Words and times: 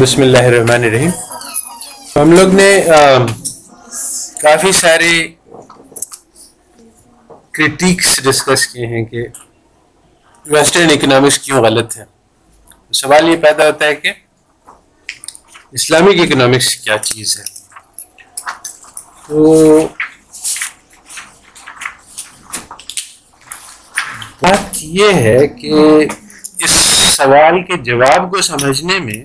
بسم 0.00 0.22
اللہ 0.22 0.46
الرحمن 0.46 0.84
الرحیم۔ 0.84 1.10
ہم 2.16 2.32
لوگ 2.32 2.54
نے 2.54 2.68
کافی 4.40 4.72
سارے 4.72 5.12
کرٹیکس 7.58 8.18
ڈسکس 8.24 8.66
کیے 8.68 8.86
ہیں 8.86 9.04
کہ 9.04 9.22
ویسٹرن 10.46 10.90
اکنامکس 10.92 11.38
کیوں 11.38 11.62
غلط 11.64 11.96
ہے۔ 11.98 12.04
سوال 12.92 13.28
یہ 13.28 13.36
پیدا 13.42 13.66
ہوتا 13.66 13.86
ہے 13.86 13.94
کہ 13.94 14.12
اسلامک 15.78 16.20
اکنامکس 16.20 16.74
کیا 16.76 16.98
چیز 16.98 17.38
ہے؟ 17.38 17.44
تو 19.26 19.86
بات 24.42 24.82
یہ 24.82 25.12
ہے 25.24 25.46
کہ 25.60 25.72
اس 26.64 26.70
سوال 27.16 27.62
کے 27.64 27.82
جواب 27.84 28.30
کو 28.30 28.42
سمجھنے 28.42 28.98
میں 28.98 29.22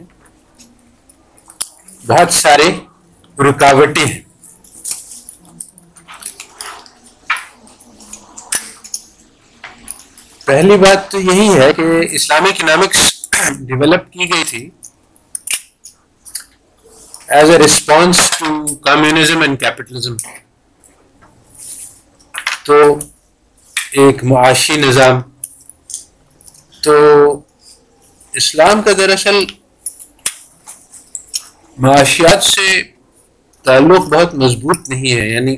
بہت 2.08 2.34
سارے 2.34 2.70
رکاوٹیں 3.50 4.06
ہیں۔ 4.06 4.22
پہلی 10.46 10.78
بات 10.78 11.12
تو 11.12 11.20
یہی 11.20 11.60
ہے 11.60 11.74
کہ 11.74 11.82
اسلامک 12.12 12.48
اکنامکس 12.48 13.30
ڈیولپ 13.60 14.12
کی 14.14 14.34
گئی 14.34 14.44
تھی۔ 14.48 14.70
As 17.28 17.50
a 17.50 17.58
response 17.58 18.32
to 18.40 18.76
communism 18.76 19.42
and 19.42 19.60
capitalism 19.60 20.16
تو 22.64 23.00
ایک 23.92 24.24
معاشی 24.24 24.78
نظام۔ 24.78 25.22
تو 26.84 26.94
اسلام 28.34 28.82
کا 28.82 28.92
دراصل 28.92 29.46
معاشیات 31.82 32.44
سے 32.44 32.82
تعلق 33.66 34.00
بہت 34.00 34.34
مضبوط 34.36 34.90
نہیں 34.90 35.12
ہے 35.12 35.28
یعنی 35.30 35.56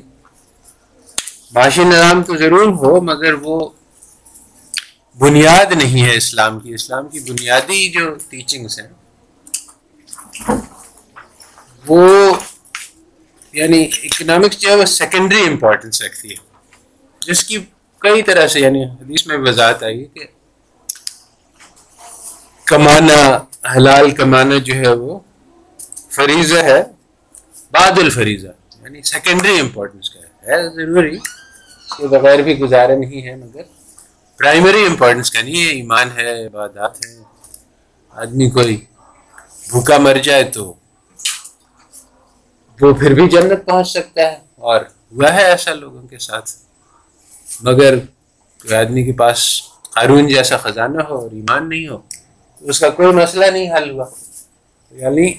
معاشی 1.52 1.84
نظام 1.84 2.24
تو 2.24 2.36
ضرور 2.38 2.68
ہو، 2.74 3.02
مگر 3.02 3.34
وہ 3.34 3.70
بنیاد 5.20 5.72
نہیں 5.72 6.04
ہے 6.06 6.16
اسلام 6.18 6.60
کی۔ 6.60 6.74
اسلام 6.74 7.08
کی 7.08 7.20
بنیادی 7.20 7.90
جو 7.92 8.14
ٹیچنگس 8.30 8.80
ہیں، 8.80 8.88
وہ 11.88 12.34
یعنی 13.54 13.82
اکنامکس 14.04 14.60
جو 14.60 14.70
ہے، 14.70 14.76
وہ 14.76 14.86
سیکنڈری 14.86 15.42
امپورٹنس 15.48 16.02
رکھتی 16.02 16.30
ہے۔ 16.30 16.36
جس 17.28 17.44
کی 17.44 17.58
کئی 18.00 18.22
طرح 18.22 18.48
سے 18.48 18.60
یعنی 18.60 18.84
حدیث 18.84 19.28
میں 19.28 19.38
وضاحت 19.38 19.84
آئی 19.84 20.06
کہ 20.06 20.26
کمانا، 22.66 23.20
حلال 23.76 24.12
کمانا 24.12 24.58
جو 24.58 24.74
ہے، 24.74 24.94
وہ 24.94 25.20
فریضہ 26.16 26.60
ہے۔ 26.60 26.84
بعد 27.72 28.00
الفریضہ 28.00 28.48
یعنی 28.84 29.02
سیکنڈری 29.02 29.60
امپورٹنس 29.60 30.10
کا 30.10 30.20
ہے۔ 30.20 30.70
ضروری، 30.70 31.18
اس 31.78 31.98
کے 31.98 32.08
بغیر 32.08 32.40
بھی 32.40 32.60
گزارا 32.60 32.96
نہیں 32.96 33.28
ہے 33.28 33.36
مگر 33.36 33.62
پرائمری 34.38 34.86
امپورٹنس 34.86 35.32
کا 35.32 35.42
نہیں 35.42 35.66
ہے۔ 35.66 35.70
ایمان 35.70 36.10
ہے، 36.18 36.46
عبادات 36.48 37.06
ہے 37.06 37.24
آدمی 38.10 38.50
کوئی 38.50 38.86
بھوکا 39.70 39.98
مر 39.98 40.18
جائے 40.24 40.44
تو 40.44 40.74
وہ 42.82 42.94
پھر 42.94 43.14
بھی 43.14 43.30
جنت 43.30 43.66
پہنچ 43.66 43.88
سکتا 43.88 44.22
ہے۔ 44.22 44.38
اور 44.56 44.82
ہوا 45.12 45.34
ہے 45.34 45.44
ایسا 45.46 45.74
لوگوں 45.74 46.08
کے 46.08 46.18
ساتھ۔ 46.18 46.52
مگر 47.62 47.98
کوئی 48.62 48.76
آدمی 48.76 49.04
کے 49.04 49.12
پاس 49.12 49.62
قارون 49.82 50.28
جیسا 50.28 50.58
خزانہ 50.58 51.02
ہو 51.02 51.16
اور 51.16 51.32
ایمان 51.32 51.70
نہیں 51.70 51.88
ہو 51.88 51.98
اس 52.60 52.80
کا 52.80 52.90
کوئی 52.90 53.08
مسئلہ 53.08 53.46
نہیں 53.46 53.74
حل 53.74 53.90
ہوا۔ 53.90 54.06
یعنی 54.92 55.34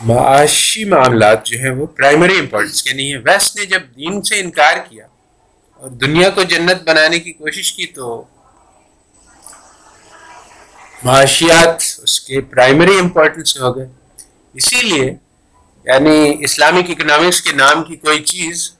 معاشی 0.00 0.84
معاملات 0.84 1.46
جو 1.46 1.58
ہیں 1.58 1.70
وہ 1.70 1.86
پرائمری 1.86 2.38
امپورٹنس 2.38 2.82
کے 2.82 2.92
نہیں 2.92 3.12
ہیں۔ 3.12 3.20
ویسٹ 3.24 3.56
نے 3.56 3.66
جب 3.66 3.80
دین 3.96 4.22
سے 4.22 4.40
انکار 4.40 4.76
کیا 4.88 5.06
اور 5.76 5.90
دنیا 5.90 6.30
کو 6.30 6.42
جنت 6.42 6.88
بنانے 6.88 7.18
کی 7.18 7.32
کوشش 7.32 7.72
کی 7.72 7.86
تو 7.86 8.24
معاشیات 11.04 11.82
اس 12.02 12.20
کے 12.20 12.40
پرائمری 12.40 12.98
امپورٹنس 12.98 13.60
ہو 13.60 13.76
گئے۔ 13.76 13.86
اسی 14.54 14.82
لیے 14.82 15.14
یعنی 15.84 16.36
اسلامک 16.40 16.90
اکنامکس 16.90 17.42
کے 17.42 17.52
نام 17.52 17.84
کی 17.84 17.96
کوئی 17.96 18.20
چیز 18.20 18.72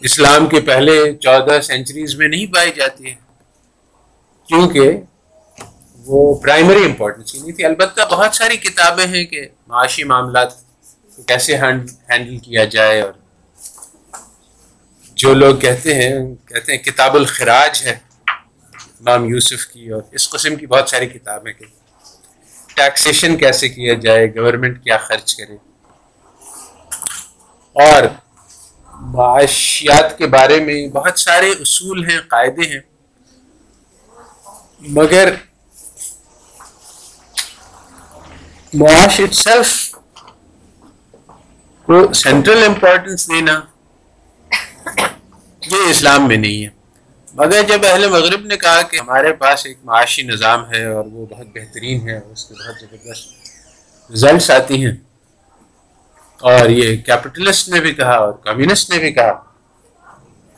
اسلام 0.00 0.46
کے 0.46 0.60
پہلے 0.60 1.12
چودہ 1.12 1.60
سینچریز 1.60 2.14
میں 2.14 2.28
نہیں 2.28 2.54
پائی 2.54 2.70
جاتی 2.76 3.06
ہے۔ 3.06 3.14
کیونکہ 4.48 4.92
وہ 6.06 6.34
پرائمری 6.40 6.84
امپورٹنس 6.84 7.32
کی 7.32 7.38
نہیں 7.38 7.52
تھی. 7.52 7.64
البتہ 7.64 8.00
بہت 8.10 8.34
ساری 8.34 8.56
کتابیں 8.56 9.06
ہیں 9.06 9.24
کہ 9.24 9.46
معاشی 9.66 10.04
معاملات 10.04 10.52
کو 11.16 11.22
کیسے 11.22 11.56
ہینڈل 11.56 12.38
کیا 12.38 12.64
جائے 12.64 13.00
اور 13.00 13.12
جو 15.16 15.34
لوگ 15.34 15.56
کہتے 15.56 15.94
ہیں 15.94 16.18
کہتے 16.48 16.72
ہیں 16.72 16.82
کتاب 16.82 17.14
الخراج 17.14 17.82
ہے، 17.84 17.96
امام 18.78 19.24
یوسف 19.24 19.66
کی 19.66 19.88
اور 19.88 20.02
اس 20.12 20.28
قسم 20.30 20.56
کی 20.56 20.66
بہت 20.66 20.88
ساری 20.88 21.06
کتابیں 21.06 21.52
کہ 21.52 21.66
ٹیکسیشن 22.74 23.36
کیسے 23.36 23.68
کیا 23.68 23.94
جائے 23.94 24.26
گورنمنٹ 24.34 24.82
کیا 24.84 24.96
خرچ 24.98 25.34
کرے۔ 25.36 25.56
اور 27.76 28.02
معاشیات 29.12 30.18
کے 30.18 30.26
بارے 30.26 30.60
میں 30.64 30.86
بہت 30.88 31.18
سارے 31.18 31.50
اصول 31.50 32.10
ہیں، 32.10 32.20
قاعدے 32.28 32.68
ہیں، 32.68 32.80
مگر 34.80 35.34
معاش 38.74 39.20
اٹ 39.20 39.34
سیلف 39.34 39.72
کو 41.88 42.12
سینٹرل 42.12 42.62
امپورٹنس 42.64 43.28
دینا 43.28 43.60
یہ 45.62 45.90
اسلام 45.90 46.26
میں 46.28 46.36
نہیں 46.36 46.64
ہے 46.64 46.70
مگر 47.34 47.62
جب 47.62 47.84
اہل 47.86 48.08
مغرب 48.08 48.46
نے 48.46 48.56
کہا 48.56 48.82
کہ 48.82 48.96
ہمارے 48.96 49.32
پاس 49.32 49.64
ایک 49.66 49.76
معاشی 49.84 50.22
نظام 50.22 50.64
ہے 50.72 50.84
اور 50.84 51.04
وہ 51.04 51.26
بہت 51.26 51.46
بہترین 51.54 52.08
ہے 52.08 52.18
اس 52.18 52.44
کے 52.44 52.54
بہت 52.54 52.80
زبردست 52.80 54.12
رزلٹس 54.12 54.50
آتی 54.50 54.84
ہیں 54.84 54.94
اور 56.40 56.68
یہ 56.68 56.96
کیپٹلسٹ 56.96 57.68
نے 57.68 57.80
بھی 57.80 57.92
کہا 57.94 58.16
اور 58.16 58.32
کمیونسٹ 58.44 58.90
نے 58.90 58.98
بھی 58.98 59.12
کہا 59.12 59.32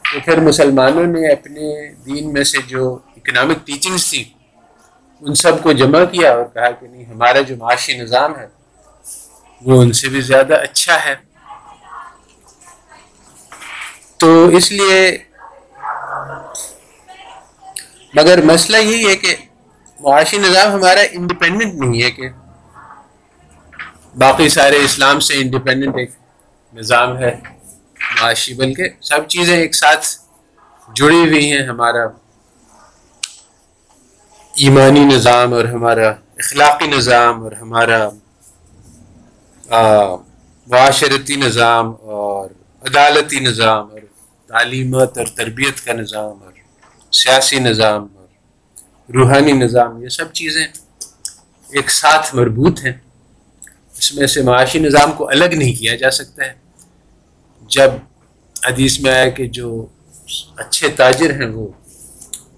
تو 0.04 0.20
پھر 0.24 0.40
مسلمانوں 0.40 1.06
نے 1.06 1.30
اپنے 1.32 1.70
دین 2.06 2.32
میں 2.32 2.44
سے 2.44 2.62
جو 2.66 2.92
اکنامک 3.16 3.66
ٹیچنگس 3.66 4.10
تھی 4.10 4.24
ان 5.22 5.34
سب 5.34 5.62
کو 5.62 5.72
جمع 5.72 6.04
کیا 6.04 6.32
اور 6.32 6.44
کہا 6.54 6.70
کہ 6.70 6.86
نہیں، 6.86 7.04
ہمارا 7.04 7.40
جو 7.40 7.56
معاشی 7.56 7.96
نظام 7.98 8.36
ہے، 8.38 8.46
وہ 9.62 9.80
ان 9.82 9.92
سے 9.92 10.08
بھی 10.08 10.20
زیادہ 10.20 10.54
اچھا 10.62 11.04
ہے۔ 11.04 11.14
تو 14.20 14.28
اس 14.56 14.70
لیے 14.72 15.00
مگر 18.14 18.42
مسئلہ 18.44 18.76
یہی 18.76 19.06
ہے 19.08 19.16
کہ 19.16 19.34
معاشی 20.00 20.38
نظام 20.38 20.72
ہمارا 20.72 21.00
انڈیپینڈنٹ 21.12 21.74
نہیں 21.74 22.02
ہے 22.02 22.10
کہ 22.10 22.28
باقی 24.16 24.48
سارے 24.48 24.76
اسلام 24.84 25.20
سے 25.20 25.34
انڈیپینڈنٹ 25.34 25.96
ایک 25.98 26.10
نظام 26.74 27.16
ہے 27.18 27.34
معاشی، 28.20 28.54
بلکہ 28.54 28.88
سب 29.00 29.28
چیزیں 29.28 29.56
ایک 29.56 29.74
ساتھ 29.74 30.06
جڑی 30.88 31.20
ہوئی 31.20 31.50
ہیں 31.52 31.66
ہمارا 31.66 32.06
ایمانی 34.56 35.00
نظام 35.00 35.52
اور 35.52 35.64
ہمارا 35.64 36.08
اخلاقی 36.08 36.86
نظام 36.86 37.42
اور 37.42 37.52
ہمارا 37.52 38.08
معاشرتی 40.66 41.36
نظام 41.36 41.92
اور 42.00 42.50
عدالتی 42.82 43.40
نظام 43.40 43.90
اور 43.90 43.98
تعلیمت 44.46 45.18
اور 45.18 45.26
تربیت 45.26 45.84
کا 45.84 45.92
نظام 45.92 46.42
اور 46.44 46.52
سیاسی 47.12 47.58
نظام 47.58 48.06
اور 48.14 48.26
روحانی 49.14 49.52
نظام، 49.52 50.02
یہ 50.02 50.08
سب 50.08 50.32
چیزیں 50.32 50.66
ایک 51.70 51.90
ساتھ 51.90 52.34
مربوط 52.34 52.84
ہیں۔ 52.84 52.92
اس 53.98 54.14
میں 54.14 54.26
سے 54.26 54.42
معاشی 54.42 54.78
نظام 54.78 55.12
کو 55.12 55.28
الگ 55.28 55.54
نہیں 55.54 55.74
کیا 55.74 55.96
جا 55.96 56.10
سکتا 56.10 56.44
ہے۔ 56.44 56.52
جب 57.68 57.90
حدیث 58.66 59.00
میں 59.00 59.12
آیا 59.12 59.28
کہ 59.28 59.46
جو 59.46 59.86
اچھے 60.56 60.88
تاجر 60.88 61.30
ہیں 61.30 61.50
وہ 61.50 61.68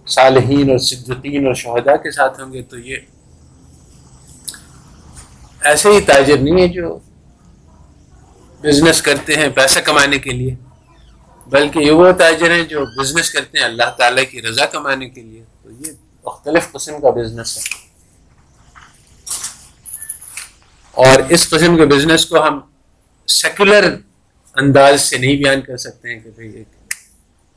صالحین 0.08 0.70
اور 0.70 0.78
صدقین 0.78 1.46
اور 1.46 1.54
شہداء 1.54 1.96
کے 1.96 2.10
ساتھ 2.10 2.40
ہوں 2.40 2.52
گے 2.52 2.62
تو 2.62 2.78
یہ 2.78 2.96
ایسے 5.60 5.88
ہی 5.88 6.00
تاجر 6.00 6.36
نہیں 6.38 6.62
ہے 6.62 6.68
جو 6.68 6.98
بزنس 8.60 9.02
کرتے 9.02 9.34
ہیں 9.34 9.48
پیسہ 9.48 9.80
کمانے 9.80 10.18
کے 10.18 10.30
لیے، 10.30 10.54
بلکہ 11.46 11.78
یہ 11.78 11.90
وہ 11.90 12.12
تاجر 12.12 12.50
ہیں 12.50 12.62
جو 12.62 13.02
بزنس 13.02 13.30
کرتے 13.30 13.58
ہیں 13.58 13.64
اللہ 13.64 13.90
تعالیٰ 13.96 14.24
کی 14.30 14.42
رضا 14.42 14.64
کمانے 14.66 15.08
کے 15.08 15.22
لیے۔ 15.22 15.44
تو 15.62 15.70
یہ 15.70 15.92
مختلف 16.24 16.72
قسم 16.72 17.00
کا 17.00 17.10
بزنس 17.10 17.58
ہے۔ 17.58 17.88
اور 20.92 21.20
اس 21.28 21.50
قسم 21.50 21.76
کے 21.76 21.86
بزنس 21.86 22.26
کو 22.26 22.48
ہم 22.48 22.60
سیکولر 23.26 23.96
انداز 24.56 25.00
سے 25.00 25.18
نہیں 25.18 25.36
بیان 25.36 25.60
کر 25.60 25.76
سکتے 25.76 26.12
ہیں 26.12 26.20
کہ 26.20 26.30
بھئی 26.36 26.52
ایک 26.52 26.68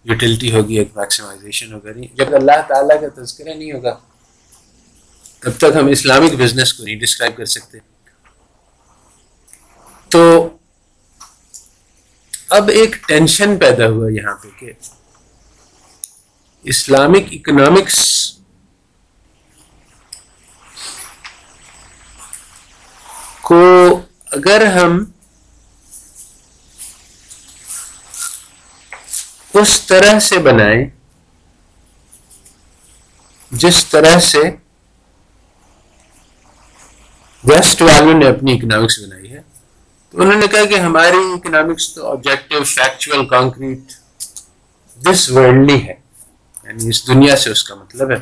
یوٹیلٹی 0.05 0.51
ہوگی، 0.51 0.77
ایک 0.79 0.97
میکسیمائزیشن 0.97 1.73
ہوگا 1.73 1.91
نہیں 1.95 2.15
جب 2.17 2.33
اللہ 2.35 2.61
تعالیٰ 2.67 3.01
کا 3.01 3.07
تذکرہ 3.21 3.53
نہیں 3.53 3.71
ہوگا، 3.71 3.95
تب 5.39 5.51
تک 5.57 5.75
ہم 5.75 5.87
اسلامک 5.87 6.35
بزنس 6.39 6.73
کو 6.73 6.83
نہیں 6.83 6.99
ڈسکرائب 6.99 7.37
کر 7.37 7.45
سکتے۔ 7.45 7.77
تو 10.11 10.49
اب 12.49 12.69
ایک 12.69 12.95
ٹینشن 13.07 13.57
پیدا 13.57 13.87
ہوا 13.87 14.09
یہاں 14.11 14.35
پہ 14.35 14.47
کہ 14.59 14.71
اسلامک 16.65 17.27
اکنامکس 17.31 17.99
کو 23.41 23.61
اگر 24.31 24.65
ہم 24.65 25.03
اس 29.53 29.81
طرح 29.81 30.19
سے 30.19 30.37
بنائیں 30.37 30.85
جس 33.51 33.85
طرح 33.85 34.19
سے 34.19 34.39
ویسٹ 37.43 37.81
والوں 37.81 38.13
نے 38.13 38.29
اپنی 38.29 38.53
اکنامکس 38.53 38.99
بنائی 38.99 39.31
ہے۔ 39.31 39.41
تو 40.09 40.21
انہوں 40.21 40.39
نے 40.39 40.47
کہا 40.47 40.65
کہ 40.65 40.79
ہماری 40.79 41.33
اکنامکس 41.33 41.93
تو 41.93 42.11
objective 42.11 42.63
factual 42.63 43.25
concrete 43.25 43.79
this 45.01 45.31
worldly 45.31 45.87
ہے۔ 45.87 45.93
یعنی 46.63 46.89
اس 46.89 47.07
دنیا 47.07 47.35
سے 47.35 47.49
اس 47.49 47.63
کا 47.63 47.75
مطلب 47.75 48.11
ہے۔ 48.11 48.17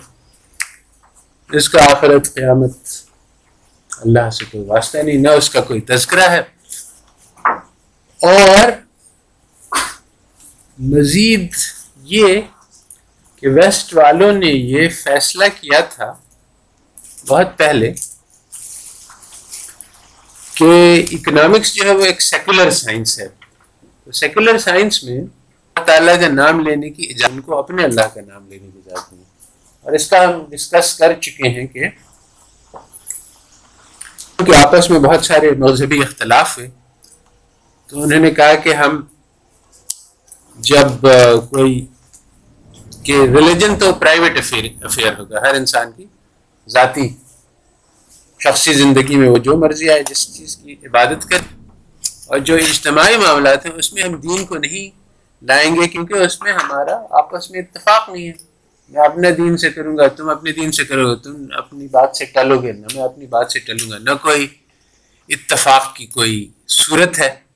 اس 1.58 1.70
کا 1.70 1.92
آخرت 1.92 2.34
قیامت 2.34 2.78
اللہ 3.92 4.30
سے 4.30 4.46
کوئی 4.46 4.66
واسطہ 4.66 4.98
نہیں، 4.98 5.18
نہ 5.18 5.28
اس 5.28 5.50
کا 5.50 5.62
کوئی 5.62 5.82
تذکرہ 5.82 6.30
ہے۔ 6.30 6.42
اور 8.22 8.89
مزید 10.80 11.52
یہ 12.04 12.42
کہ 13.36 13.48
ویسٹ 13.48 13.96
والوں 13.96 14.32
نے 14.32 14.48
یہ 14.48 14.90
فیصلہ 14.90 15.46
کیا 15.62 15.80
تھا 15.80 16.14
بہت 17.28 17.58
پہلے 17.58 17.94
کہ 20.54 21.04
اکنامکس 21.12 21.74
جو 21.74 21.84
ہے 21.84 21.96
وہ 21.96 22.06
ایک 22.06 22.22
سیکولر 22.22 22.72
سائنس 22.72 23.20
ہے۔ 23.20 23.28
تو 24.04 24.12
سیکولر 24.12 24.58
سائنس 24.58 25.04
میں 25.04 25.22
اللہ 25.22 25.86
تعالیٰ 25.86 26.22
کا 26.22 26.28
نام 26.28 26.60
لینے 26.60 26.90
کی 26.90 27.08
اجازت 27.10 27.46
کو 27.46 27.58
اپنے 27.60 27.84
اللہ 27.84 28.02
کا 28.02 28.22
نام 28.28 28.48
لینے 28.48 28.68
کی 28.74 28.80
اجازت 28.86 29.14
نہیں۔ 29.14 29.24
اور 29.82 29.92
اس 29.92 30.10
کا 30.10 30.24
ہم 30.24 30.46
ڈسکس 30.50 30.96
کر 30.96 31.14
چکے 31.14 31.50
ہیں 31.50 31.68
کہ 31.68 31.86
کہ 34.46 34.56
آپس 34.56 34.90
میں 34.90 35.00
بہت 35.00 35.26
سارے 35.26 35.52
مذہبی 35.52 36.04
اختلاف 36.04 36.58
ہوئے، 36.58 36.70
تو 37.88 38.04
انہوں 38.04 38.20
نے 38.20 38.32
کہا 38.32 38.56
کہ 38.56 38.74
ہم 38.74 39.02
جب 40.60 41.08
کوئی 41.50 41.86
کہ 43.04 43.14
ریلیجن 43.36 43.76
تو 43.80 43.94
پرائیویٹ 43.94 44.38
افیئر 44.38 45.20
ہوگا، 45.20 45.40
ہر 45.42 45.56
انسان 45.56 45.92
کی 45.92 46.06
ذاتی 46.68 47.08
شخصی 48.40 48.74
زندگی 48.74 49.16
میں 49.16 49.30
وہ 49.30 49.38
جو 49.38 49.58
مرضی 49.58 49.90
آئے، 49.90 50.04
جس 50.04 50.38
چیز 50.38 50.56
کی 50.56 50.76
عبادت 50.84 51.30
کر 51.30 51.38
اور 52.28 52.40
جو 52.40 52.56
اجتماعی 52.56 53.18
معاملات 53.18 53.66
ہیں، 53.66 53.74
اس 53.76 53.94
میں 53.94 54.04
ہم 54.04 54.16
دین 54.16 54.46
کو 54.46 54.58
نہیں 54.58 54.90
لائیں 55.42 55.76
گے، 55.76 55.88
کیونکہ 55.88 56.14
اس 56.14 56.42
میں 56.42 56.54
ہمارا 56.54 56.96
آپس 57.10 57.52
میں 57.52 57.60
اتفاق 57.60 58.10
نہیں 58.10 58.28
ہے۔ 58.28 58.34
میں 58.90 59.06
اپنے 59.06 59.32
دین 59.32 59.58
سے 59.58 59.70
کروں 59.70 59.98
گا، 59.98 60.08
تم 60.08 60.30
اپنے 60.30 60.52
دین 60.52 60.72
سے 60.72 60.86
کرو 60.86 61.16
گے، 61.16 61.24
تم 61.24 61.46
اپنی 61.52 61.88
بات 61.88 62.16
سے 62.18 62.26
ٹلو 62.26 62.62
گے، 62.62 62.72
نہ 62.72 62.88
میں 62.96 63.04
اپنی 63.04 63.28
بات 63.28 63.52
سے 63.52 63.60
ٹلوں 63.60 63.92
گا۔ 63.92 63.98
نہ 63.98 64.10
کوئی 64.22 64.48
اتفاق 65.30 65.96
کی 65.96 66.06
کوئی 66.06 66.52
صورت 66.68 67.20
ہے۔ 67.20 67.49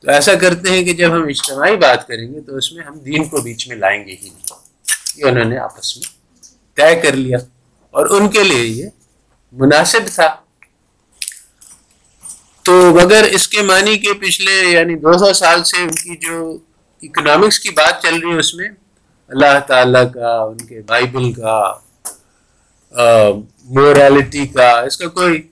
تو 0.00 0.10
ایسا 0.10 0.34
کرتے 0.34 0.70
ہیں 0.70 0.84
کہ 0.84 0.92
جب 0.92 1.12
ہم 1.12 1.22
اجتماعی 1.22 1.76
بات 1.76 2.08
کریں 2.08 2.34
گے 2.34 2.40
تو 2.40 2.56
اس 2.56 2.72
میں 2.72 2.84
ہم 2.84 2.98
دین 2.98 3.24
کو 3.24 3.40
بیچ 3.40 3.68
میں 3.68 3.76
لائیں 3.76 4.06
گے 4.06 4.12
ہی 4.22 4.28
نہیں۔ 4.28 4.58
یہ 5.16 5.24
انہوں 5.24 5.44
نے 5.44 5.58
آپس 5.58 5.96
میں 5.96 6.04
طے 6.74 6.96
کر 7.00 7.12
لیا۔ 7.12 7.38
اور 7.90 8.06
ان 8.10 8.28
کے 8.28 8.44
لیے 8.44 8.64
یہ 8.64 8.88
مناسب 9.52 10.00
تھا۔ 10.14 10.36
تو 12.62 12.96
مگر 13.02 13.22
اس 13.22 13.48
کے 13.48 13.62
معنی 13.62 13.98
کے 13.98 14.12
پچھلے 14.12 14.70
یعنی 14.70 14.94
دو 14.94 15.18
سو 15.18 15.32
سال 15.32 15.64
سے 15.64 15.76
ان 15.76 15.90
کی 15.90 16.16
جو 16.16 16.58
اکنامکس 17.02 17.60
کی 17.60 17.70
بات 17.70 18.02
چل 18.02 18.14
رہی 18.14 18.32
ہے 18.32 18.38
اس 18.38 18.54
میں، 18.54 18.68
اللہ 19.28 19.60
تعالیٰ 19.66 20.12
کا، 20.12 20.42
ان 20.42 20.56
کے 20.56 20.82
بائبل 20.86 21.32
کا 21.32 21.74
مورالٹی 23.64 24.46
کا، 24.46 24.80
اس 24.80 24.96
کا 24.96 25.06
کوئی 25.06 25.42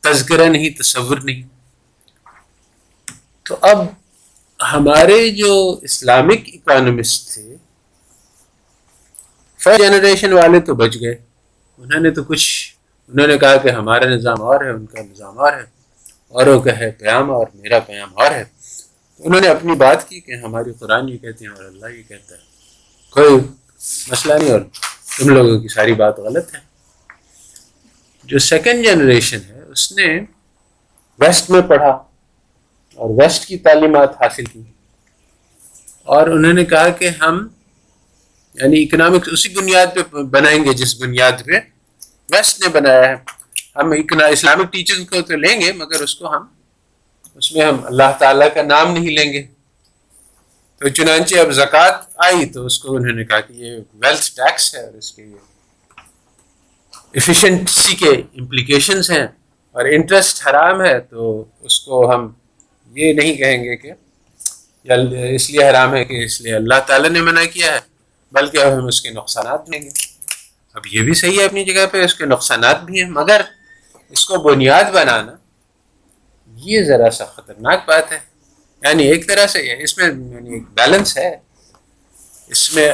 تذکرہ 0.00 0.44
نہیں، 0.44 0.70
تصور 0.70 1.16
نہیں۔ 1.24 1.55
تو 3.46 3.56
اب 3.60 3.78
ہمارے 4.72 5.30
جو 5.30 5.78
اسلامک 5.82 6.40
اکانومسٹ 6.46 7.34
تھے 7.34 7.56
فرسٹ 9.64 9.78
جنریشن 9.78 10.32
والے 10.32 10.60
تو 10.60 10.74
بچ 10.74 10.96
گئے۔ 11.00 11.14
انہوں 11.78 12.00
نے 12.00 12.10
تو 12.10 12.24
کچھ، 12.24 12.74
انہوں 13.08 13.26
نے 13.26 13.38
کہا 13.38 13.56
کہ 13.56 13.68
ہمارا 13.68 14.04
نظام 14.04 14.42
اور 14.42 14.64
ہے، 14.64 14.70
ان 14.70 14.86
کا 14.86 15.02
نظام 15.02 15.38
اور 15.38 15.52
ہے۔ 15.52 15.64
اوروں 16.28 16.60
کا 16.60 16.78
ہے 16.78 16.90
پیام 16.90 17.30
اور 17.30 17.46
میرا 17.54 17.78
پیام 17.78 18.08
اور 18.14 18.30
ہے۔ 18.30 18.44
انہوں 19.18 19.40
نے 19.40 19.48
اپنی 19.48 19.74
بات 19.74 20.08
کی 20.08 20.20
کہ 20.20 20.32
ہماری 20.32 20.72
قرآن 20.78 21.08
یہ 21.08 21.18
کہتے 21.18 21.44
ہیں 21.44 21.52
اور 21.52 21.64
اللہ 21.64 21.86
یہ 21.86 22.02
کہتا 22.08 22.34
ہے۔ 22.34 22.40
کوئی 23.10 23.34
مسئلہ 24.08 24.34
نہیں، 24.34 24.52
اور 24.52 24.60
تم 25.18 25.28
لوگوں 25.28 25.60
کی 25.60 25.68
ساری 25.68 25.92
بات 25.92 26.18
غلط 26.18 26.54
ہے۔ 26.54 26.60
جو 28.24 28.38
سیکنڈ 28.38 28.84
جنریشن 28.84 29.38
ہے، 29.48 29.62
اس 29.62 29.92
نے 29.92 30.20
ویسٹ 31.18 31.50
میں 31.50 31.62
پڑھا۔ 31.62 32.02
اور 32.96 33.10
ویسٹ 33.10 33.46
کی 33.46 33.58
تعلیمات 33.58 34.22
حاصل 34.22 34.44
کی۔ 34.44 34.62
اور 36.02 36.26
انہوں 36.26 36.52
نے 36.52 36.64
کہا 36.64 36.88
کہ 36.88 37.08
ہم 37.08 37.48
یعنی 38.54 38.82
اکنامکس 38.82 39.28
اسی 39.32 39.48
بنیاد 39.48 39.86
پہ 39.94 40.16
بنائیں 40.16 40.64
گے 40.64 40.74
جس 40.74 41.00
بنیاد 41.00 41.32
پہ 41.44 41.52
ویسٹ 42.30 42.62
نے 42.62 42.68
بنایا 42.68 43.08
ہے۔ 43.08 43.14
ہم 43.76 43.92
اسلامک 44.32 44.72
ٹیچرز 44.72 45.10
کو 45.10 45.22
تو 45.22 45.36
لیں 45.36 45.60
گے، 45.60 45.72
مگر 45.72 46.02
اس 46.02 46.14
کو 46.14 46.36
ہم، 46.36 46.46
اس 47.34 47.52
میں 47.52 47.62
ہم 47.62 47.76
اللہ 47.84 48.10
تعالیٰ 48.18 48.48
کا 48.54 48.62
نام 48.62 48.92
نہیں 48.92 49.16
لیں 49.16 49.32
گے۔ 49.32 49.42
تو 50.78 50.88
چنانچہ 50.88 51.36
اب 51.36 51.52
زکوٰۃ 51.52 52.00
آئی 52.16 52.46
تو 52.46 52.66
اس 52.66 52.78
کو 52.78 52.96
انہوں 52.96 53.12
نے 53.12 53.24
کہا 53.24 53.40
کہ 53.40 53.52
یہ 53.52 53.76
ویلتھ 53.94 54.36
ٹیکس 54.36 54.74
ہے 54.74 54.84
اور 54.86 54.94
اس 54.94 55.12
کے 55.12 55.22
یہ 55.22 55.36
ایفیشنسی 57.12 57.94
کے 57.94 58.08
امپلیکیشنس 58.08 59.10
ہیں۔ 59.10 59.26
اور 59.72 59.84
انٹرسٹ 59.84 60.46
حرام 60.46 60.84
ہے 60.84 61.00
تو 61.00 61.44
اس 61.60 61.80
کو 61.80 62.14
ہم 62.14 62.32
یہ 62.96 63.12
نہیں 63.12 63.34
کہیں 63.34 63.64
گے 63.64 63.76
کہ 63.76 63.92
اس 65.34 65.50
لیے 65.50 65.70
حرام 65.70 65.94
ہے 65.94 66.04
کہ 66.04 66.24
اس 66.24 66.40
لیے 66.40 66.54
اللہ 66.54 66.74
تعالیٰ 66.86 67.10
نے 67.10 67.20
منع 67.20 67.44
کیا 67.44 67.72
ہے، 67.72 67.78
بلکہ 68.32 68.56
اب 68.56 68.78
ہم 68.78 68.86
اس 68.86 69.02
کے 69.02 69.10
نقصانات 69.10 69.70
لیں 69.70 69.82
گے۔ 69.82 69.88
اب 70.74 70.86
یہ 70.86 71.02
بھی 71.02 71.14
صحیح 71.14 71.40
ہے 71.40 71.44
اپنی 71.44 71.64
جگہ 71.64 71.86
پہ، 71.86 72.04
اس 72.04 72.14
کے 72.14 72.26
نقصانات 72.26 72.82
بھی 72.82 73.02
ہیں، 73.02 73.10
مگر 73.10 73.40
اس 74.08 74.26
کو 74.26 74.36
بنیاد 74.36 74.84
بنانا 74.84 75.32
یہ 76.54 76.84
ذرا 76.84 77.10
سا 77.10 77.24
خطرناک 77.24 77.88
بات 77.88 78.12
ہے۔ 78.12 78.18
یعنی 78.82 79.02
ایک 79.02 79.28
طرح 79.28 79.46
سے 79.46 79.82
اس 79.82 79.98
میں 79.98 80.06
یعنی 80.06 80.52
ایک 80.52 80.62
بیلنس 80.74 81.18
ہے۔ 81.18 81.36
اس 82.46 82.74
میں 82.74 82.92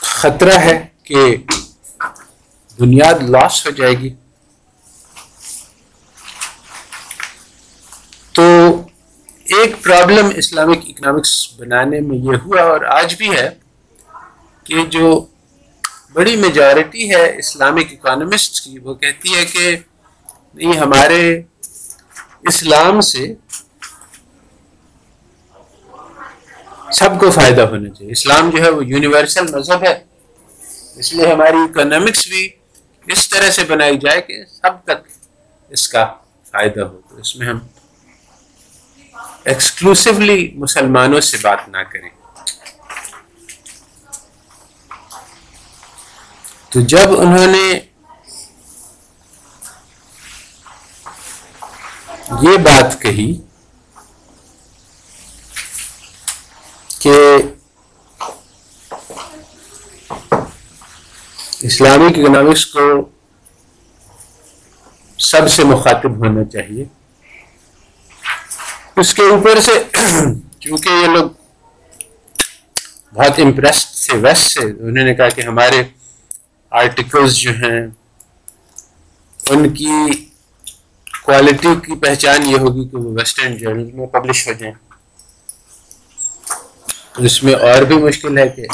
خطرہ 0.00 0.58
ہے 0.58 0.86
کہ 1.02 1.36
بنیاد 2.78 3.22
لاس 3.22 3.66
ہو 3.66 3.70
جائے 3.70 3.92
گی۔ 3.92 4.14
تو 8.36 8.42
ایک 9.44 9.84
پرابلم 9.84 10.30
اسلامک 10.36 10.78
اکنامکس 10.88 11.54
بنانے 11.58 12.00
میں 12.00 12.16
یہ 12.16 12.36
ہوا 12.44 12.60
اور 12.60 12.80
آج 12.80 13.16
بھی 13.16 13.36
ہے 13.36 13.50
کہ 14.64 14.86
جو 14.86 15.26
بڑی 16.12 16.36
میجارٹی 16.36 17.14
ہے 17.14 17.38
اسلامک 17.38 17.92
اکانومسٹ 17.92 18.64
کی، 18.64 18.78
وہ 18.78 18.94
کہتی 18.94 19.34
ہے 19.34 19.44
کہ 19.44 19.76
نہیں، 20.54 20.72
ہمارے 20.72 21.42
اسلام 22.42 23.00
سے 23.00 23.34
سب 26.92 27.20
کو 27.20 27.30
فائدہ 27.30 27.62
ہونا 27.62 27.90
چاہیے۔ 27.90 28.12
اسلام 28.12 28.50
جو 28.50 28.64
ہے 28.64 28.70
وہ 28.70 28.84
یونیورسل 28.84 29.56
مذہب 29.56 29.82
ہے۔ 29.82 30.04
اس 30.96 31.14
لیے 31.14 31.32
ہماری 31.32 31.56
اکنامکس 31.56 32.28
بھی 32.28 32.48
اس 33.06 33.28
طرح 33.28 33.50
سے 33.50 33.64
بنائی 33.64 33.98
جائے 33.98 34.20
کہ 34.20 34.44
سب 34.62 34.84
تک 34.84 35.08
اس 35.68 35.88
کا 35.88 36.14
فائدہ 36.52 36.80
ہو۔ 36.80 37.00
تو 37.10 37.16
اس 37.16 37.36
میں 37.36 37.46
ہم 37.46 37.58
ایکسکلوسولی 39.46 40.52
مسلمانوں 40.54 41.20
سے 41.20 41.36
بات 41.42 41.68
نہ 41.68 41.76
کریں۔ 41.76 42.10
تو 46.68 46.80
جب 46.80 47.20
انہوں 47.20 47.46
نے 47.46 47.80
یہ 52.42 52.56
بات 52.56 53.02
کہی 53.02 53.40
کہ 56.98 57.36
اسلامک 61.60 62.18
اکنامکس 62.18 62.66
کو 62.66 63.10
سب 65.18 65.50
سے 65.50 65.64
مخاطب 65.64 66.16
ہونا 66.16 66.44
چاہیے۔ 66.44 66.84
اس 68.96 69.14
کے 69.14 69.22
اوپر 69.22 69.60
سے، 69.60 69.72
چونکہ 70.60 70.88
یہ 70.88 71.06
لوگ 71.06 71.30
بہت 73.14 73.38
امپریسڈ 73.38 73.88
سے 73.88 74.16
ویسٹ 74.16 74.42
سے 74.42 74.60
انہوں 74.60 75.04
نے 75.04 75.14
کہا 75.14 75.28
کہ 75.28 75.40
ہمارے 75.40 75.82
آرٹیکلز 76.70 77.34
جو 77.34 77.50
ہیں، 77.50 77.86
ان 79.50 79.68
کی 79.68 79.88
کوالٹی 81.22 81.68
کی 81.86 81.96
پہچان 81.96 82.42
یہ 82.42 82.56
ہوگی 82.56 82.88
کہ 82.88 82.96
وہ 82.96 83.12
ویسٹرن 83.12 83.56
جرنل 83.56 83.92
میں 83.92 84.06
پبلش 84.06 84.48
ہو 84.48 84.52
جائیں۔ 84.52 84.74
اس 87.18 87.42
میں 87.42 87.54
اور 87.54 87.82
بھی 87.82 87.96
مشکل 87.96 88.38
ہے 88.38 88.48
کہ 88.48 88.66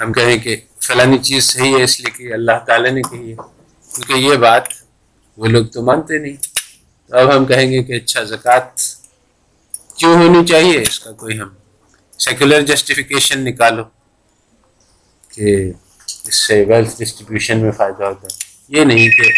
ہم 0.00 0.12
کہیں 0.12 0.38
کہ 0.38 0.56
فلانی 0.82 1.18
چیز 1.18 1.44
صحیح 1.44 1.78
ہے، 1.78 1.82
اس 1.82 2.00
لیے 2.00 2.10
کہ 2.10 2.32
اللہ 2.32 2.58
تعالیٰ 2.66 2.90
نے 2.90 3.02
کہی 3.02 3.30
ہے۔ 3.30 3.36
کیونکہ 3.94 4.12
یہ 4.12 4.36
بات 4.36 4.62
وہ 5.36 5.46
لوگ 5.46 5.66
تو 5.66 5.82
مانتے 5.82 6.18
نہیں۔ 6.18 6.57
اب 7.10 7.36
ہم 7.36 7.44
کہیں 7.44 7.70
گے 7.72 7.82
کہ 7.82 7.92
اچھا 7.92 8.24
زکوٰۃ 8.24 8.74
کیوں 9.96 10.14
ہونی 10.14 10.46
چاہیے؟ 10.46 10.82
اس 10.82 11.00
کا 11.00 11.12
کوئی 11.12 11.40
ہم 11.40 11.48
سیکولر 12.18 12.60
جسٹیفیکیشن 12.60 13.44
نکالو 13.44 13.82
کہ 15.28 15.72
اس 16.24 16.46
سے 16.46 16.64
ویلتھ 16.68 16.96
ڈسٹریبیوشن 16.98 17.58
میں 17.58 17.72
فائدہ 17.72 18.04
ہوتا 18.04 18.26
ہے۔ 18.26 18.36
یہ 18.68 18.84
نہیں 18.84 19.08
کہ 19.08 19.32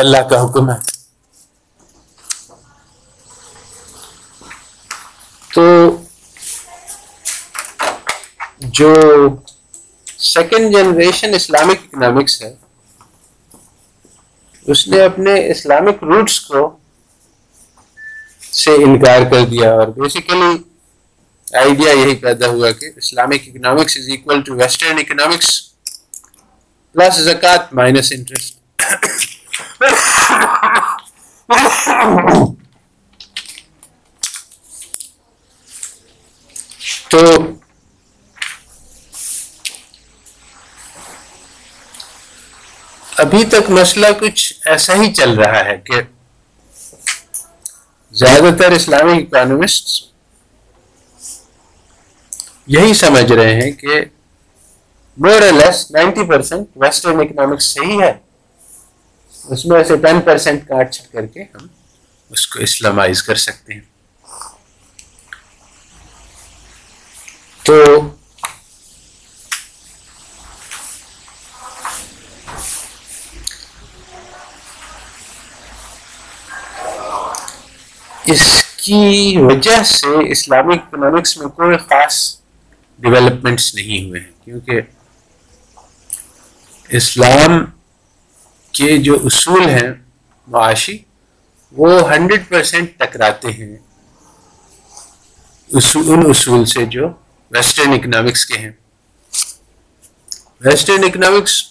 اللہ 0.00 0.28
کا 0.30 0.44
حکم 0.44 0.70
ہے۔ 0.70 0.76
تو 5.54 5.96
جو 8.58 8.94
سیکنڈ 10.18 10.72
جنریشن 10.72 11.34
اسلامک 11.34 11.78
اکنامکس 11.92 12.42
ہے، 12.42 12.54
اس 14.66 14.88
نے 14.88 15.04
اپنے 15.04 15.50
اسلامک 15.50 16.02
روٹس 16.02 16.40
کو 16.40 16.76
سے 18.56 18.74
انکار 18.84 19.30
کر 19.30 19.44
دیا 19.44 19.70
اور 19.72 19.88
بیسیکلی 19.96 20.56
آئیڈیا 21.48 21.92
یہی 21.92 22.14
پیدا 22.16 22.46
ہوا 22.46 22.70
کہ 22.70 22.90
Islamic 22.96 23.48
economics 23.48 23.96
is 23.96 24.08
equal 24.12 24.40
to 24.42 24.54
western 24.54 24.98
economics 24.98 25.60
plus 26.94 27.20
زکات 27.22 27.72
مائنس 27.74 28.12
انٹرسٹ 28.12 28.54
تو 37.10 37.18
ابھی 43.16 43.44
تک 43.44 43.70
مسئلہ 43.70 44.06
کچھ 44.20 44.52
ایسا 44.64 44.94
ہی 44.94 45.12
چل 45.12 45.30
رہا 45.34 45.64
ہے 45.64 45.76
کہ 45.84 46.00
زیادہ 48.16 48.54
تر 48.58 48.72
اسلامی 48.72 49.22
اکانومسٹ 49.22 49.88
یہی 52.66 52.94
سمجھ 52.94 53.32
رہے 53.32 53.54
ہیں 53.54 53.70
کہ 53.72 54.00
more 55.18 55.42
less 55.52 55.90
ninety 55.90 56.24
percent 56.28 56.68
western 56.76 57.20
economics 57.20 57.72
صحیح 57.74 58.00
ہے 58.02 58.12
اس 59.44 59.64
میں 59.66 59.82
سے 59.84 59.96
ٹین 59.96 60.20
پرسینٹ 60.20 60.66
کاٹ 60.68 60.92
چھٹ 60.92 61.12
کر 61.12 61.26
کے 61.26 61.42
ہم 61.54 61.66
اس 62.30 62.46
کو 62.46 62.60
اسلامائز 62.60 63.22
کر 63.22 63.34
سکتے 63.40 63.74
ہیں 63.74 63.80
تو 67.64 67.76
اس 78.26 78.64
کی 78.76 79.36
وجہ 79.38 79.82
سے 79.82 80.30
اسلامک 80.32 80.80
اکنامکس 80.82 81.36
میں 81.38 81.46
کوئی 81.46 81.76
خاص 81.76 82.36
ڈیولپمنٹس 82.98 83.74
نہیں 83.74 84.08
ہوئے 84.08 84.20
ہیں، 84.20 84.44
کیونکہ 84.44 84.80
اسلام 86.88 87.64
کے 88.72 88.96
جو 88.98 89.18
اصول 89.24 89.68
ہیں 89.68 89.90
معاشی، 90.48 90.98
وہ 91.72 92.12
ہنڈریڈ 92.12 92.48
پرسینٹ 92.48 92.98
ٹکراتے 92.98 93.48
ہیں۔ 93.48 93.76
ان 95.94 96.22
اصول 96.30 96.64
سے 96.64 96.84
جو 96.84 97.08
ویسٹرن 97.50 97.92
اکنامکس 97.92 98.46
کے 98.46 98.58
ہیں۔ 98.58 98.72
ویسٹرن 100.60 101.04
اکنامکس 101.04 101.62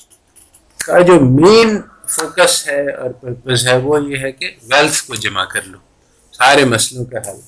کا 0.78 1.00
جو 1.00 1.20
مین 1.20 1.82
فوکس 2.08 2.68
ہے 2.68 2.92
اور 2.94 3.10
پرپز 3.10 3.68
ہے 3.68 3.78
وہ 3.78 4.04
یہ 4.04 4.18
ہے 4.18 4.32
کہ 4.32 4.52
ویلتھ 4.64 5.04
کو 5.04 5.16
جمع 5.16 5.44
کر 5.44 5.62
لو۔ 5.62 5.78
سارے 6.38 6.66
مسئلوں 6.66 7.06
کا 7.06 7.18
حل 7.30 7.40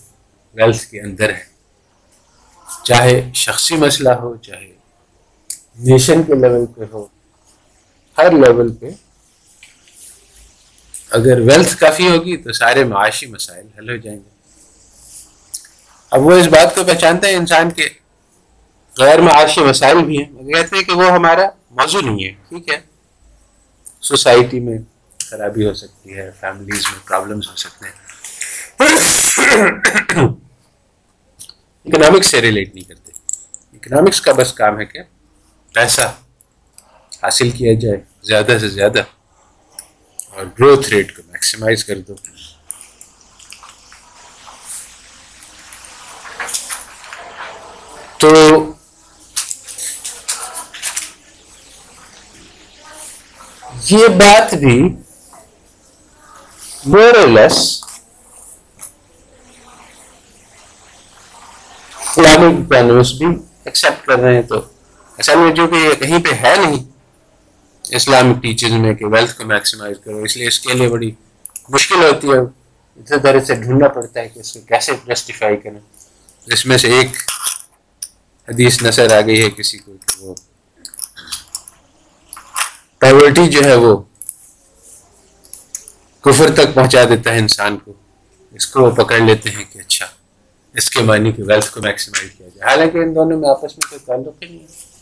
ویلتھ 0.54 0.86
کے 0.86 1.02
اندر 1.02 1.30
ہے۔ 1.30 1.44
چاہے 2.84 3.32
شخصی 3.36 3.76
مسئلہ 3.76 4.10
ہو، 4.10 4.36
چاہے 4.36 4.74
نیشن 5.80 6.24
کے 6.24 6.34
لیول 6.34 6.66
پہ 6.66 6.84
ہو، 6.94 7.06
ہر 8.18 8.32
لیول 8.32 8.74
پہ 8.74 8.90
اگر 11.10 11.40
ویلتھ 11.40 11.78
کافی 11.78 12.08
ہوگی 12.08 12.38
تو 12.38 12.52
سارے 12.52 12.84
معاشی 12.84 13.26
مسائل 13.26 13.68
حل 13.78 13.90
ہو 13.90 13.96
جائیں 13.96 14.20
گے۔ 14.20 14.30
اب 16.12 16.22
وہ 16.22 16.32
اس 16.32 16.48
بات 16.48 16.76
کو 16.76 16.84
پہچانتے 16.84 17.28
ہیں 17.28 17.36
انسان 17.36 17.72
کے۔ 17.72 17.90
غیر 18.98 19.20
معاشی 19.20 19.62
مسائل 19.62 19.98
بھی 20.06 20.24
ہیں۔ 20.24 20.32
وہ 20.32 20.54
کہتے 20.54 20.76
ہیں 20.76 20.84
کہ 20.84 20.92
وہ 20.92 21.12
ہمارا 21.12 21.50
موضوع 21.72 22.02
نہیں 22.02 22.26
ہے، 22.26 22.32
ٹھیک 22.50 22.70
ہے۔ 22.70 22.80
سوسائٹی 24.02 24.60
میں 24.60 24.78
خرابی 25.20 25.66
ہو 25.66 25.74
سکتی 25.74 26.18
ہے، 26.18 26.32
فیملیز 26.40 26.86
میں 26.92 27.08
پرابلمس 27.08 27.50
ہو 27.50 27.56
سکتے 27.56 27.86
ہیں۔ 27.86 28.07
اکنامکس 31.86 32.28
سے 32.28 32.42
ریلیٹ 32.42 32.76
نہیں 32.76 32.84
کرتے. 32.84 33.12
اکنامکس 33.74 34.22
کا 34.22 34.32
بس 34.32 34.54
کام 34.54 34.80
ہے 34.80 34.86
کہ 34.86 35.00
پیسہ 35.74 36.02
حاصل 37.24 37.50
کیا 37.52 37.74
جائے، 37.82 37.98
زیادہ 38.24 38.58
سے 38.62 38.70
زیادہ، 38.70 39.04
اور 40.30 40.46
گروتھ 40.60 40.90
ریٹ 40.90 41.16
کو 41.18 41.22
میکسیمائز 41.32 41.86
کر 41.86 42.00
دو. 42.00 42.16
تو 48.18 48.74
یہ 53.84 54.08
بات 54.08 54.54
بھی 54.54 54.78
مور 56.86 57.28
لیس 57.28 57.77
اسلامک 62.38 63.18
بھی 63.18 63.28
ایکسیپٹ 63.66 64.06
کر 64.08 64.20
رہے 64.20 64.36
ہیں 64.36 64.42
تو 64.42 64.62
اصل 65.20 65.38
میں 65.38 65.52
جو 65.52 65.68
کہ 65.68 65.76
یہ 65.76 65.94
کہیں 65.94 66.20
پہ 66.24 66.34
ہے 66.34 66.56
نہیں 66.58 66.84
اسلامک 67.86 68.42
ٹیچرز 68.42 68.74
میں 68.74 68.94
کہ 68.94 69.06
ویلتھ 69.06 69.38
کو 69.38 69.46
میکسیمائز 69.46 69.98
کرو 70.06 70.22
اس 70.24 70.38
لیے 70.38 70.48
اس 70.48 70.60
کے 70.60 70.74
لیے 70.74 70.88
بڑی 70.88 71.12
مشکل 71.70 72.04
ہوتی 72.04 72.28
ہے 72.28 72.38
ادھر 72.38 73.16
ادھر 73.16 73.40
سے 73.40 73.56
ڈھونڈنا 73.56 73.88
پڑتا 73.88 74.20
ہے 74.20 74.28
کہ 74.28 74.40
اس 74.40 74.54
کو 74.54 74.60
کیسے 74.68 74.92
جسٹیفائی 75.06 75.58
کریں 75.58 75.80
اس 76.48 76.66
میں 76.66 76.78
سے 76.78 76.92
ایک 76.92 77.18
حدیث 78.48 78.82
نظر 78.84 79.16
آ 79.18 79.22
گئی 79.22 79.42
ہے 79.44 79.50
کسی 79.50 79.78
کو 79.78 79.94
کہ 79.98 80.24
وہ 80.24 80.36
پاورٹی 83.02 83.48
جو 83.48 83.64
ہے 83.64 83.76
وہ 83.76 83.96
کفر 86.24 86.54
تک 86.54 86.74
پہنچا 86.74 87.04
دیتا 87.10 87.34
ہے 87.34 87.40
انسان 87.40 87.78
کو 87.78 87.94
اس 88.56 88.68
کو 88.68 88.84
وہ 88.84 88.92
پکڑ 88.96 89.20
لیتے 89.20 89.50
ہیں 89.50 89.64
کہ 89.74 89.80
اچھا 89.80 90.06
اس 90.74 90.90
کے 90.90 91.02
معنی 91.02 91.32
کی 91.32 91.42
ویلتھ 91.42 91.72
کو 91.72 91.82
میکسیمائز 91.82 92.32
کیا 92.32 92.48
جائے۔ 92.48 92.72
حالانکہ 92.72 92.98
ان 92.98 93.16
دونوں 93.16 93.40
میں 93.40 93.50
آپس 93.50 93.78
میں 93.78 93.90
کوئی 93.90 94.00
تعلق 94.06 94.44
ہی 94.44 94.50
نہیں 94.50 94.60
ہے۔ 94.60 94.98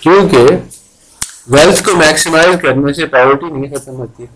کیونکہ 0.00 0.46
ویلتھ 1.46 1.84
کو 1.84 1.96
میکسیمائز 1.96 2.56
کرنے 2.62 2.92
سے 2.92 3.06
پاورٹی 3.06 3.46
نہیں 3.46 3.76
ختم 3.76 3.92
ہوتی۔ 3.92 4.26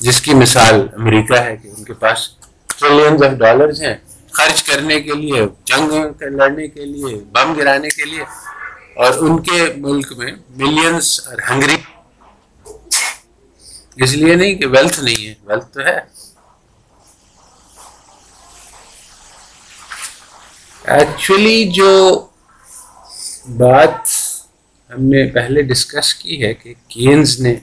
جس 0.00 0.20
کی 0.20 0.34
مثال 0.34 0.86
امریکہ 0.92 1.34
ہے 1.34 1.56
کہ 1.56 1.68
ان 1.68 1.84
کے 1.84 1.92
پاس 1.92 2.28
ٹریلینز 2.66 3.22
آف 3.22 3.32
ڈالرز 3.32 3.82
ہیں۔ 3.82 3.96
خرچ 4.30 4.62
کرنے 4.62 5.00
کے 5.00 5.12
لیے، 5.12 5.46
جنگ 5.64 5.92
لڑنے 6.20 6.68
کے 6.68 6.84
لیے، 6.84 7.14
بم 7.32 7.52
گرانے 7.58 7.88
کے 7.88 8.04
لیے 8.04 8.22
اور 8.98 9.12
ان 9.18 9.42
کے 9.42 9.72
ملک 9.76 10.12
میں 10.12 10.32
ملینس 10.50 11.20
اور 11.26 11.38
ہنگری 11.50 11.76
اس 13.96 14.12
لیے 14.12 14.34
نہیں 14.34 14.54
کہ 14.54 14.66
ویلتھ 14.66 15.00
نہیں 15.00 15.26
ہے 15.26 15.34
ویلتھ 15.44 15.66
تو 15.66 15.80
ہے۔ 15.80 15.98
ایکچولی 20.84 21.64
جو 21.68 21.90
بات 23.48 24.08
ہم 24.90 25.02
نے 25.02 25.30
پہلے 25.30 25.62
ڈسکس 25.62 26.14
کی 26.14 26.42
ہے 26.44 26.54
کہ 26.54 26.74
کینز 26.88 27.40
نے 27.40 27.54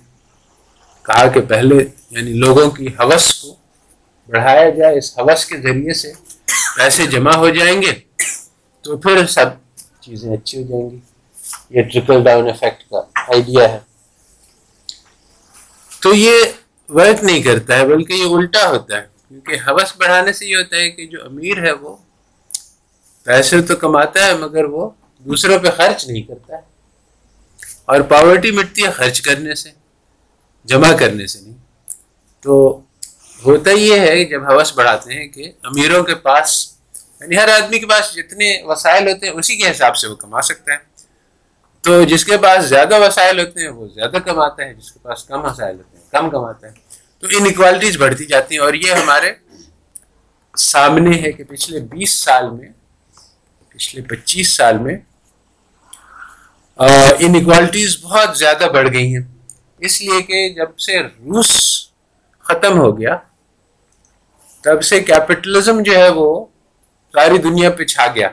کہا 1.03 1.27
کہ 1.27 1.41
پہلے 1.41 1.75
یعنی 2.09 2.33
لوگوں 2.33 2.69
کی 2.71 2.87
حوث 2.87 3.33
کو 3.33 3.55
بڑھایا 4.27 4.69
جائے، 4.69 4.97
اس 4.97 5.19
حوث 5.19 5.45
کے 5.45 5.57
ذریعے 5.57 5.93
سے 5.93 6.13
پیسے 6.77 7.05
جمع 7.05 7.35
ہو 7.35 7.49
جائیں 7.49 7.81
گے 7.81 7.91
تو 8.81 8.97
پھر 8.97 9.27
سب 9.27 9.45
چیزیں 9.99 10.33
اچھی 10.33 10.63
ہو 10.63 10.67
جائیں 10.69 10.89
گی۔ 10.91 11.14
یہ 11.69 11.81
ٹرپل 11.81 12.23
ڈاؤن 12.23 12.49
افیکٹ 12.49 12.89
کا 12.89 12.97
آئیڈیا 13.15 13.69
ہے۔ 13.69 13.79
تو 16.01 16.13
یہ 16.13 16.33
ورک 16.89 17.23
نہیں 17.23 17.43
کرتا 17.43 17.77
ہے، 17.77 17.85
بلکہ 17.85 18.13
یہ 18.13 18.25
الٹا 18.25 18.69
ہوتا 18.69 18.97
ہے۔ 18.97 19.07
کیونکہ 19.27 19.51
حوث 19.67 19.97
بڑھانے 19.97 20.33
سے 20.33 20.45
یہ 20.45 20.55
ہوتا 20.55 20.75
ہے 20.77 20.89
کہ 20.91 21.05
جو 21.05 21.25
امیر 21.25 21.63
ہے 21.63 21.71
وہ 21.71 21.95
پیسے 23.23 23.61
تو 23.61 23.75
کماتا 23.75 24.25
ہے، 24.25 24.33
مگر 24.33 24.63
وہ 24.63 24.89
دوسروں 25.19 25.59
پہ 25.59 25.69
خرچ 25.69 26.07
نہیں 26.07 26.21
کرتا 26.21 26.55
ہے۔ 26.55 26.61
اور 27.85 28.01
پاورٹی 28.01 28.51
مٹتی 28.51 28.85
ہے 28.85 28.91
خرچ 28.91 29.21
کرنے 29.21 29.55
سے، 29.55 29.69
جمع 30.63 30.91
کرنے 30.91 31.27
سے 31.27 31.41
نہیں۔ 31.41 31.53
تو 32.41 32.81
ہوتا 33.45 33.71
یہ 33.71 33.99
ہے، 33.99 34.25
جب 34.25 34.51
حوث 34.51 34.73
بڑھاتے 34.73 35.13
ہیں 35.13 35.27
کہ 35.27 35.51
امیروں 35.63 36.03
کے 36.03 36.15
پاس 36.15 36.73
یعنی 37.21 37.37
ہر 37.37 37.49
آدمی 37.49 37.79
کے 37.79 37.85
پاس 37.85 38.15
جتنے 38.15 38.61
وسائل 38.65 39.07
ہوتے 39.07 39.27
ہیں، 39.27 39.33
اسی 39.33 39.55
کے 39.55 39.71
حساب 39.71 39.97
سے 39.97 40.07
وہ 40.07 40.15
کما 40.15 40.41
سکتا 40.41 40.73
ہے۔ 40.73 40.94
تو 41.85 42.03
جس 42.03 42.23
کے 42.25 42.37
پاس 42.43 42.63
زیادہ 42.65 42.99
وسائل 42.99 43.39
ہوتے 43.39 43.61
ہیں، 43.61 43.69
وہ 43.69 43.87
زیادہ 43.87 44.17
کماتا 44.25 44.65
ہے 44.65 44.73
جس 44.73 44.91
کے 44.91 44.99
پاس 44.99 45.23
کم 45.23 45.43
وسائل 45.45 45.75
ہوتے 45.77 45.97
ہیں، 45.97 46.05
کم 46.11 46.29
کماتا 46.29 46.67
ہے 46.67 46.73
تو 47.19 47.27
انکوالٹیز 47.37 47.97
بڑھتی 47.97 48.25
جاتی 48.25 48.55
ہیں 48.55 48.61
اور 48.61 48.73
یہ 48.73 48.91
ہمارے 48.93 49.31
سامنے 50.53 51.17
ہے 51.21 51.31
کہ 51.31 51.43
پچھلے 51.43 51.79
بیس 51.91 52.13
سال 52.23 52.49
میں، 52.51 52.69
پچھلے 53.69 54.01
پچیس 54.09 54.55
سال 54.57 54.77
میں 54.77 54.97
انکوالٹیز 57.19 57.97
بہت 58.03 58.37
زیادہ 58.37 58.67
بڑھ 58.73 58.91
گئی 58.93 59.15
ہیں۔ 59.15 59.23
اس 59.81 60.01
لیے 60.01 60.21
کہ 60.21 60.47
جب 60.55 60.77
سے 60.79 60.99
روس 60.99 61.51
ختم 62.45 62.79
ہو 62.79 62.97
گیا، 62.99 63.15
تب 64.63 64.83
سے 64.83 64.99
کیپٹلزم 64.99 65.81
جو 65.83 65.93
ہے 65.93 66.09
وہ 66.09 66.45
ساری 67.13 67.37
دنیا 67.37 67.69
پہ 67.69 67.85
چھا 67.85 68.07
گیا۔ 68.15 68.29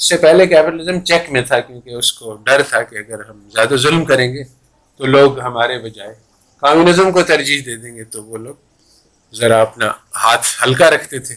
اس 0.00 0.08
سے 0.08 0.16
پہلے 0.16 0.46
کیپٹلزم 0.46 1.00
چیک 1.00 1.30
میں 1.30 1.42
تھا 1.42 1.60
کیونکہ 1.60 1.90
اس 1.90 2.12
کو 2.12 2.36
ڈر 2.36 2.62
تھا 2.62 2.82
کہ 2.82 2.96
اگر 2.96 3.24
ہم 3.24 3.48
زیادہ 3.54 3.74
ظلم 3.76 4.04
کریں 4.04 4.34
گے 4.34 4.44
تو 4.96 5.06
لوگ 5.06 5.40
ہمارے 5.40 5.78
بجائے 5.78 6.14
کمیونزم 6.62 7.12
کو 7.12 7.22
ترجیح 7.22 7.62
دے 7.66 7.76
دیں 7.76 7.96
گے 7.96 8.04
تو 8.04 8.24
وہ 8.24 8.38
لوگ 8.38 8.54
ذرا 9.34 9.60
اپنا 9.60 9.92
ہاتھ 10.16 10.46
ہلکا 10.64 10.90
رکھتے 10.90 11.18
تھے۔ 11.18 11.34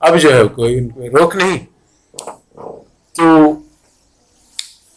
اب 0.00 0.18
جو 0.18 0.36
ہے 0.36 0.48
کوئی 0.48 0.78
ان 0.78 0.88
کو 0.88 1.18
روک 1.18 1.36
نہیں۔ 1.36 1.58
تو 3.14 3.54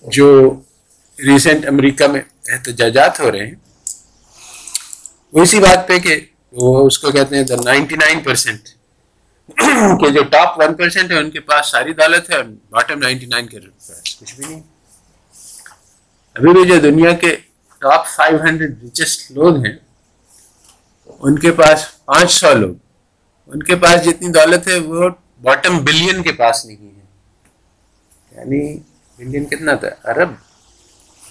جو 0.04 0.54
ریسنٹ 1.18 1.66
امریکہ 1.68 2.08
میں 2.08 2.22
احتجاجات 2.48 3.20
ہو 3.20 3.32
رہے 3.32 3.46
ہیں، 3.46 3.56
وہ 5.34 5.42
اسی 5.42 5.60
بات 5.60 5.88
پہ 5.88 6.00
کہ 6.00 6.20
وہ 6.52 6.88
اس 6.88 7.00
کو 7.00 7.12
کہتے 7.12 7.36
ہیں 7.36 7.44
دا 7.44 7.56
نائنٹی 7.66 7.96
نائن 7.96 8.20
پرسینٹ 8.20 8.70
کہ 10.00 10.10
جو 10.10 10.24
ٹاپ 10.24 10.60
ون 10.60 10.74
پرسینٹ 10.74 11.12
ہے 11.12 11.18
ان 11.18 11.32
کے 11.32 11.40
پاس 11.40 11.68
ساری 11.68 11.94
دولت 11.94 12.30
ہے 12.30 12.36
اور 12.36 12.44
باٹم 12.70 13.00
نائنٹی 13.00 13.26
نائن 13.26 13.48
کے 13.48 13.60
پاس 13.60 14.18
کچھ 14.20 14.36
بھی 14.36 14.46
نہیں۔ 14.50 14.62
ابھی 16.34 16.54
بھی 16.54 16.68
جو 16.68 16.80
دنیا 16.80 17.12
کے 17.12 17.36
ٹاپ 17.80 18.08
فائیو 18.08 18.38
ہنڈریڈ 18.42 18.84
ریچسٹ 18.84 19.32
لوگ 19.32 19.66
ہیں، 19.66 19.78
ان 21.20 21.40
کے 21.40 21.52
پاس 21.52 22.06
پانچ 22.06 22.32
سو 22.32 22.54
لوگ۔ 22.54 22.76
ان 23.48 23.64
کے 23.64 23.76
پاس 23.76 24.04
جتنی 24.04 24.28
دولت 24.28 24.68
ہے، 24.68 24.78
وہ 24.78 25.10
باٹم 25.42 25.78
بلین 25.78 26.24
کے 26.24 26.32
پاس 26.32 26.66
نہیں 26.66 26.78
ہے۔ 26.78 27.06
یعنی 28.32 28.80
بلین 29.18 29.46
کتنا 29.46 29.74
تھا؟ 29.74 29.88
ارب۔ 30.04 30.32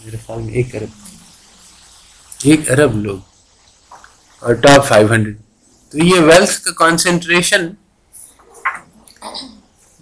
میرے 0.04 0.16
خیال 0.26 0.42
میں 0.42 0.54
ایک 0.54 0.76
ارب۔ 0.76 1.08
ایک 2.42 2.70
ارب 2.70 2.96
لوگ۔ 2.96 3.18
اور 4.38 4.54
ٹاپ 4.54 4.88
فائیو 4.88 5.12
ہنڈریڈ 5.12 5.36
تو 5.90 5.98
یہ 5.98 6.20
ویلتھ 6.20 6.60
کا 6.60 6.72
کانسنٹریشن 6.72 7.70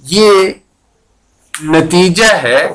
یہ 0.05 0.53
نتیجہ 1.63 2.33
ہے 2.43 2.67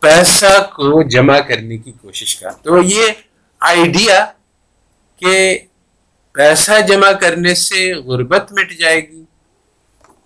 پیسہ 0.00 0.70
کو 0.76 1.02
جمع 1.02 1.38
کرنے 1.38 1.76
کی 1.76 1.92
کوشش 1.92 2.36
کا۔ 2.36 2.50
تو 2.50 2.82
یہ 2.82 3.02
آئیڈیا 3.60 4.24
کہ 5.16 5.58
پیسہ 6.32 6.80
جمع 6.88 7.12
کرنے 7.12 7.54
سے 7.54 7.92
غربت 7.94 8.52
مٹ 8.52 8.72
جائے 8.72 9.00
گی، 9.08 9.24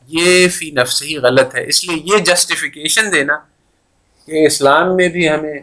یہ 0.09 0.49
فی 0.49 0.71
نفس 0.71 1.03
ہی 1.03 1.17
غلط 1.17 1.55
ہے۔ 1.55 1.67
اس 1.69 1.85
لیے 1.85 1.97
یہ 2.05 2.19
جسٹیفیکیشن 2.19 3.13
دینا 3.13 3.35
کہ 4.27 4.47
اسلام 4.47 4.97
میں 4.97 5.09
بھی 5.09 5.29
ہمیں 5.29 5.59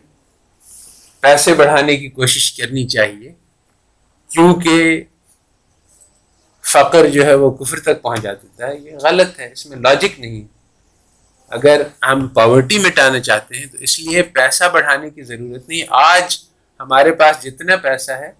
پیسے 1.19 1.53
بڑھانے 1.53 1.95
کی 1.97 2.09
کوشش 2.09 2.53
کرنی 2.53 2.87
چاہیے، 2.87 3.33
کیونکہ 4.31 5.03
فقر 6.63 7.07
جو 7.07 7.25
ہے 7.25 7.33
وہ 7.33 7.49
کفر 7.51 7.79
تک 7.79 8.01
پہنچ 8.01 8.21
جاتا 8.21 8.67
ہے، 8.67 8.75
یہ 8.77 8.97
غلط 9.03 9.39
ہے، 9.39 9.51
اس 9.51 9.65
میں 9.65 9.77
لاجک 9.77 10.19
نہیں 10.19 10.41
اگر 11.51 11.81
ہم 12.07 12.27
پاورٹی 12.27 12.77
مٹانا 12.79 13.19
چاہتے 13.19 13.57
ہیں 13.57 13.65
تو 13.65 13.77
اس 13.77 13.99
لیے 13.99 14.21
پیسہ 14.35 14.63
بڑھانے 14.73 15.09
کی 15.09 15.23
ضرورت 15.23 15.67
نہیں۔ 15.69 15.81
آج 15.89 16.37
ہمارے 16.79 17.11
پاس 17.11 17.43
جتنا 17.43 17.75
پیسہ 17.75 18.11
ہے، 18.11 18.31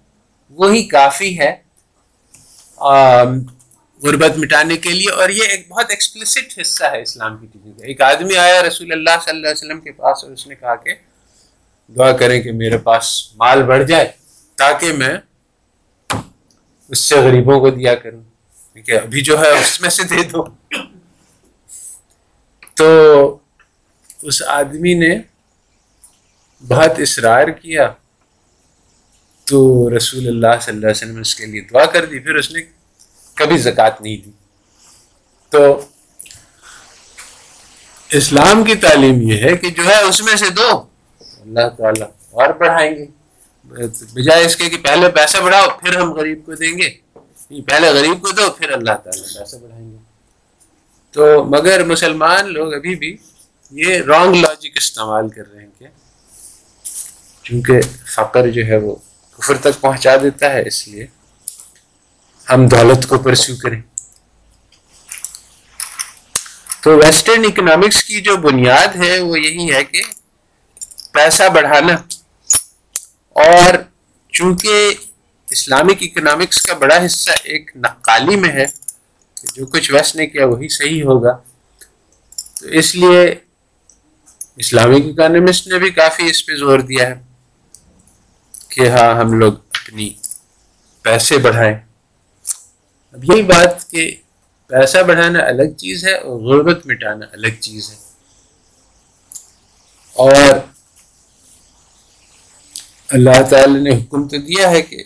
وہی 0.57 0.83
کافی 0.87 1.37
ہے 1.39 1.51
غربت 4.01 4.37
مٹانے 4.37 4.77
کے 4.77 4.89
لیے۔ 4.89 5.11
اور 5.11 5.29
یہ 5.29 5.43
ایک 5.43 5.67
بہت 5.69 5.89
ایکسپلسٹ 5.89 6.59
حصہ 6.61 6.83
ہے 6.83 7.01
اسلام 7.01 7.37
کی 7.37 7.47
ٹیچنگ 7.53 7.71
کا۔ 7.71 7.85
ایک 7.85 8.01
آدمی 8.01 8.37
آیا 8.37 8.61
رسول 8.63 8.91
اللہ 8.91 9.17
صلی 9.23 9.29
اللہ 9.29 9.47
علیہ 9.47 9.63
وسلم 9.63 9.79
کے 9.81 9.91
پاس 9.91 10.23
اور 10.23 10.31
اس 10.31 10.47
نے 10.47 10.55
کہا 10.55 10.75
کہ 10.75 10.93
دعا 11.89 12.11
کریں 12.11 12.41
کہ 12.41 12.51
میرے 12.51 12.77
پاس 12.77 13.05
مال 13.35 13.63
بڑھ 13.63 13.83
جائے 13.83 14.07
تاکہ 14.57 14.93
میں 14.93 15.13
اس 16.91 16.99
سے 16.99 17.15
غریبوں 17.15 17.59
کو 17.59 17.69
دیا 17.69 17.95
کروں۔ 17.95 18.21
ٹھیک 18.73 18.89
ہے، 18.89 18.97
ابھی 18.97 19.21
جو 19.21 19.39
ہے 19.39 19.49
اس 19.49 19.81
میں 19.81 19.89
سے 19.89 20.03
دے 20.03 20.23
دو۔ 20.23 20.43
تو 22.75 23.37
اس 24.21 24.43
آدمی 24.43 24.93
نے 24.93 25.19
بہت 26.67 26.91
اصرار 26.99 27.47
کیا۔ 27.47 27.93
تو 29.43 29.89
رسول 29.97 30.27
اللہ 30.27 30.59
صلی 30.61 30.75
اللہ 30.75 30.87
علیہ 30.87 31.07
وسلم 31.07 31.19
اس 31.19 31.35
کے 31.35 31.45
لیے 31.45 31.61
دعا 31.61 31.85
کر 31.85 32.05
دی، 32.05 32.19
پھر 32.19 32.35
اس 32.35 32.51
نے 32.51 32.61
کبھی 33.33 33.57
زکوٰۃ 33.57 34.01
نہیں 34.01 34.17
دی۔ 34.17 34.31
تو 35.49 35.85
اسلام 38.09 38.63
کی 38.63 38.75
تعلیم 38.75 39.21
یہ 39.21 39.43
ہے 39.43 39.57
کہ 39.57 39.69
جو 39.69 39.83
ہے 39.85 40.01
اس 40.01 40.21
میں 40.21 40.35
سے 40.35 40.49
دو۔ 40.49 40.83
اللہ 41.19 41.69
تعالیٰ 41.77 42.07
اور 42.31 42.49
بڑھائیں 42.49 42.95
گے۔ 42.95 43.20
بجائے 44.13 44.45
اس 44.45 44.55
کے 44.55 44.69
کہ 44.69 44.77
پہلے 44.77 45.09
پیسہ 45.09 45.37
بڑھاؤ، 45.37 45.67
پھر 45.79 45.97
ہم 45.97 46.13
غریب 46.13 46.45
کو 46.45 46.53
دیں 46.53 46.77
گے۔ 46.77 46.89
پہلے 47.61 47.89
غریب 47.89 48.21
کو 48.21 48.31
دو، 48.31 48.49
پھر 48.49 48.71
اللہ 48.71 48.93
تعالیٰ 48.93 49.33
پیسے 49.33 49.57
بڑھائیں 49.57 49.91
گے۔ 49.91 49.97
تو 51.11 51.43
مگر 51.43 51.83
مسلمان 51.83 52.53
لوگ 52.53 52.73
ابھی 52.73 52.95
بھی 52.95 53.17
یہ 53.71 53.97
رانگ 53.97 54.35
لاجک 54.35 54.71
استعمال 54.75 55.29
کر 55.29 55.51
رہے 55.53 55.61
ہیں 55.61 55.79
کہ 55.79 55.87
چونکہ 57.43 57.79
فقر 58.15 58.47
جو 58.47 58.65
ہے 58.65 58.77
وہ 58.77 58.95
کفر 59.37 59.57
تک 59.57 59.81
پہنچا 59.81 60.15
دیتا 60.23 60.53
ہے، 60.53 60.67
اس 60.67 60.87
لیے 60.87 61.07
ہم 62.49 62.67
دولت 62.67 63.07
کو 63.07 63.19
پرسیو 63.19 63.55
کریں۔ 63.55 63.81
تو 66.83 66.97
ویسٹرن 66.97 67.45
اکنامکس 67.45 68.03
کی 68.03 68.21
جو 68.21 68.37
بنیاد 68.37 68.95
ہے، 68.95 69.19
وہ 69.19 69.39
یہی 69.39 69.73
ہے 69.73 69.83
کہ 69.83 70.01
پیسہ 71.11 71.43
بڑھانا۔ 71.53 71.95
اور 73.35 73.73
چونکہ 74.33 74.93
اسلامک 75.47 75.97
اکنامکس 76.01 76.61
کا 76.61 76.73
بڑا 76.73 77.05
حصہ 77.05 77.31
ایک 77.43 77.71
نقالی 77.75 78.35
میں 78.35 78.51
ہے 78.51 78.65
جو 79.55 79.65
کچھ 79.65 79.91
ویسٹ 79.91 80.15
نے 80.15 80.25
کیا 80.27 80.45
وہی 80.45 80.67
صحیح 80.69 81.03
ہوگا، 81.03 81.31
تو 82.57 82.67
اس 82.79 82.95
لیے 82.95 83.21
اسلامک 84.57 85.05
اکانومسٹ 85.05 85.67
نے 85.67 85.79
بھی 85.79 85.89
کافی 85.91 86.29
اس 86.29 86.45
پہ 86.45 86.55
زور 86.55 86.79
دیا 86.81 87.09
ہے 87.09 87.15
کہ 88.69 88.89
ہاں 88.89 89.13
ہم 89.15 89.33
لوگ 89.33 89.53
اپنی 89.71 90.09
پیسے 91.05 91.37
بڑھائیں۔ 91.37 91.75
اب 93.15 93.23
یہی 93.23 93.41
بات 93.43 93.89
کہ 93.89 94.03
پیسہ 94.69 95.03
بڑھانا 95.03 95.39
الگ 95.45 95.69
چیز 95.77 96.05
ہے 96.05 96.15
اور 96.17 96.39
غربت 96.41 96.85
مٹانا 96.87 97.25
الگ 97.31 97.53
چیز 97.59 97.89
ہے۔ 97.91 97.97
اور 100.15 100.57
اللہ 103.11 103.43
تعالی 103.49 103.79
نے 103.79 103.89
حکم 103.89 104.27
تو 104.27 104.37
دیا 104.37 104.69
ہے 104.69 104.81
کہ 104.81 105.03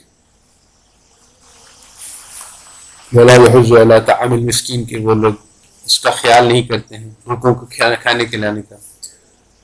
تعامل 4.06 4.40
مسکین 4.40 4.86
کے 4.86 4.98
وہ 4.98 5.14
لوگ 5.14 5.34
اس 5.86 6.00
کا 6.00 6.12
خیال 6.12 6.48
نہیں 6.48 6.64
کرتے 6.64 6.98
ہیں، 6.98 7.10
بھوکوں 7.24 7.56
کو 7.56 7.66
کھانے 8.02 8.26
کھلانے 8.26 8.62
کا۔ 8.70 8.76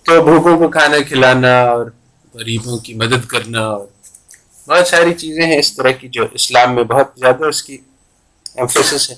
تو 0.04 0.24
بھوکوں 0.24 0.58
کو 0.58 0.70
کھانا 0.70 0.98
کھلانا 1.08 1.62
اور 1.62 1.86
غریبوں 2.34 2.78
کی 2.78 2.94
مدد 2.94 3.26
کرنا 3.28 3.60
اور 3.60 3.88
بہت 4.68 4.88
ساری 4.88 5.14
چیزیں 5.14 5.46
ہیں 5.46 5.60
اس 5.60 5.76
طرح 5.76 5.92
کی 5.92 6.08
جو 6.08 6.26
اسلام 6.32 6.76
میں 6.76 6.84
بہت 6.84 7.08
زیادہ 7.18 7.46
اس 7.46 7.64
کی 7.64 7.78
ایمفیسس 8.56 9.10
ہے۔ 9.10 9.16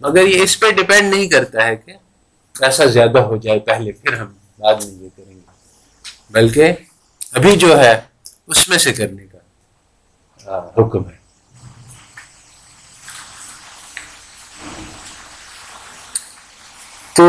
مگر 0.00 0.22
یہ 0.22 0.42
اس 0.42 0.60
پہ 0.60 0.70
ڈپینڈ 0.70 1.14
نہیں 1.14 1.28
کرتا 1.28 1.66
ہے 1.66 1.76
کہ 1.76 1.92
پیسہ 2.60 2.82
زیادہ 2.82 3.18
ہو 3.18 3.36
جائے 3.36 3.58
پہلے، 3.58 3.92
پھر 3.92 4.12
ہم 4.12 4.32
بعد 4.58 4.74
میں 4.74 4.94
یہ 4.94 5.08
کریں 5.16 5.34
گے۔ 5.34 5.40
بلکہ 6.30 6.72
ابھی 7.32 7.56
جو 7.56 7.78
ہے 7.78 8.00
اس 8.48 8.68
میں 8.68 8.78
سے 8.78 8.92
کرنے 8.92 9.26
کا۔ 9.26 9.38
ہاں، 10.46 10.60
حکم 10.78 11.08
ہے۔ 11.10 11.16
تو 17.14 17.24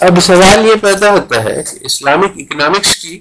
اب 0.00 0.20
سوال 0.20 0.66
یہ 0.66 0.74
پیدا 0.82 1.10
ہوتا 1.10 1.44
ہے 1.44 1.62
کہ 1.62 1.78
اسلامک 1.80 2.32
اکنامکس 2.36 2.96
کی 2.96 3.20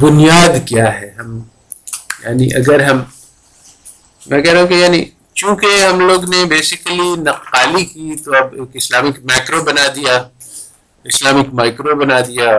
بنیاد 0.00 0.68
کیا 0.68 1.00
ہے؟ 1.00 1.10
ہم 1.18 1.38
یعنی 2.24 2.48
اگر 2.54 2.80
ہم، 2.82 2.98
میں 4.26 4.42
کہہ 4.42 4.52
رہا 4.52 4.60
ہوں 4.60 4.68
کہ 4.68 4.74
یعنی 4.74 5.04
چونکہ 5.38 5.66
ہم 5.86 6.00
لوگ 6.00 6.24
نے 6.24 6.44
بیسیکلی 6.44 7.16
نقالی 7.16 7.84
کی 7.84 8.16
تو 8.24 8.36
اب 8.36 8.54
ایک 8.54 8.68
اسلامک 8.74 9.18
میکرو 9.18 9.62
بنا 9.64 9.82
دیا، 9.94 10.28
اسلامک 11.04 11.54
مائکرو 11.54 11.96
بنا 11.96 12.20
دیا۔ 12.20 12.58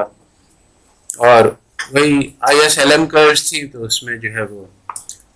اور 1.17 1.43
وہی 1.91 2.27
I 2.39 2.59
S 2.59 2.79
L 2.79 2.91
M 2.91 3.05
curves 3.05 3.49
تھی 3.49 3.67
تو 3.67 3.83
اس 3.83 4.03
میں 4.03 4.17
جو 4.17 4.29
ہے 4.33 4.41
وہ 4.41 4.65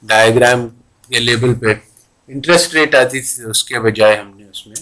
ڈائیگرام 0.03 0.67
کے 1.09 1.19
لیبل 1.19 1.53
پہ 1.55 1.67
انٹرسٹ 2.27 2.73
ریٹ 2.73 2.95
آتی 2.95 3.21
تھی، 3.21 3.43
اس 3.43 3.63
کے 3.63 3.79
بجائے 3.79 4.17
ہم 4.17 4.39
نے 4.39 4.45
اس 4.49 4.67
میں 4.67 4.75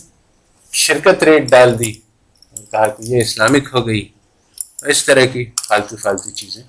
شرکت 0.71 1.24
ریٹ 1.24 1.43
ڈال 1.43 1.80
دی۔ 1.80 1.91
اور 2.52 2.71
کہا 2.71 2.88
کہ 2.88 3.04
یہ 3.04 3.21
اسلامک 3.21 3.69
ہو 3.74 3.88
گئی۔ 3.88 4.08
اس 4.82 5.06
طرح 5.06 5.26
کی 5.26 5.45
فالتو 5.67 5.97
فالتو 5.97 6.30
چیزیں۔ 6.32 6.63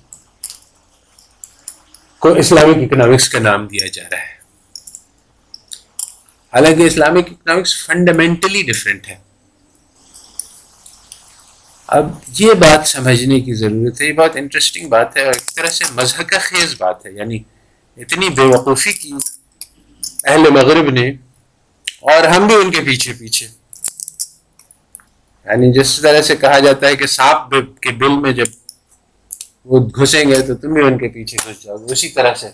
کو 2.19 2.29
اسلامک 2.29 2.77
اکنامکس 2.77 3.29
کا 3.29 3.39
نام 3.39 3.67
دیا 3.67 3.87
جا 3.87 4.03
رہا 4.11 4.19
ہے۔ 4.19 4.32
حالانکہ 6.53 6.81
اسلامک 6.81 7.27
اکنامکس 7.31 7.85
فنڈامنٹلی 7.85 8.63
ڈفرینٹ 8.63 9.07
ہے۔ 9.07 9.15
اب 11.87 12.09
یہ 12.39 12.53
بات 12.53 12.87
سمجھنے 12.87 13.41
کی 13.41 13.53
ضرورت 13.53 14.01
ہے، 14.01 14.05
یہ 14.07 14.13
بہت 14.13 14.31
انٹرسٹنگ 14.35 14.89
بات 14.89 15.17
ہے 15.17 15.25
اور 15.25 15.33
ایک 15.33 15.55
طرح 15.55 15.67
سے 15.67 15.85
مذہق 15.95 16.33
خیز 16.41 16.75
بات 16.77 17.05
ہے۔ 17.05 17.11
یعنی 17.11 17.39
اتنی 17.97 18.29
بے 18.29 18.41
وقوفی 18.41 18.93
کی 18.93 19.11
اہل 20.23 20.49
مغرب 20.49 20.89
نے 20.89 21.09
اور 22.01 22.27
ہم 22.27 22.47
بھی 22.47 22.55
ان 22.55 22.71
کے 22.71 22.81
پیچھے 22.81 23.13
پیچھے۔ 23.13 23.47
یعنی 25.45 25.79
جس 25.79 25.99
طرح 26.01 26.21
سے 26.21 26.35
کہا 26.35 26.59
جاتا 26.59 26.87
ہے 26.87 26.95
کہ 26.95 27.07
سانپ 27.07 27.81
کے 27.81 27.89
بل 27.89 28.17
میں 28.17 28.31
جب 28.31 28.45
وہ 29.65 29.89
گھسیں 29.89 30.25
گے 30.25 30.41
تو 30.41 30.55
تم 30.55 30.73
بھی 30.73 30.83
ان 30.83 30.97
کے 30.97 31.07
پیچھے 31.07 31.37
گھس 31.45 31.63
جاؤ 31.63 31.77
گے۔ 31.77 31.91
اسی 31.91 32.09
طرح 32.09 32.33
سے۔ 32.33 32.49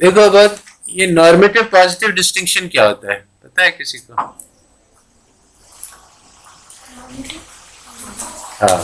دیکھو 0.00 0.30
بات 0.30 0.75
یہ 0.88 1.06
نارمیٹو 1.06 1.60
پازیٹیو 1.70 2.10
ڈسٹنکشن 2.10 2.68
کیا 2.68 2.88
ہوتا 2.88 3.08
ہے؟ 3.08 3.18
پتا 3.40 3.62
ہے 3.62 3.70
کسی 3.70 3.98
کو؟ 3.98 4.12
ہاں۔ 8.62 8.76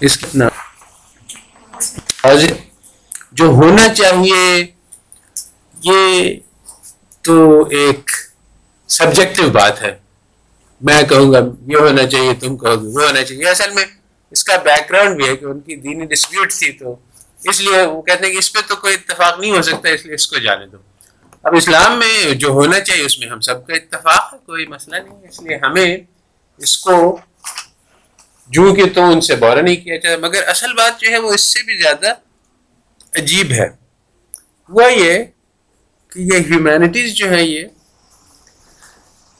اس 0.00 0.18
کتنا 0.18 0.48
جی، 2.34 2.48
جو 3.32 3.44
ہونا 3.44 3.94
چاہیے، 3.94 4.66
یہ 5.82 6.34
تو 7.22 7.66
ایک 7.68 8.10
سبجیکٹو 8.88 9.50
بات 9.50 9.82
ہے۔ 9.82 9.96
میں 10.80 11.02
کہوں 11.02 11.32
گا، 11.32 11.38
یہ 11.66 11.76
ہونا 11.76 12.06
چاہیے، 12.06 12.34
تم 12.34 12.56
کہو 12.56 12.82
گے، 12.82 12.86
وہ 12.86 13.06
ہونا 13.06 13.24
چاہیے۔ 13.24 13.48
اصل 13.48 13.70
میں 13.70 13.84
اس 14.30 14.44
کا 14.44 14.56
بیک 14.56 14.90
گراؤنڈ 14.90 15.16
بھی 15.16 15.28
ہے 15.28 15.36
کہ 15.36 15.44
ان 15.44 15.60
کی 15.60 15.76
دینی 15.76 16.06
ڈسپیوٹ 16.06 16.52
تھی 16.52 16.72
تو 16.72 16.96
اس 17.44 17.60
لیے 17.60 17.82
وہ 17.82 18.02
کہتے 18.02 18.26
ہیں 18.26 18.32
کہ 18.32 18.38
اس 18.38 18.52
پہ 18.52 18.58
تو 18.68 18.76
کوئی 18.76 18.94
اتفاق 18.94 19.38
نہیں 19.38 19.50
ہو 19.50 19.62
سکتا، 19.62 19.88
اس 19.88 20.06
لیے 20.06 20.14
اس 20.14 20.26
کو 20.26 20.38
جانے 20.38 20.66
دو۔ 20.66 20.76
اب 21.42 21.54
اسلام 21.56 21.98
میں 21.98 22.34
جو 22.34 22.48
ہونا 22.48 22.80
چاہیے، 22.80 23.02
اس 23.02 23.18
میں 23.18 23.28
ہم 23.28 23.40
سب 23.40 23.66
کا 23.66 23.74
اتفاق 23.74 24.34
ہے، 24.34 24.38
کوئی 24.46 24.66
مسئلہ 24.66 24.96
نہیں 24.96 25.22
ہے۔ 25.22 25.28
اس 25.28 25.42
لیے 25.42 25.56
ہمیں 25.56 25.96
اس 26.58 26.78
کو 26.78 27.18
جو 28.48 28.74
کہ 28.74 28.88
تو 28.94 29.04
ان 29.04 29.20
سے 29.20 29.34
بورا 29.34 29.60
نہیں 29.60 29.76
کیا 29.76 29.96
جائے، 29.96 30.16
مگر 30.16 30.48
اصل 30.48 30.72
بات 30.72 31.00
جو 31.00 31.10
ہے، 31.10 31.18
وہ 31.18 31.32
اس 31.32 31.40
سے 31.40 31.62
بھی 31.62 31.82
زیادہ 31.82 32.14
عجیب 33.18 33.52
ہے۔ 33.52 33.66
وہ 34.68 34.92
یہ 34.92 35.24
کہ 36.08 36.18
یہ 36.18 36.38
ہیومینٹیز 36.38 37.14
جو 37.14 37.32
ہیں، 37.32 37.42
یہ 37.42 37.66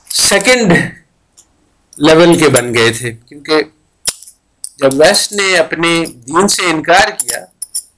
سیکنڈ 0.09 0.73
لیول 1.97 2.39
کے 2.39 2.49
بن 2.49 2.73
گئے 2.73 2.93
تھے۔ 2.93 3.11
کیونکہ 3.11 3.63
جب 4.77 4.89
ویسٹ 4.93 5.33
نے 5.33 5.57
اپنے 5.57 6.05
دین 6.05 6.47
سے 6.47 6.65
انکار 6.65 7.09
کیا 7.09 7.45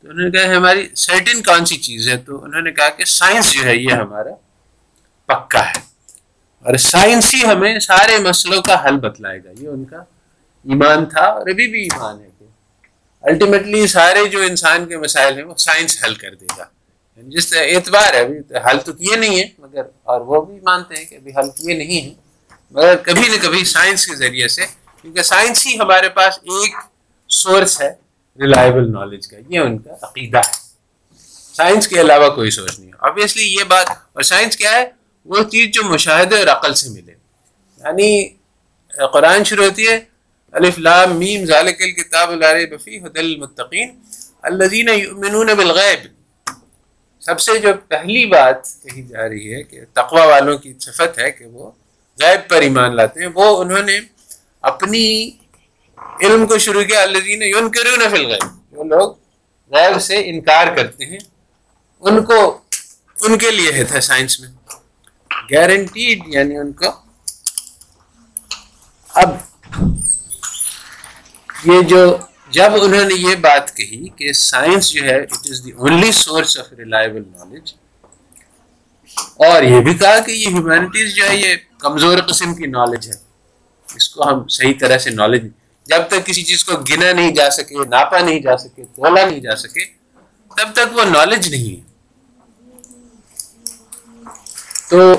تو 0.07 0.13
انہوں 0.13 0.29
نے 0.29 0.31
کہا 0.31 0.57
ہماری 0.57 0.87
سرٹن 0.95 1.43
کون 1.43 1.65
سی 1.65 1.77
چیز 1.77 2.09
ہے؟ 2.09 2.17
تو 2.17 2.43
انہوں 2.43 2.61
نے 2.61 2.71
کہا 2.71 2.89
کہ 2.89 3.05
سائنس 3.05 3.51
جو 3.51 3.63
ہے 3.63 3.75
یہ 3.75 3.91
ہمارا 3.91 4.29
پکا 5.25 5.69
ہے۔ 5.69 5.79
اور 6.59 6.75
سائنس 6.75 7.33
ہی 7.33 7.45
ہمیں 7.45 7.79
سارے 7.79 8.17
مسئلوں 8.17 8.61
کا 8.61 8.85
حل 8.85 8.97
بتلائے 8.97 9.39
گا۔ 9.45 9.49
یہ 9.59 9.67
ان 9.67 9.85
کا 9.85 9.97
ایمان 10.63 11.05
تھا 11.05 11.21
اور 11.21 11.41
ابھی 11.41 11.67
بھی 11.67 11.81
ایمان 11.81 12.19
ہے 12.19 12.29
کہ 12.39 12.45
الٹیمیٹلی 13.21 13.87
سارے 13.87 14.25
جو 14.25 14.39
انسان 14.39 14.87
کے 14.87 14.97
مسائل 14.97 15.37
ہیں 15.37 15.43
وہ 15.43 15.55
سائنس 15.55 16.03
حل 16.03 16.15
کر 16.15 16.35
دے 16.35 16.45
گا۔ 16.57 16.65
یعنی 17.17 17.37
جس 17.37 17.53
اعتبار 17.53 18.13
ہے، 18.13 18.19
ابھی 18.19 18.37
حل 18.71 18.79
تو 18.85 18.93
کیے 18.93 19.15
نہیں 19.15 19.35
ہیں، 19.35 19.49
مگر 19.57 19.81
اور 20.03 20.21
وہ 20.21 20.45
بھی 20.45 20.59
مانتے 20.63 20.95
ہیں 20.95 21.05
کہ 21.05 21.15
ابھی 21.15 21.31
حل 21.37 21.49
کیے 21.49 21.77
نہیں 21.77 22.01
ہیں۔ 22.01 22.13
مگر 22.71 22.95
کبھی 22.95 23.27
نہ 23.27 23.43
کبھی 23.43 23.65
سائنس 23.65 24.07
کے 24.07 24.15
ذریعے 24.15 24.47
سے، 24.47 24.61
کیونکہ 25.01 25.23
سائنس 25.23 25.67
ہی 25.67 25.79
ہمارے 25.79 26.09
پاس 26.09 26.39
ایک 26.41 26.75
سورس 27.29 27.81
ہے۔ 27.81 28.06
ریلائبل 28.39 28.91
نالج 28.91 29.28
کا، 29.28 29.38
یہ 29.50 29.60
ان 29.60 29.78
کا 29.78 29.93
عقیدہ 30.02 30.38
ہے۔ 30.38 30.67
سائنس 31.56 31.88
کے 31.88 32.02
علاوہ 32.02 32.30
کوئی 32.30 32.52
سوچ 32.52 32.80
نہیں 32.80 32.89
ہے۔ 32.89 32.97
آبویسلی 33.00 33.56
یہ 33.56 33.63
بات، 33.63 33.89
اور 33.89 34.21
سائنس 34.21 34.58
کیا 34.58 34.71
ہے؟ 34.71 34.91
وہ 35.26 35.43
چیز 35.43 35.69
جو 35.69 35.84
مشاہدے 35.84 36.39
اور 36.39 36.47
عقل 36.47 36.73
سے 36.73 36.89
ملے۔ 36.89 37.12
یعنی 37.78 38.30
قرآن 39.13 39.43
شروع 39.43 39.65
ہوتی 39.65 39.88
ہے، 39.88 40.00
الف 40.52 40.80
لام 40.80 41.19
میم، 41.19 41.45
ذالک 41.45 41.82
الکتاب 41.82 42.30
بفی 42.71 42.97
حد 42.97 43.17
المتقین۔ 43.17 44.00
الذین 44.41 44.89
یؤمنون 44.89 45.47
بالغیب۔ 45.47 46.08
سب 47.19 47.39
سے 47.39 47.60
جو 47.60 47.69
پہلی 47.88 48.26
بات 48.26 48.56
کہی 48.84 49.04
جا 49.04 49.30
رہی 49.30 49.54
ہے 49.54 49.63
کہ 49.63 49.82
تقوی 49.93 50.28
والوں 50.28 50.58
کی 50.58 50.73
صفت 50.80 51.19
ہے 51.19 51.32
کہ 51.32 51.45
وہ 51.45 51.71
غیب 52.21 52.50
پر 52.50 52.62
ایمان 52.62 52.95
لاتے 52.95 53.19
ہیں، 53.19 53.28
وہ 53.34 53.63
انہوں 53.63 53.84
نے 53.84 54.00
اپنی 54.62 55.32
علم 56.21 56.47
کو 56.47 56.58
شروع 56.58 56.84
کیا، 56.84 57.01
الذین 57.01 57.43
یونکرون 57.43 57.99
فی 57.99 58.25
الغیب۔ 58.25 58.43
جو 58.71 58.84
لوگ 58.84 59.13
غیب 59.71 60.01
سے 60.01 60.30
انکار 60.30 60.75
کرتے 60.75 61.06
ہیں۔ 61.06 61.19
ان 61.99 62.23
کو، 62.23 62.62
ان 63.21 63.38
کے 63.38 63.51
لیے 63.51 63.71
ہے 63.71 63.84
تھا 63.84 64.01
سائنس 64.01 64.39
میں۔ 64.39 64.49
گارنٹیڈ 65.51 66.19
یعنی 66.27 66.58
ان 66.58 66.73
کو۔ 66.73 66.86
اب 69.10 69.30
یہ 71.65 71.82
جو، 71.82 72.17
جب 72.49 72.71
انہوں 72.82 73.06
نے 73.06 73.13
یہ 73.13 73.36
بات 73.36 73.75
کہی 73.75 74.10
کہ 74.10 74.34
سائنس 74.34 74.89
جو 74.89 75.03
ہے 75.03 75.21
it 75.21 75.34
is 75.34 75.65
the 75.65 75.71
only 75.71 76.12
source 76.12 76.58
of 76.58 76.73
reliable 76.73 77.23
knowledge 77.38 77.73
اور 79.36 79.63
یہ 79.63 79.80
بھی 79.80 79.93
کہا 79.93 80.19
کہ 80.19 80.32
یہ 80.32 80.47
ہیومینٹیز 80.47 81.15
جو 81.15 81.30
ہے، 81.30 81.38
یہ 81.38 81.56
کمزور 81.77 82.17
قسم 82.17 82.56
کی 82.56 82.65
نالج 82.65 83.08
ہے۔ 83.08 83.15
اس 83.95 84.10
کو 84.10 84.30
ہم 84.30 84.47
صحیح 84.47 84.73
طرح 84.80 84.97
سے 84.97 85.10
نالج 85.10 85.47
جب 85.89 86.08
تک 86.08 86.26
کسی 86.26 86.43
چیز 86.43 86.63
کو 86.63 86.76
گنا 86.89 87.12
نہیں 87.12 87.32
جا 87.36 87.50
سکے، 87.50 87.76
ناپا 87.89 88.19
نہیں 88.19 88.39
جا 88.39 88.58
سکے، 88.58 88.84
تولا 88.95 89.26
نہیں 89.26 89.39
جا 89.39 89.56
سکے، 89.56 89.86
تب 90.58 90.73
تک 90.73 90.95
وہ 90.97 91.04
نالج 91.04 91.47
نہیں 91.50 91.76
ہے۔ 91.76 91.82
تو 94.89 95.13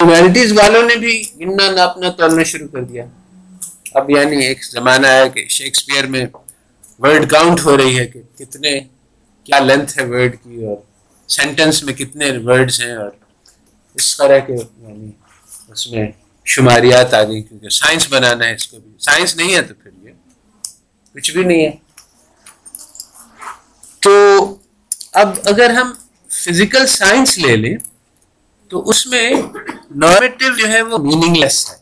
ہیومینٹیز 0.00 0.52
والوں 0.52 0.82
نے 0.82 0.96
بھی 0.96 1.22
گننا، 1.40 1.70
ناپنا، 1.70 2.10
تولنا 2.10 2.42
شروع 2.42 2.68
کر 2.68 2.82
دیا۔ 2.82 3.04
اب 3.94 4.10
یعنی 4.10 4.44
ایک 4.46 4.64
زمانہ 4.64 5.06
ہے 5.06 5.28
کہ 5.28 5.46
شیکسپیئر 5.48 6.06
میں 6.06 6.26
ورڈ 6.98 7.30
کاؤنٹ 7.30 7.60
ہو 7.64 7.76
رہی 7.76 7.98
ہے 7.98 8.06
کہ 8.06 8.20
کتنے، 8.38 8.78
کیا 9.46 9.58
لینتھ 9.58 9.98
ہے 9.98 10.04
ورڈ 10.04 10.36
کی 10.42 10.64
اور 10.64 10.76
سینٹنس 11.28 11.82
میں 11.82 11.94
کتنے 11.94 12.30
ورڈز 12.44 12.80
ہیں 12.80 12.94
اور 12.96 13.10
اس 13.94 14.16
طرح 14.16 14.38
کے 14.38 14.52
یعنی 14.52 15.10
اس 15.68 15.86
میں 15.90 16.06
شماریات 16.44 17.14
آ 17.14 17.22
گئی 17.22 17.42
کیونکہ 17.42 17.68
سائنس 17.68 18.06
بنانا 18.08 18.46
ہے 18.46 18.54
اس 18.54 18.66
کو 18.66 18.76
بھی۔ 18.78 18.90
سائنس 19.00 19.36
نہیں 19.36 19.54
ہے 19.54 19.62
تو 19.62 19.74
پھر 19.74 19.90
یہ 20.02 20.12
کچھ 21.14 21.30
بھی 21.30 21.44
نہیں 21.44 21.66
ہے۔ 21.66 21.70
تو 24.00 24.10
اب 25.12 25.28
اگر 25.44 25.70
ہم 25.70 25.92
فزیکل 26.28 26.86
سائنس 26.86 27.38
لے 27.38 27.56
لیں، 27.56 27.76
تو 28.68 28.88
اس 28.88 29.06
میں 29.06 29.30
نارمیٹو 29.96 30.56
جو 30.56 30.68
ہے 30.68 30.82
وہ 30.82 30.98
میننگ 30.98 31.36
لیس 31.36 31.70
ہے۔ 31.70 31.76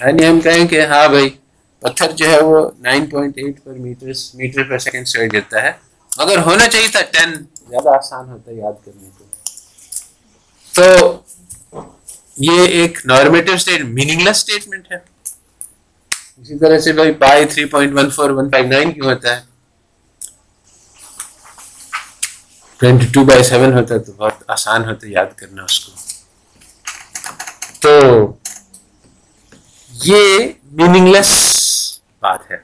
یعنی 0.00 0.26
ہم 0.26 0.40
کہیں 0.40 0.68
کہ 0.68 0.86
ہاں 0.86 1.08
بھائی، 1.08 1.30
پتھر 1.78 2.10
جو 2.10 2.30
ہے 2.30 2.42
وہ 2.42 2.70
nine 2.78 3.06
point 3.06 3.34
eight 3.36 3.64
per 3.64 3.72
meter 3.72 4.06
meter 4.34 4.62
per 4.62 4.78
second 4.78 5.08
سے 5.08 5.18
گرتا 5.32 5.62
ہے۔ 5.62 5.72
مگر 6.18 6.38
ہونا 6.38 6.68
چاہیے 6.68 6.88
تھا 6.88 7.00
ٹین 7.00 7.34
زیادہ 7.68 7.88
آسان 7.88 8.28
ہوتا 8.28 8.50
ہے 8.50 8.56
یاد 8.56 8.84
کرنے 8.84 9.08
کو۔ 9.18 9.24
تو 10.72 11.18
یہ 12.36 12.66
ایک 12.66 12.98
نارمیٹو 13.04 13.52
اسٹیٹ 13.52 13.80
میننگ 13.80 14.20
لیس 14.20 14.36
اسٹیٹمنٹ 14.36 14.92
ہے۔ 14.92 14.96
اسی 16.36 16.58
طرح 16.58 16.78
سے 16.78 16.92
بھائی 16.92 17.12
pi 17.12 17.44
three 17.44 17.64
point 17.64 17.94
one 17.94 18.10
four 18.10 18.30
one 18.30 18.50
nine 18.68 18.92
کیوں 18.92 19.06
ہوتا 19.06 19.36
ہے؟ 19.36 19.40
ٹوینٹی 22.80 23.06
ٹو 23.12 23.24
بائی 23.24 23.42
سیون 23.42 23.72
ہوتا 23.72 23.94
ہے 23.94 23.98
تو 23.98 24.12
بہت 24.12 24.32
آسان 24.48 24.84
ہوتا 24.84 25.06
ہے 25.06 25.12
یاد 25.12 25.26
کرنا 25.36 25.64
اس 25.64 25.80
کو۔ 25.80 25.92
تو 27.80 27.92
یہ 29.90 30.38
میننگ 30.72 31.08
لیس 31.08 31.30
بات 32.22 32.50
ہے۔ 32.50 32.56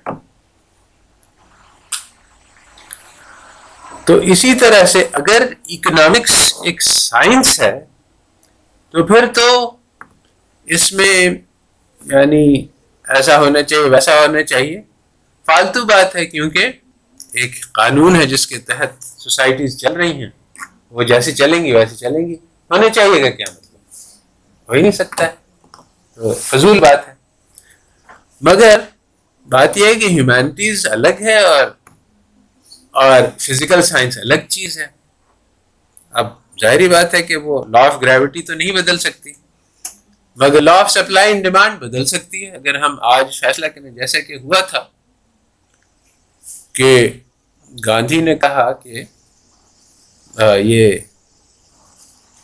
تو 4.05 4.15
اسی 4.17 4.55
طرح 4.55 4.87
سے 4.87 5.09
اگر 5.13 5.47
اکنامکس 5.69 6.55
ایک 6.65 6.83
سائنس 6.83 7.61
ہے 7.61 7.85
تو 8.91 9.07
پھر 9.07 9.27
تو 9.35 9.77
اس 10.65 10.93
میں 10.93 11.31
یعنی 12.05 12.67
ایسا 13.09 13.39
ہونا 13.39 13.63
چاہیے، 13.63 13.85
ویسا 13.85 14.21
ہونا 14.21 14.43
چاہیے۔ 14.43 14.83
فالتو 15.47 15.85
بات 15.85 16.17
ہے 16.17 16.27
کیونکہ 16.27 16.73
ایک 17.33 17.73
قانون 17.73 18.17
ہے 18.17 18.27
جس 18.27 18.47
کے 18.47 18.59
تحت 18.59 19.05
سوسائٹیز 19.05 19.81
چل 19.81 19.93
رہی 19.93 20.13
ہیں۔ 20.13 20.31
وہ 20.91 21.03
جیسے 21.03 21.33
چلیں 21.33 21.65
گی 21.65 21.73
ویسے 21.73 21.97
چلیں 21.97 22.29
گی۔ 22.29 22.35
ہونے 22.71 22.91
چاہیے 22.91 23.23
گا 23.23 23.31
کیا 23.31 23.47
مطلب؟ 23.51 23.81
ہو 24.69 24.73
ہی 24.73 24.83
نہیں 24.83 24.93
سکتا 24.93 25.27
ہے۔ 25.27 25.33
تو 26.15 26.33
فضول 26.33 26.81
بات 26.81 27.09
ہے۔ 27.09 27.15
مگر 28.41 28.81
بات 29.49 29.77
یہ 29.77 29.87
ہے 29.87 29.95
کہ 29.95 30.05
ہیومینٹیز 30.05 30.87
الگ 30.87 31.21
ہے 31.21 31.39
اور 31.39 31.65
اور 32.91 33.23
فزیکل 33.39 33.83
سائنس 33.83 34.19
الگ 34.19 34.35
چیز 34.49 34.79
ہے۔ 34.79 34.87
اب 36.11 36.27
ظاہری 36.63 36.89
بات 36.89 37.15
ہے 37.15 37.23
کہ 37.23 37.37
وہ 37.37 37.65
لا 37.69 37.81
آف 37.81 38.01
گریوٹی 38.03 38.43
تو 38.43 38.55
نہیں 38.55 38.73
بدل 38.73 38.99
سکتی، 38.99 39.33
مگر 40.37 40.61
law 40.61 40.73
of 40.73 40.91
supply 40.91 41.33
and 41.33 41.45
demand 41.45 41.79
بدل 41.79 42.05
سکتی 42.05 42.45
ہے۔ 42.47 42.51
اگر 42.51 42.75
ہم 42.75 42.97
آج 43.15 43.41
فیصلہ 43.41 43.67
کریں، 43.67 43.91
جیسا 43.91 44.21
کہ 44.21 44.35
ہوا 44.35 44.61
تھا 44.61 44.85
کہ 46.73 47.09
گاندھی 47.87 48.21
نے 48.21 48.35
کہا 48.37 48.73
کہ 48.73 49.03
یہ 50.63 50.99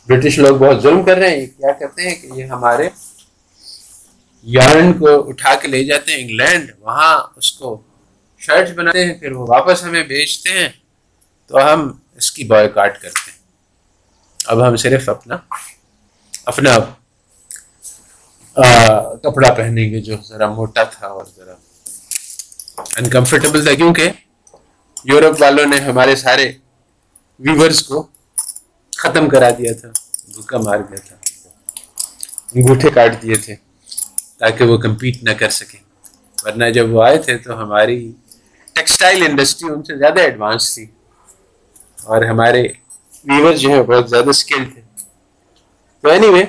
برٹش 0.07 0.39
لوگ 0.39 0.55
بہت 0.57 0.81
ظلم 0.81 1.03
کر 1.03 1.17
رہے 1.17 1.29
ہیں۔ 1.29 1.37
یہ 1.37 1.45
کیا 1.45 1.71
کہتے 1.71 2.09
ہیں 2.09 2.15
کہ 2.15 2.27
یہ 2.35 2.45
ہمارے 2.45 2.89
یارن 4.43 4.93
کو 4.93 5.27
اٹھا 5.29 5.55
کے 5.55 5.67
لے 5.67 5.83
جاتے 5.83 6.11
ہیں 6.11 6.19
انگلینڈ۔ 6.19 6.71
وہاں 6.79 7.15
اس 7.35 7.51
کو 7.51 7.81
شرٹ 8.39 8.69
بناتے 8.69 9.05
ہیں، 9.05 9.13
پھر 9.13 9.31
وہ 9.31 9.45
واپس 9.49 9.83
ہمیں 9.83 10.03
بیچتے 10.03 10.49
ہیں۔ 10.49 10.69
تو 11.47 11.73
ہم 11.73 11.91
اس 12.15 12.31
کی 12.31 12.43
بوائے 12.43 12.69
کاٹ 12.69 13.01
کرتے 13.01 13.31
ہیں۔ 13.31 13.34
اب 14.45 14.67
ہم 14.67 14.75
صرف 14.83 15.07
اپنا 15.09 15.35
اپنا 16.51 16.77
کپڑا 19.23 19.53
پہنیں 19.53 19.89
گے 19.91 19.99
جو 20.01 20.15
ذرا 20.27 20.47
موٹا 20.49 20.83
تھا 20.93 21.07
اور 21.07 21.25
ذرا 21.35 21.53
انکمفرٹیبل 22.97 23.63
تھا، 23.65 23.73
کیونکہ 23.73 24.11
یورپ 25.05 25.41
والوں 25.41 25.65
نے 25.65 25.79
ہمارے 25.81 26.15
سارے 26.15 26.51
ویورز 27.39 27.83
کو 27.87 28.05
ختم 28.93 29.29
کرا 29.29 29.49
دیا 29.57 29.73
تھا 29.81 29.89
بھوکا 30.33 30.57
مار 30.57 30.79
گیا 30.89 30.99
تھا، 31.07 31.15
انگوٹھے 32.53 32.89
کاٹ 32.95 33.21
دیے 33.21 33.35
تھے 33.45 33.55
تاکہ 34.39 34.65
وہ 34.65 34.77
کمپیٹ 34.85 35.23
نہ 35.23 35.33
کر 35.39 35.49
سکیں۔ 35.59 35.79
ورنہ 36.43 36.69
جب 36.75 36.93
وہ 36.93 37.03
آئے 37.03 37.17
تھے 37.25 37.37
تو 37.43 37.61
ہماری 37.61 37.99
ٹیکسٹائل 38.75 39.23
انڈسٹری 39.25 39.69
ان 39.69 39.83
سے 39.83 39.97
زیادہ 39.97 40.21
ایڈوانس 40.21 40.73
تھی 40.73 40.85
اور 42.05 42.21
ہمارے 42.31 42.67
ویورز 43.25 43.59
جو 43.59 43.69
ہیں 43.69 43.83
بہت 43.83 44.09
زیادہ 44.09 44.29
اسکل 44.29 44.65
تھے 44.73 44.81
تو 46.01 46.09
اینی 46.09 46.27
وے 46.27 46.43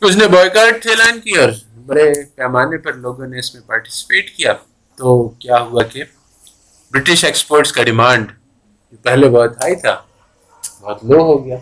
اس 0.00 0.16
نے 0.16 0.28
بوائکاٹ 0.28 0.86
اعلان 0.86 1.20
کی 1.20 1.30
اور 1.30 1.48
بڑے 1.86 2.12
پیمانے 2.34 2.78
پر 2.78 2.92
لوگوں 2.92 3.26
نے 3.26 3.38
اس 3.38 3.54
میں 3.54 3.62
پارٹیسپیٹ 3.66 4.36
کیا۔ 4.36 4.52
تو 4.96 5.28
کیا 5.28 5.60
ہوا 5.60 5.82
کہ 5.82 6.04
برٹش 6.90 7.24
ایکسپورٹس 7.24 7.72
کا 7.72 7.82
ڈیمانڈ 7.82 8.32
جو 8.90 8.96
پہلے 9.02 9.28
بہت 9.28 9.56
ہائی 9.56 9.76
تھا، 9.76 10.02
بہت 10.80 11.04
لو 11.04 11.20
ہو 11.20 11.46
گیا۔ 11.46 11.56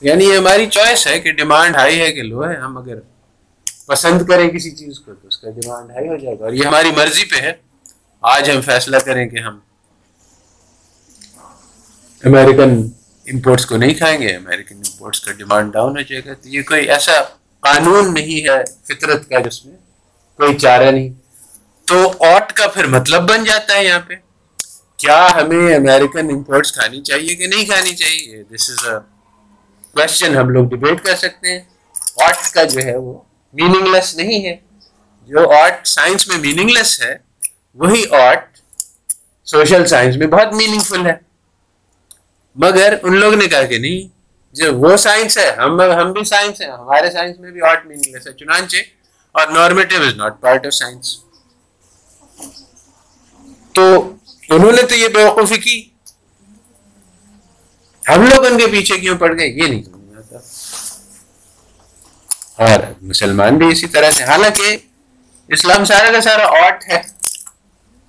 یعنی 0.00 0.24
یہ 0.24 0.36
ہماری 0.38 0.66
چوائس 0.66 1.06
ہے 1.06 1.20
کہ 1.20 1.32
ڈیمانڈ 1.32 1.76
ہائی 1.76 2.00
ہے 2.00 2.12
کہ 2.12 2.22
لو 2.22 2.50
ہے۔ 2.50 2.56
ہم 2.56 2.78
اگر 2.78 2.94
پسند 3.86 4.22
کریں 4.22 4.48
کسی 4.50 4.70
چیز 4.70 5.00
کو 5.00 5.14
تو 5.14 5.28
اس 5.28 5.38
کا 5.38 5.50
ڈیمانڈ 5.50 5.90
ہائی 5.90 6.08
ہو 6.08 6.16
جائے 6.16 6.38
گا۔ 6.38 6.44
اور 6.44 6.52
یہ 6.52 6.66
ہماری 6.66 6.90
مرضی 6.96 7.24
پہ 7.24 7.36
ہے۔ 7.36 7.52
آج 8.20 8.50
ہم 8.50 8.60
فیصلہ 8.60 8.96
کریں 8.96 9.28
کہ 9.28 9.38
ہم 9.38 9.58
امریکن 12.24 12.90
امپورٹس 13.32 13.66
کو 13.66 13.76
نہیں 13.76 13.94
کھائیں 13.94 14.20
گے 14.20 14.36
امریکن 14.36 14.74
امپورٹس 14.76 15.20
کا 15.20 15.32
ڈیمانڈ 15.32 15.72
ڈاؤن 15.72 15.96
ہو 15.96 16.02
جائے 16.02 16.22
گا۔ 16.26 16.32
تو 16.32 16.48
یہ 16.48 16.62
کوئی 16.62 16.90
ایسا 16.90 17.12
قانون 17.60 18.14
نہیں 18.14 18.48
ہے 18.48 18.64
فطرت 18.84 19.28
کا 19.28 19.38
جس 19.38 19.66
میں 19.66 19.76
کوئی 20.36 20.58
چارہ 20.58 20.90
نہیں۔ 20.90 21.12
تو 21.84 22.12
آٹ 22.20 22.52
کا 22.52 22.66
پھر 22.66 22.86
مطلب 22.86 23.30
بن 23.30 23.44
جاتا 23.44 23.74
ہے 23.74 23.84
یہاں 23.84 24.00
پہ۔ 24.00 24.14
کیا 24.96 25.28
ہمیں 25.34 25.76
امریکن 25.76 26.30
امپورٹس 26.30 26.72
کھانی 26.72 27.02
چاہیے 27.02 27.34
کہ 27.34 27.46
نہیں 27.46 27.64
کھانی 27.64 27.94
چاہیے؟ 27.94 28.42
دس 28.42 28.70
از 28.70 28.88
اے 28.88 28.98
کوشچن 29.94 30.36
ہم 30.36 30.48
لوگ 30.48 30.68
ڈبیٹ 30.68 31.04
کر 31.04 31.16
سکتے 31.16 31.52
ہیں۔ 31.52 31.60
آرٹ 32.26 32.52
کا 32.52 32.64
جو 32.64 32.80
ہے 32.80 32.96
وہ 32.96 33.18
میننگ 33.52 33.94
لیس 33.94 34.16
نہیں 34.16 34.46
ہے۔ 34.46 34.56
جو 35.26 35.52
آرٹ 35.52 35.86
سائنس 35.86 36.28
میں 36.28 36.38
میننگ 36.38 36.70
لیس 36.70 37.00
ہے، 37.00 37.16
وہی 37.74 38.04
آرٹ 38.10 38.58
سوشل 39.44 39.86
سائنس 39.86 40.16
میں 40.16 40.26
بہت 40.26 40.54
میننگ 40.54 40.80
فل 40.80 41.06
ہے۔ 41.06 41.33
مگر 42.56 42.94
ان 43.02 43.16
لوگ 43.16 43.34
نے 43.34 43.46
کہا 43.48 43.62
کہ 43.62 43.78
نہیں، 43.78 44.08
جو 44.54 44.74
وہ 44.74 44.96
سائنس 44.96 45.38
ہے، 45.38 45.50
ہم 45.50 45.80
ہم 45.80 46.12
بھی 46.12 46.24
سائنس 46.24 46.60
ہیں، 46.60 46.70
ہمارے 46.70 47.10
سائنس 47.10 47.38
میں 47.40 47.50
بھی 47.50 47.60
آرٹ 47.68 47.86
میننگ 47.86 48.14
لیس 48.14 48.26
ہے 48.26 48.32
چنانچہ، 48.32 48.76
اور 49.34 49.46
normative 49.46 50.02
is 50.02 50.14
not 50.16 50.40
part 50.40 50.66
of 50.66 50.74
science 50.74 51.16
تو 53.72 53.84
انہوں 54.50 54.72
نے 54.72 54.82
تو 54.82 54.94
یہ 54.94 55.08
بیوقوفی 55.08 55.58
کی۔ 55.58 55.82
ہم 58.02 58.22
لوگ 58.22 58.44
ان 58.46 58.58
کے 58.58 58.66
پیچھے 58.66 58.98
کیوں 58.98 59.16
پڑ 59.18 59.30
گئے؟ 59.38 59.46
یہ 59.46 59.66
نہیں 59.68 59.82
سمجھ 59.82 60.04
میں 60.04 60.16
آتا۔ 60.16 60.38
اور 62.64 62.80
مسلمان 63.02 63.58
بھی 63.58 63.66
اسی 63.72 63.86
طرح 63.86 64.10
سے، 64.10 64.24
حالانکہ 64.24 64.76
اسلام 65.48 65.84
سارا 65.84 66.12
کا 66.12 66.20
سارا 66.20 66.46
آرٹ 66.60 66.84
ہے۔ 66.88 67.00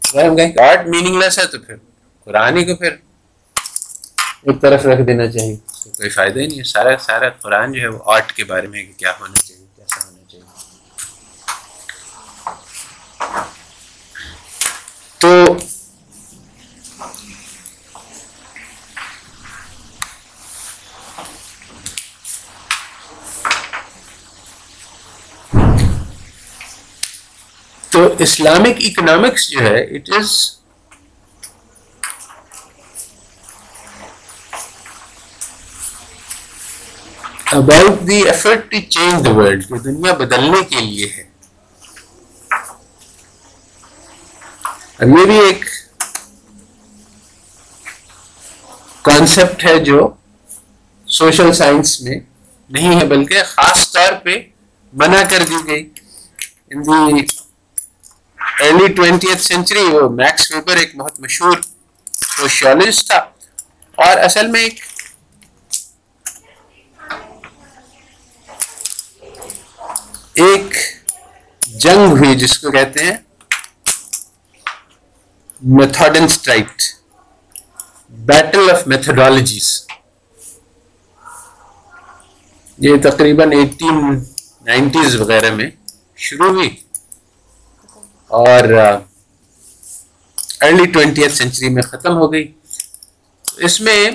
اگر 0.03 0.27
ہم 0.27 0.35
کہیں 0.35 0.51
آرٹ 0.67 0.87
میننگ 0.87 1.17
لیس 1.21 1.39
ہے 1.39 1.45
تو 1.45 1.59
پھر 1.59 1.75
قرآن 2.27 2.57
ہی 2.57 2.63
کو 2.65 2.75
پھر 2.75 2.95
ایک 4.45 4.61
طرف 4.61 4.85
رکھ 4.85 5.01
دینا 5.07 5.27
چاہیے۔ 5.27 5.55
کوئی 5.97 6.09
فائدہ 6.09 6.39
ہی 6.39 6.47
نہیں 6.47 6.59
ہے۔ 6.59 6.63
سارا 6.63 6.97
سارا 6.97 7.29
قرآن 7.29 7.71
جو 7.73 7.81
ہے 7.81 7.87
وہ 7.87 7.99
آرٹ 8.05 8.31
کے 8.31 8.43
بارے 8.43 8.67
میں 8.67 8.83
کیا 8.97 9.11
ہونا 9.19 9.37
چاہیے، 9.37 9.65
کیسا 9.75 10.05
ہونا 10.05 10.23
چاہیے۔ 10.31 10.45
تو 15.17 15.57
تو 27.89 28.15
اسلامک 28.19 28.77
اکنامکس 28.79 29.49
جو 29.49 29.59
ہے 29.59 29.83
it 29.83 30.09
is 30.17 30.29
about 37.51 38.07
the 38.07 38.21
effort 38.21 38.71
to 38.71 38.77
change 38.89 39.25
the 39.25 39.29
world 39.29 39.63
جو 39.63 39.75
دنیا 39.75 40.13
بدلنے 40.13 40.63
کے 40.63 40.75
لیے 40.75 41.09
ہے۔ 41.17 41.23
اب 44.99 45.07
یہ 45.07 45.25
بھی 45.25 45.39
ایک 45.39 45.65
کانسیپٹ 49.01 49.65
ہے 49.65 49.79
جو 49.79 50.13
سوشل 51.05 51.53
سائنس 51.53 52.01
میں 52.01 52.19
نہیں 52.69 52.99
ہے، 52.99 53.05
بلکہ 53.05 53.43
خاص 53.43 53.91
طور 53.91 54.13
پہ 54.23 54.41
منع 54.93 55.21
کر 55.29 55.43
دی 55.49 55.67
گئی۔ 55.67 55.89
In 56.69 56.83
the 56.83 57.25
early 58.59 58.93
twenty 58.93 59.27
century 59.39 59.79
وہ 59.79 60.09
میکس 60.09 60.51
ویبر 60.51 60.77
ایک 60.77 60.95
بہت 60.95 61.19
مشہور 61.19 61.57
سوشیولسٹ 62.37 63.07
تھا۔ 63.07 63.17
اور 63.95 64.17
اصل 64.17 64.47
میں 64.47 64.61
ایک 64.61 64.79
ایک 70.35 70.75
جنگ 71.67 72.11
ہوئی 72.11 72.35
جس 72.35 72.59
کو 72.59 72.71
کہتے 72.71 73.03
ہیں 73.03 73.17
میتھڈن 75.61 76.23
اسٹرائٹ 76.23 76.81
بیٹل 78.09 78.71
آف 78.71 78.87
میتھڈالوجیز 78.87 79.87
یہ 82.77 82.95
تقریباً 83.03 83.51
ایٹین 83.51 84.23
نائنٹیز 84.65 85.15
وغیرہ 85.15 85.55
میں 85.55 85.69
شروع 86.15 86.49
ہوئی۔ 86.49 86.75
اور 88.27 88.63
ارلی 90.61 90.85
ٹوینٹی 90.85 91.29
سینچری 91.29 91.69
میں 91.69 91.81
ختم 91.81 92.17
ہو 92.17 92.33
گئی۔ 92.33 92.53
اس 93.57 93.81
میں 93.81 94.09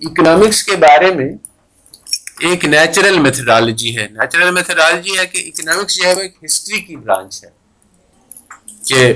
اکنامکس 0.00 0.62
کے 0.62 0.76
بارے 0.76 1.14
میں 1.14 1.28
ایک 2.40 2.64
نیچرل 2.64 3.18
میتھڈالوجی 3.18 3.98
ہے۔ 3.98 4.06
نیچرل 4.08 4.50
میتھڈالوجی 4.50 5.18
ہے 5.18 5.26
کہ 5.26 5.50
اکنامکس 5.54 5.96
جو 5.96 6.04
ہے 6.08 6.14
وہ 6.14 6.20
ایک 6.20 6.36
ہسٹری 6.44 6.80
کی 6.80 6.96
برانچ 6.96 7.44
ہے 7.44 7.50
کہ 8.84 9.14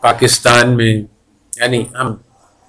پاکستان 0.00 0.76
میں 0.76 0.94
یعنی 1.56 1.84
ہم 2.00 2.14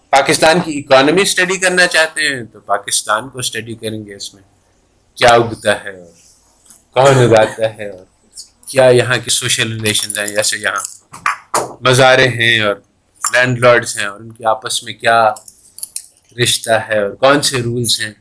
پاکستان 0.10 0.62
کی 0.62 0.80
اکانومی 0.80 1.22
اسٹڈی 1.22 1.58
کرنا 1.58 1.88
چاہتے 1.88 2.22
ہیں 2.22 2.44
تو 2.44 2.60
پاکستان 2.60 3.30
کو 3.30 3.40
اسٹڈی 3.40 3.76
کریں 3.76 4.06
گے 4.06 4.16
اس 4.16 4.34
میں۔ 4.34 4.44
کیا 5.16 5.30
اگتا 5.30 5.84
ہے؟ 5.84 6.02
اور 6.02 6.12
کون 6.94 7.24
اگاتا 7.24 7.76
ہے؟ 7.76 7.90
اور 7.90 8.06
کیا 8.68 8.84
یہاں 8.84 9.18
کی 9.24 9.30
سوشل 9.30 9.72
ریلیشنز 9.72 10.20
ہیں؟ 10.20 10.28
جیسے 10.28 10.58
یہاں 10.58 11.10
مزارے 11.82 12.28
ہیں 12.28 12.60
اور 12.60 12.76
لینڈ 13.34 13.60
لارڈس 13.60 13.98
ہیں 13.98 14.06
اور 14.06 14.20
ان 14.20 14.32
کے 14.32 14.46
آپس 14.46 14.84
میں 14.84 14.94
کیا 14.94 15.34
رشتہ 16.44 16.72
ہے 16.72 17.02
اور 17.02 17.12
کون 17.12 17.42
سے 17.42 17.62
رولس 17.62 18.02
ہیں؟ 18.02 18.14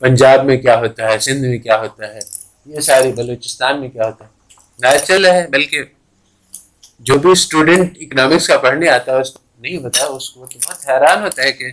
پنجاب 0.00 0.44
میں 0.44 0.56
کیا 0.56 0.78
ہوتا 0.78 1.08
ہے، 1.08 1.18
سندھ 1.18 1.46
میں 1.46 1.58
کیا 1.58 1.78
ہوتا 1.80 2.14
ہے؟ 2.14 2.18
یہ 2.66 2.80
ساری 2.80 3.12
بلوچستان 3.12 3.80
میں 3.80 3.88
کیا 3.88 4.06
ہوتا 4.06 4.24
ہے؟ 4.24 4.30
نیچرل 4.78 5.26
ہے، 5.26 5.46
بلکہ 5.46 5.82
جو 7.00 7.18
بھی 7.18 7.30
اسٹوڈنٹ 7.30 7.98
اکنامکس 8.00 8.46
کا 8.46 8.58
پڑھنے 8.58 8.88
آتا 8.88 9.12
ہے، 9.12 9.20
اس 9.20 9.30
کو 9.30 9.38
نہیں 9.58 9.76
ہوتا 9.76 10.04
اس 10.04 10.30
کو 10.30 10.46
تو 10.46 10.58
بہت 10.58 10.88
حیران 10.88 11.22
ہوتا 11.22 11.42
ہے 11.42 11.52
کہ 11.52 11.70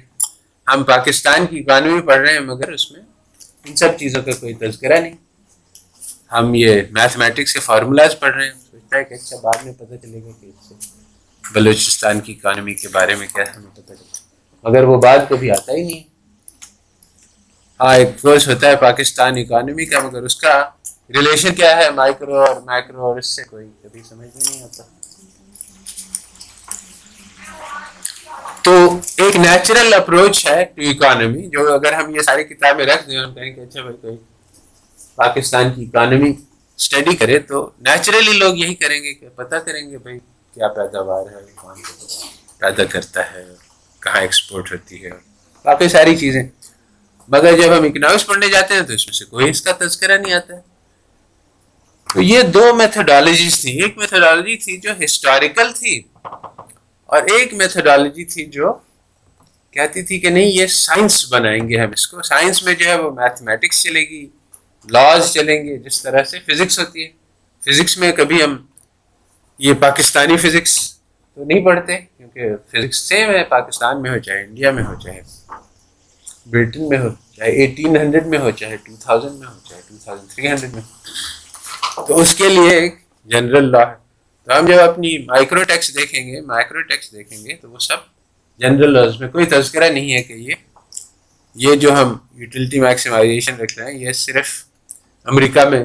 ہم 0.67 0.83
پاکستان 0.83 1.47
کی 1.47 1.59
اکانومی 1.59 2.01
پڑھ 2.01 2.21
رہے 2.21 2.33
ہیں، 2.33 2.39
مگر 2.39 2.71
اس 2.71 2.91
میں 2.91 3.01
ان 3.65 3.75
سب 3.75 3.97
چیزوں 3.99 4.21
کا 4.21 4.31
کوئی 4.39 4.53
تذکرہ 4.53 4.99
نہیں۔ 4.99 5.15
ہم 6.31 6.53
یہ 6.55 6.81
میتھمیٹکس 6.91 7.53
کے 7.53 7.59
فارمولاز 7.59 8.19
پڑھ 8.19 8.35
رہے 8.35 8.45
ہیں، 8.45 8.53
سوچتا 8.71 8.97
ہے 8.97 9.03
کہ 9.03 9.13
اچھا 9.13 9.37
بعد 9.43 9.65
میں 9.65 9.73
پتہ 9.73 9.95
چلے 10.01 10.21
گا 10.23 10.31
کہ 10.41 10.45
اس 10.45 10.67
سے 10.69 10.73
بلوچستان 11.43 12.19
کی 12.19 12.33
اکانومی 12.33 12.73
کے 12.73 12.87
بارے 12.87 13.15
میں 13.15 13.27
کیا 13.33 13.43
ہمیں 13.55 13.69
پتہ 13.75 13.93
چلے 13.93 14.21
مگر 14.65 14.83
وہ 14.83 14.99
بات 15.01 15.29
کبھی 15.29 15.51
آتا 15.51 15.73
ہی 15.73 15.83
نہیں۔ 15.83 15.99
ہاں 15.99 16.12
ہاں، 17.83 17.95
ایک 17.95 18.09
کورس 18.21 18.47
ہوتا 18.47 18.67
ہے 18.67 18.75
پاکستان 18.75 19.37
اکانومی 19.37 19.85
کا، 19.85 19.99
مگر 19.99 20.23
اس 20.23 20.35
کا 20.35 20.69
ریلیشن 21.09 21.55
کیا 21.55 21.77
ہے؟ 21.77 21.89
مائکرو 21.89 22.43
اور 22.43 22.61
مائکرو 22.61 23.05
اور 23.05 23.17
اس 23.17 23.27
سے 23.27 23.43
کوئی 23.43 23.69
کبھی 23.83 24.01
سمجھ 24.09 24.27
میں 24.27 24.43
نہیں 24.45 24.63
آتا۔ 24.63 24.83
تو 28.61 28.99
ایک 29.17 29.35
نیچرل 29.35 29.93
اپروچ 29.93 30.45
ہے 30.45 30.65
ٹو 30.65 30.81
اکانومی 30.81 31.47
جو 31.47 31.73
اگر 31.73 31.93
ہم 31.93 32.15
یہ 32.15 32.21
ساری 32.21 32.43
کتابیں 32.43 32.85
رکھ 32.85 33.09
دیں 33.09 33.19
ہم 33.19 33.33
کہیں 33.33 33.51
کہ 33.51 33.61
اچھا 33.61 33.81
بھائی، 33.81 33.97
کوئی 34.01 34.17
پاکستان 35.15 35.73
کی 35.73 35.83
اکانومی 35.83 36.33
اسٹڈی 36.75 37.15
کرے، 37.15 37.39
تو 37.39 37.69
نیچرلی 37.79 38.33
لوگ 38.33 38.57
یہی 38.57 38.75
کریں 38.75 39.03
گے 39.03 39.13
کہ 39.13 39.29
پتہ 39.29 39.55
کریں 39.55 39.91
گے 39.91 39.97
بھائی، 39.97 40.19
کیا 40.53 40.67
پیداوار 40.67 41.25
ہے، 41.31 41.41
کون 41.55 41.81
پیدا 42.57 42.83
کرتا 42.83 43.31
ہے، 43.33 43.43
کہاں 43.99 44.21
ایکسپورٹ 44.21 44.71
ہوتی 44.71 45.05
ہے۔ 45.05 45.09
باقی 45.65 45.89
ساری 45.89 46.15
چیزیں۔ 46.15 46.43
مگر 47.27 47.57
جب 47.57 47.77
ہم 47.77 47.83
اکنامکس 47.83 48.27
پڑھنے 48.27 48.47
جاتے 48.47 48.73
ہیں 48.73 48.81
تو 48.81 48.93
اس 48.93 49.07
میں 49.07 49.13
سے 49.13 49.25
کوئی 49.25 49.49
اس 49.49 49.61
کا 49.61 49.71
تذکرہ 49.79 50.17
نہیں 50.17 50.33
آتا 50.33 50.55
ہے۔ 50.55 50.61
تو 52.13 52.21
یہ 52.21 52.41
دو 52.41 52.75
میتھڈالوجیز 52.75 53.61
تھیں۔ 53.61 53.73
ایک 53.73 53.97
میتھڈالوجی 53.97 54.57
تھی 54.57 54.77
جو 54.77 54.91
ہسٹوریکل 55.03 55.71
تھی 55.75 56.01
اور 57.05 57.21
ایک 57.21 57.53
میتھڈالوجی 57.53 58.25
تھی 58.25 58.45
جو 58.45 58.73
کہتی 59.71 60.03
تھی 60.03 60.19
کہ 60.19 60.29
نہیں، 60.29 60.45
یہ 60.45 60.67
سائنس 60.67 61.33
بنائیں 61.33 61.69
گے 61.69 61.79
ہم 61.79 61.91
اس 61.91 62.07
کو۔ 62.07 62.21
سائنس 62.21 62.63
میں 62.63 62.73
جو 62.73 62.85
ہے 62.85 62.95
وہ 62.95 63.11
میتھمیٹکس 63.11 63.83
چلے 63.83 63.99
گی 63.99 64.27
لاز 64.89 65.33
چلیں 65.33 65.67
گے، 65.67 65.77
جس 65.77 66.01
طرح 66.01 66.23
سے 66.23 66.39
فزکس 66.39 66.79
ہوتی 66.79 67.03
ہے۔ 67.03 67.09
فزکس 67.65 67.97
میں 67.97 68.11
کبھی 68.11 68.43
ہم 68.43 68.65
یہ 69.59 69.73
پاکستانی 69.73 70.37
فزکس 70.37 70.93
تو 71.35 71.43
نہیں 71.43 71.65
پڑھتے، 71.65 71.97
کیونکہ 71.97 72.41
فزکس 72.67 72.97
سیم 72.97 73.29
ہے 73.29 73.43
پاکستان 73.43 74.01
میں 74.01 74.11
ہو 74.11 74.17
چاہے 74.17 74.43
انڈیا 74.43 74.71
میں 74.71 74.83
ہو 74.83 74.95
چاہے 74.95 75.21
برٹن 76.45 76.89
میں 76.89 76.97
ہو 76.97 77.09
چاہے 77.35 77.51
ایٹین 77.51 77.95
ہنڈریڈ 77.97 78.25
میں 78.25 78.39
ہو 78.39 78.51
چاہے 78.51 78.75
ٹو 78.75 78.95
تھاؤزینڈ 79.01 79.39
میں 79.39 79.47
ہو 79.47 79.59
چاہے 79.69 79.81
ٹو 79.87 79.95
تھاؤزینڈ 80.03 80.29
تھری 80.29 80.47
ہنڈریڈ 80.47 80.73
میں 80.73 80.81
تو 82.07 82.19
اس 82.19 82.35
کے 82.35 82.49
لیے 82.49 82.69
ایک 82.69 82.95
جنرل 83.25 83.71
لا 83.71 83.89
ہے۔ 83.89 83.95
تو 84.47 84.59
ہم 84.59 84.65
جب 84.65 84.79
اپنی 84.79 85.17
مائکرو 85.17 85.63
ٹیکس 85.63 85.93
دیکھیں 85.95 86.27
گے 86.27 86.41
مائکرو 86.41 86.81
ٹیکس 86.81 87.11
دیکھیں 87.11 87.45
گے، 87.45 87.55
تو 87.55 87.69
وہ 87.69 87.77
سب 87.79 87.97
جنرل 88.59 88.93
لاز 88.93 89.19
میں، 89.21 89.29
کوئی 89.29 89.45
تذکرہ 89.45 89.89
نہیں 89.89 90.13
ہے 90.13 90.23
کہ 90.23 90.33
یہ 90.33 90.53
یہ 91.55 91.75
جو 91.75 91.91
ہم 91.91 92.17
یوٹیلٹی 92.33 92.79
میکسیمائزیشن 92.79 93.55
رکھ 93.55 93.79
رہے 93.79 93.91
ہیں، 93.91 93.99
یہ 93.99 94.11
صرف 94.11 94.47
امریکہ 95.25 95.65
میں 95.69 95.83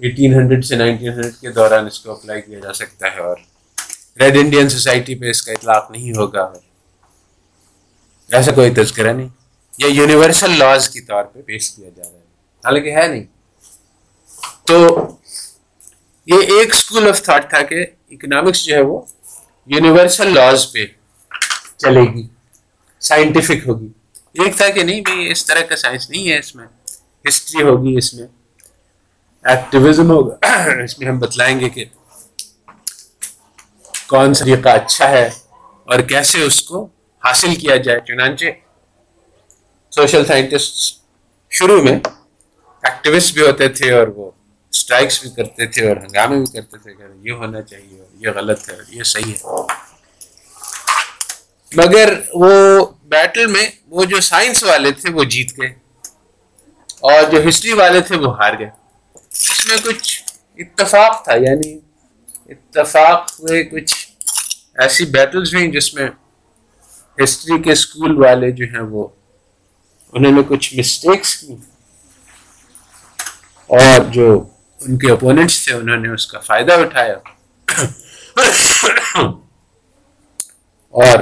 ایٹین 0.00 0.34
ہنڈریڈ 0.34 0.64
سے 0.64 0.76
نائنٹین 0.76 1.08
ہنڈریڈ 1.08 1.34
کے 1.40 1.50
دوران 1.50 1.86
اس 1.86 2.00
کو 2.00 2.12
اپلائی 2.12 2.42
کیا 2.42 2.58
جا 2.58 2.72
سکتا 2.72 3.12
ہے 3.14 3.20
اور 3.20 3.36
ریڈ 4.20 4.36
انڈین 4.36 4.68
سوسائٹی 4.68 5.14
پہ 5.14 5.30
اس 5.30 5.42
کا 5.42 5.52
اطلاق 5.52 5.90
نہیں 5.90 6.12
ہوگا۔ 6.12 6.52
ایسا 8.30 8.52
کوئی 8.52 8.74
تذکرہ 8.74 9.12
نہیں۔ 9.12 9.28
یہ 9.78 9.86
یونیورسل 9.86 10.58
لاز 10.58 10.88
کی 10.88 11.00
طور 11.00 11.24
پہ 11.24 11.42
پیش 11.42 11.70
کیا 11.70 11.88
جا 11.96 12.02
رہا 12.02 12.12
ہے۔ 12.12 12.24
حالانکہ 12.64 12.96
ہے 12.96 13.08
نہیں۔ 13.08 13.24
تو 14.64 15.08
یہ 16.26 16.34
ایک 16.34 16.74
اسکول 16.74 17.08
آف 17.08 17.22
تھاٹ 17.22 17.50
تھا 17.50 17.62
کہ 17.62 17.86
اکنامکس 18.10 18.64
جو 18.64 18.74
ہے 18.74 18.80
وہ 18.80 19.00
یونیورسل 19.66 20.34
لاز 20.34 20.72
پہ 20.72 20.86
چلے 21.76 22.14
گی 22.14 22.28
سائنٹیفک 23.00 23.68
ہوگی۔ 23.68 23.88
ایک 24.14 24.56
تھا 24.56 24.68
کہ 24.68 24.82
نہیں 24.82 25.00
بھائی، 25.00 25.30
اس 25.30 25.46
طرح 25.46 25.60
کا 25.60 25.76
سائنس 25.76 26.10
نہیں 26.10 26.30
ہے 26.30 26.38
اس 26.38 26.54
میں۔ 26.54 26.66
ہسٹری 27.28 27.62
ہوگی 27.62 27.96
اس 27.96 28.14
میں۔ 28.14 28.26
ایکٹیویزم 29.44 30.10
ہوگا۔ 30.10 30.36
اس 30.84 30.98
میں 30.98 31.08
ہم 31.08 31.18
بتلائیں 31.18 31.60
گے 31.60 31.68
کہ 31.68 31.84
کون 34.06 34.34
سا 34.34 34.44
طریقہ 34.44 34.68
اچھا 34.68 35.10
ہے 35.10 35.30
اور 35.84 36.00
کیسے 36.00 36.42
اس 36.42 36.62
کو 36.62 36.88
حاصل 37.24 37.54
کیا 37.54 37.76
جائے۔ 37.76 38.00
چنانچہ 38.00 38.44
سوشل 39.94 40.26
سائنٹسٹ 40.26 41.02
شروع 41.50 41.82
میں 41.82 41.98
ایکٹیوسٹ 42.82 43.34
بھی 43.34 43.42
ہوتے 43.42 43.68
تھے 43.68 43.92
اور 43.92 44.08
وہ 44.08 44.30
اسٹرائکس 44.70 45.20
بھی 45.22 45.30
کرتے 45.30 45.66
تھے 45.66 45.88
اور 45.88 45.96
ہنگامے 45.96 46.36
بھی 46.36 46.46
کرتے 46.46 46.78
تھے 46.78 46.94
کہ 46.94 47.02
یہ 47.22 47.32
ہونا 47.32 47.62
چاہیے 47.62 48.00
اور 48.00 48.08
یہ 48.14 48.30
غلط 48.30 48.70
ہے 48.70 48.74
اور 48.74 48.82
یہ 48.88 49.02
صحیح 49.02 49.32
ہے۔ 49.32 49.62
مگر 51.72 52.20
وہ 52.34 52.86
بیٹل 53.04 53.46
میں 53.46 53.66
وہ 53.86 54.04
جو 54.04 54.20
سائنس 54.20 54.64
والے 54.64 54.92
تھے 54.92 55.12
وہ 55.12 55.24
جیت 55.24 55.60
گئے 55.60 55.68
اور 57.00 57.30
جو 57.30 57.48
ہسٹری 57.48 57.72
والے 57.72 58.00
تھے 58.00 58.16
وہ 58.16 58.36
ہار 58.36 58.58
گئے۔ 58.58 58.70
اس 59.30 59.66
میں 59.66 59.76
کچھ 59.84 60.22
اتفاق 60.58 61.24
تھا 61.24 61.34
یعنی 61.34 61.78
اتفاق 62.46 63.30
ہوئے 63.40 63.64
کچھ 63.64 64.08
ایسی 64.74 65.04
بیٹلز 65.04 65.54
ہوئیں 65.54 65.72
جس 65.72 65.94
میں 65.94 66.08
ہسٹری 67.22 67.62
کے 67.62 67.72
اسکول 67.72 68.24
والے 68.24 68.50
جو 68.50 68.64
ہیں 68.64 68.80
وہ 68.80 69.08
انہوں 70.14 70.32
نے 70.32 70.40
کچھ 70.48 70.74
مسٹیکس 70.78 71.36
کی 71.36 71.56
اور 73.66 74.04
جو 74.04 74.48
ان 74.80 74.98
کے 74.98 75.10
اپوننٹس 75.10 75.64
تھے، 75.64 75.74
انہوں 75.74 75.96
نے 75.96 76.08
اس 76.08 76.26
کا 76.26 76.38
فائدہ 76.40 76.72
اٹھایا۔ 76.72 77.14
اور 80.90 81.18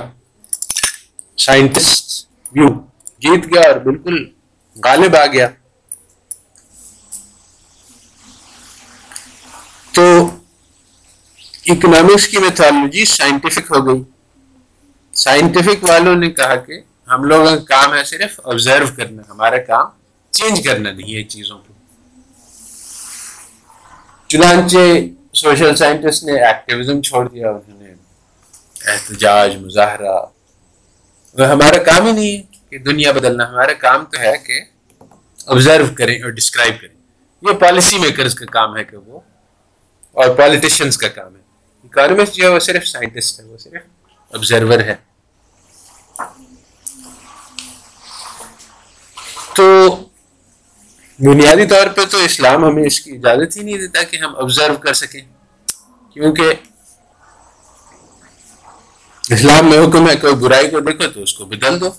سائنٹسٹ 1.37 2.27
بھی 2.53 2.63
جیت 3.19 3.55
گیا 3.55 3.61
اور 3.61 3.77
بالکل 3.77 4.25
غالب 4.85 5.17
آ 5.17 5.27
گیا۔ 5.27 5.49
تو 9.93 10.31
اکنامکس 11.67 12.29
کی 12.29 12.39
میتھالوجی 12.39 13.05
سائنٹیفک 13.05 13.71
ہو 13.71 13.89
گئی۔ 13.89 14.03
سائنٹیفک 15.13 15.85
والوں 15.85 16.15
نے 16.15 16.31
کہا 16.31 16.57
کہ 16.57 16.81
ہم 17.09 17.25
لوگوں 17.25 17.57
کا 17.57 17.65
کام 17.69 17.95
ہے 17.95 18.03
صرف 18.05 18.41
آبزرو 18.45 18.87
کرنا، 18.97 19.23
ہمارا 19.29 19.57
کام 19.67 19.87
چینج 20.33 20.65
کرنا 20.65 20.91
نہیں 20.93 21.15
ہے 21.15 21.23
چیزوں 21.25 21.59
کو۔ 21.59 21.73
چنانچہ 24.29 24.79
سوشل 25.35 25.75
سائنٹسٹ 25.77 26.25
نے 26.25 26.33
ایکٹیویزم 26.47 27.01
چھوڑ 27.03 27.29
دیا، 27.29 27.51
انہوں 27.51 27.83
نے 27.83 27.93
احتجاج، 28.93 29.57
مظاہرہ۔ 29.57 30.15
وہ 31.35 31.47
ہمارا 31.49 31.83
کام 31.83 32.07
ہی 32.07 32.13
نہیں 32.13 32.37
ہے 32.37 32.43
کہ 32.71 32.79
دنیا 32.79 33.13
بدلنا، 33.13 33.49
ہمارا 33.51 33.73
کام 33.81 34.05
تو 34.05 34.21
ہے 34.21 34.33
کہ 34.47 34.61
آبزرو 35.47 35.85
کریں 35.99 36.19
اور 36.23 36.31
ڈسکرائب 36.31 36.81
کریں۔ 36.81 36.97
یہ 37.43 37.59
پالیسی 37.61 37.99
میکرز 37.99 38.35
کا 38.35 38.47
کام 38.51 38.77
ہے 38.77 38.85
کہ 38.85 38.97
وہ، 38.97 39.21
اور 40.13 40.35
پالیٹیشینس 40.37 40.99
کا 40.99 41.09
کام 41.09 41.35
ہے۔ 41.37 41.41
اکانومسٹ 41.85 42.35
جو 42.35 42.45
ہے 42.45 42.49
وہ 42.49 42.59
صرف 42.59 42.87
سائنٹسٹ 42.89 43.41
ہے، 43.41 43.45
وہ 43.45 43.57
صرف 43.59 43.83
آبزرور 44.33 44.81
ہے 44.81 44.95
تو 49.55 49.65
بنیادی 51.23 51.67
طور 51.67 51.87
پہ 51.87 52.05
تو 52.11 52.19
اسلام 52.19 52.65
ہمیں 52.65 52.83
اس 52.83 53.01
کی 53.01 53.13
اجازت 53.13 53.57
ہی 53.57 53.63
نہیں 53.63 53.79
دیتا 53.79 54.03
کہ 54.03 54.17
ہم 54.17 54.37
آبزرو 54.37 54.77
کر 54.77 54.95
سکیں۔ 54.95 55.21
کیونکہ 56.13 56.43
اسلام 59.31 59.71
میں 59.71 59.79
حکم 59.79 60.11
ہے 60.11 60.17
کوئی 60.17 60.35
برائی 60.35 60.71
کو 60.71 60.81
دیکھو 60.81 61.09
تو 61.09 61.23
اس 61.23 61.35
کو 61.35 61.45
بدل 61.45 61.81
دو۔ 61.81 61.91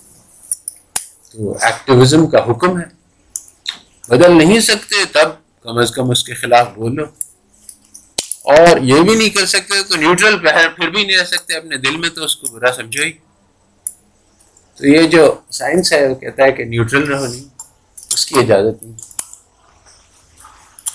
تو 1.31 1.57
ایکٹیویزم 1.61 2.27
کا 2.27 2.51
حکم 2.51 2.79
ہے۔ 2.79 2.85
بدل 4.09 4.37
نہیں 4.37 4.59
سکتے 4.59 5.05
تب 5.05 5.29
کم 5.61 5.77
از 5.77 5.91
کم 5.91 6.11
اس 6.11 6.23
کے 6.23 6.33
خلاف 6.33 6.67
بولو۔ 6.75 7.03
اور 8.43 8.77
یہ 8.81 9.01
بھی 9.01 9.15
نہیں 9.15 9.29
کر 9.29 9.45
سکتے 9.45 9.83
تو 9.83 9.95
نیوٹرل 9.95 10.37
پھر 10.75 10.89
بھی 10.89 11.03
نہیں 11.03 11.17
رہ 11.17 11.25
سکتے، 11.25 11.55
اپنے 11.55 11.77
دل 11.77 11.97
میں 11.97 12.09
تو 12.09 12.23
اس 12.23 12.35
کو 12.35 12.47
برا 12.51 12.73
سمجھو 12.73 13.03
ہی۔ 13.03 13.11
تو 14.75 14.87
یہ 14.87 15.07
جو 15.07 15.35
سائنس 15.49 15.93
ہے، 15.93 16.07
وہ 16.07 16.15
کہتا 16.15 16.43
ہے 16.43 16.51
کہ 16.51 16.63
نیوٹرل 16.63 17.13
رہو 17.13 17.25
نہیں، 17.25 17.43
اس 18.13 18.25
کی 18.25 18.35
اجازت 18.39 18.83
نہیں۔ 18.83 19.12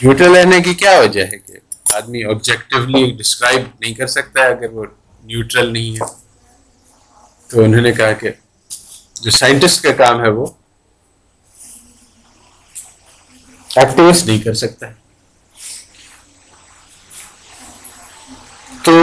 نیوٹرل 0.02 0.36
رہنے 0.36 0.60
کی 0.60 0.74
کیا 0.74 0.98
وجہ 1.00 1.20
ہے 1.20 1.38
کہ 1.38 1.58
آدمی 1.94 2.24
آبجیکٹیولی 2.24 3.10
ڈسکرائب 3.10 3.60
نہیں 3.80 3.94
کر 3.94 4.06
سکتا 4.06 4.40
ہے 4.40 4.46
اگر 4.46 4.70
وہ 4.70 4.84
نیوٹرل 5.24 5.72
نہیں 5.72 5.96
ہے؟ 5.96 6.06
تو 7.48 7.64
انہوں 7.64 7.80
نے 7.80 7.92
کہا 7.92 8.12
کہ 8.12 8.30
جو 9.22 9.30
سائنٹسٹ 9.30 9.82
کا 9.82 9.92
کام 9.92 10.24
ہے 10.24 10.28
وہ 10.28 10.46
ایکٹیوسٹ 13.76 14.26
نہیں 14.26 14.38
کر 14.38 14.54
سکتا 14.54 14.88
ہے۔ 14.88 14.94
تو 18.82 18.94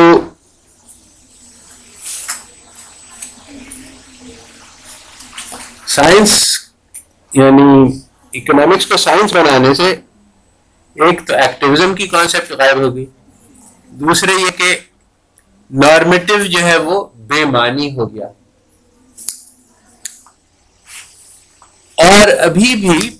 سائنس 5.86 6.58
یعنی 7.34 8.00
اکنامکس 8.34 8.86
کو 8.86 8.98
سائنس 8.98 9.34
بنانے 9.34 9.74
سے 9.74 9.96
ایک 10.96 11.28
تو 11.28 11.36
ایکٹیویزم 11.36 11.96
کی 11.96 12.08
کانسیپٹ 12.08 12.52
غائب 12.52 12.78
ہوگی 12.78 13.06
دوسرے 13.88 14.32
یہ 14.32 14.50
کہ 14.58 14.76
نارمیٹو 15.72 16.44
جو 16.46 16.60
ہے 16.60 16.78
وہ 16.78 17.06
بے 17.16 17.46
معنی 17.46 17.96
ہو 17.96 18.16
گیا۔ 18.16 18.28
اور 21.98 22.28
ابھی 22.40 22.76
بھی 22.76 23.18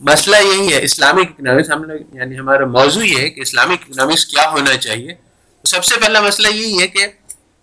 مسئلہ 0.00 0.36
یہی 0.36 0.72
ہے 0.72 0.82
اسلامک 0.82 1.30
اکنامکس 1.30 1.70
ہم 1.70 1.84
لوگ 1.84 2.16
یعنی 2.16 2.38
ہمارا 2.38 2.66
موضوع 2.66 3.02
یہ 3.02 3.18
ہے 3.18 3.30
کہ 3.30 3.40
اسلامک 3.40 3.78
اکنامکس 3.88 4.26
کیا 4.26 4.50
ہونا 4.50 4.76
چاہیے۔ 4.76 5.14
سب 5.64 5.84
سے 5.84 5.94
پہلا 6.00 6.20
مسئلہ 6.20 6.48
یہی 6.48 6.82
ہے 6.82 6.86
کہ 6.86 7.06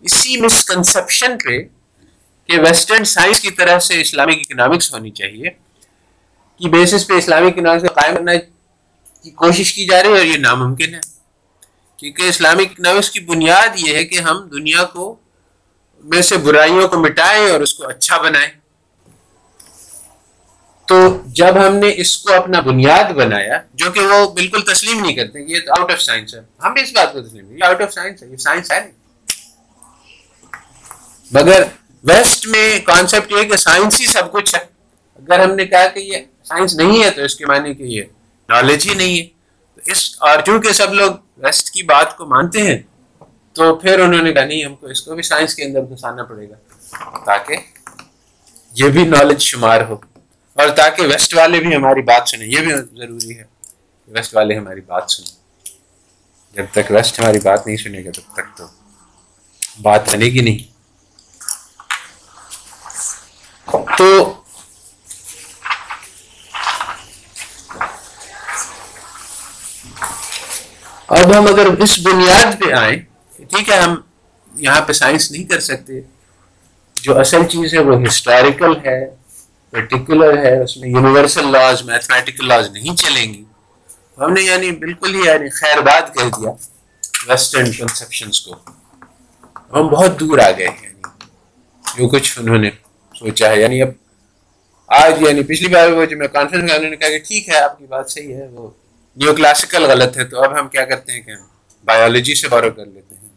اسی 0.01 0.41
مسکنسپشن 0.41 1.37
پہ 1.37 1.63
کہ 2.45 2.59
ویسٹرن 2.59 3.03
سائنس 3.03 3.39
کی 3.39 3.51
طرف 3.51 3.83
سے 3.83 4.01
اسلامک 4.01 4.37
اکنامکس 4.39 4.93
ہونی 4.93 5.11
چاہیے۔ 5.11 5.49
کی 6.57 6.69
بیسس 6.69 7.07
پہ 7.07 7.13
اسلامک 7.13 7.53
اکنامکس 7.57 7.87
کو 7.87 7.93
قائم 7.93 8.15
کرنا 8.15 8.31
کی 9.23 9.31
کوشش 9.31 9.73
کی 9.73 9.85
جا 9.85 10.03
رہی 10.03 10.09
ہے 10.09 10.17
اور 10.17 10.25
یہ 10.25 10.37
ناممکن 10.37 10.95
ہے۔ 10.95 10.99
کیونکہ 11.97 12.23
اسلامک 12.23 12.61
اکنامکس 12.61 13.11
کی 13.11 13.19
بنیاد 13.19 13.67
یہ 13.75 13.95
ہے 13.95 14.05
کہ 14.05 14.19
ہم 14.19 14.47
دنیا 14.47 14.83
کو 14.83 15.15
میں 16.03 16.21
سے 16.21 16.37
برائیوں 16.37 16.87
کو 16.87 16.99
مٹائیں 16.99 17.51
اور 17.51 17.59
اس 17.59 17.73
کو 17.73 17.87
اچھا 17.87 18.17
بنائیں۔ 18.17 18.49
تو 20.87 21.21
جب 21.25 21.67
ہم 21.67 21.75
نے 21.75 21.93
اس 21.97 22.17
کو 22.17 22.33
اپنا 22.33 22.59
بنیاد 22.59 23.11
بنایا، 23.11 23.61
جو 23.73 23.91
کہ 23.91 23.99
وہ 23.99 24.33
بالکل 24.33 24.61
تسلیم 24.61 24.99
نہیں 24.99 25.15
کرتے، 25.15 25.39
یہ 25.39 25.59
تو 25.59 25.81
آؤٹ 25.81 25.91
آف 25.91 26.01
سائنس 26.01 26.35
ہے۔ 26.35 26.39
ہم 26.63 26.73
بھی 26.73 26.81
اس 26.81 26.91
بات 26.93 27.13
کو 27.13 27.21
تسلیم 27.21 27.51
نہیں 27.51 27.67
آؤٹ 27.67 27.81
آف 27.81 27.93
سائنس 27.93 28.23
ہے، 28.23 28.27
یہ 28.27 28.37
سائنس 28.37 28.71
ہے۔ 28.71 28.79
نہیں 28.79 28.91
مگر 31.31 31.63
ویسٹ 32.03 32.47
میں 32.47 32.79
کانسیپٹ 32.79 33.31
یہ 33.31 33.43
کہ 33.43 33.57
سائنس 33.57 34.01
ہی 34.01 34.05
سب 34.05 34.31
کچھ 34.31 34.55
ہے۔ 34.55 34.59
اگر 35.15 35.39
ہم 35.39 35.51
نے 35.51 35.65
کہا 35.65 35.87
کہ 35.87 35.99
یہ 35.99 36.17
سائنس 36.43 36.75
نہیں 36.75 37.03
ہے، 37.03 37.11
تو 37.11 37.21
اس 37.21 37.35
کے 37.35 37.45
معنی 37.45 37.73
کہ 37.73 37.83
یہ۔ 37.83 38.03
نالج 38.49 38.89
ہی 38.89 38.93
نہیں 38.93 39.19
ہے۔ 39.19 39.27
اس 39.85 40.15
اور 40.19 40.39
چونکہ 40.45 40.73
سب 40.73 40.93
لوگ 40.93 41.11
ویسٹ 41.37 41.69
کی 41.69 41.83
بات 41.83 42.17
کو 42.17 42.25
مانتے 42.25 42.61
ہیں۔ 42.61 42.77
تو 43.53 43.75
پھر 43.75 43.99
انہوں 43.99 44.23
نے 44.23 44.33
کہا، 44.33 44.45
نہیں، 44.45 44.65
ہم 44.65 44.75
کو 44.75 44.87
اس 44.87 45.01
کو 45.01 45.13
بھی 45.13 45.23
سائنس 45.23 45.55
کے 45.55 45.63
اندر 45.63 45.81
گھسانا 45.81 46.23
پڑے 46.23 46.49
گا۔ 46.49 46.55
تاکہ 47.25 47.55
یہ 48.75 48.89
بھی 48.89 49.03
نالج 49.03 49.41
شمار 49.41 49.81
ہو۔ 49.81 49.93
اور 50.53 50.69
تاکہ 50.69 51.03
ویسٹ 51.03 51.35
والے 51.35 51.59
بھی 51.59 51.75
ہماری 51.75 52.01
بات 52.01 52.29
سنیں۔ 52.29 52.47
یہ 52.47 52.59
بھی 52.59 52.71
ضروری 52.75 53.37
ہے 53.37 53.43
ویسٹ 54.07 54.35
والے 54.35 54.57
ہماری 54.57 54.81
بات 54.81 55.11
سنیں۔ 55.11 55.37
جب 56.53 56.65
تک 56.71 56.91
ویسٹ 56.91 57.19
ہماری 57.19 57.39
بات 57.39 57.67
نہیں 57.67 57.77
سنے 57.77 58.05
گا 58.05 58.09
تب 58.15 58.33
تک 58.33 58.57
تو 58.57 58.67
بات 59.81 60.09
بنے 60.09 60.25
گی 60.25 60.39
نہیں۔ 60.39 60.77
تو 63.97 64.33
اب 71.09 71.37
ہم 71.37 71.47
اگر 71.47 71.65
اس 71.79 71.99
بنیاد 71.99 72.59
پہ 72.59 72.71
آئیں 72.73 72.97
ٹھیک 73.37 73.69
ہے، 73.69 73.77
ہم 73.77 73.95
یہاں 74.55 74.81
پہ 74.81 74.93
سائنس 74.93 75.31
نہیں 75.31 75.43
کر 75.43 75.59
سکتے، 75.59 76.01
جو 76.95 77.19
اصل 77.19 77.45
چیز 77.45 77.73
ہے 77.73 77.79
وہ 77.79 77.95
ہسٹوریکل 78.07 78.75
ہے 78.85 78.99
پرٹیکولر 79.71 80.37
ہے، 80.37 80.63
اس 80.63 80.77
میں 80.77 80.89
یونیورسل 80.89 81.51
لاز 81.51 81.83
میتھمیٹیکل 81.83 82.47
لاز 82.47 82.69
نہیں 82.69 82.95
چلیں 82.95 83.33
گی۔ 83.33 83.43
ہم 84.17 84.33
نے 84.33 84.41
یعنی 84.41 84.71
بالکل 84.71 85.15
ہی 85.15 85.19
یعنی 85.25 85.49
خیر 85.49 85.81
بات 85.81 86.15
کہہ 86.15 86.29
دیا 86.37 86.51
ویسٹرن 87.27 87.71
کنسپشنس 87.71 88.41
کو۔ 88.41 88.55
ہم 89.73 89.87
بہت 89.87 90.19
دور 90.19 90.39
آ 90.39 90.51
گئے 90.51 90.67
ہیں 90.67 90.83
یعنی 90.83 91.01
جو 91.97 92.07
کچھ 92.09 92.39
انہوں 92.39 92.57
نے 92.57 92.69
سوچا 93.15 93.49
ہے۔ 93.49 93.61
یعنی 93.61 93.81
اب 93.81 93.89
آج 94.87 95.21
یعنی 95.21 95.43
پچھلی 95.43 95.67
بار 95.67 95.89
وہ 95.89 96.05
جو 96.05 96.17
میں 96.17 96.27
کانفرنس 96.27 96.63
میں 96.63 96.73
انہوں 96.73 96.89
نے 96.89 96.95
کہا 96.95 97.09
کہ 97.09 97.19
ٹھیک 97.19 97.49
ہے، 97.49 97.59
آپ 97.59 97.77
کی 97.77 97.85
بات 97.85 98.09
صحیح 98.09 98.35
ہے، 98.35 98.47
وہ 98.47 98.69
نیو 99.17 99.33
کلاسیکل 99.35 99.85
غلط 99.85 100.17
ہے 100.17 100.23
تو 100.23 100.43
اب 100.43 100.59
ہم 100.59 100.67
کیا 100.69 100.85
کرتے 100.85 101.11
ہیں 101.11 101.21
کہ 101.21 101.31
ہم 101.31 101.47
بایولوجی 101.85 102.35
سے 102.35 102.47
بارو 102.47 102.71
کر 102.71 102.85
لیتے 102.85 103.15
ہیں۔ 103.15 103.29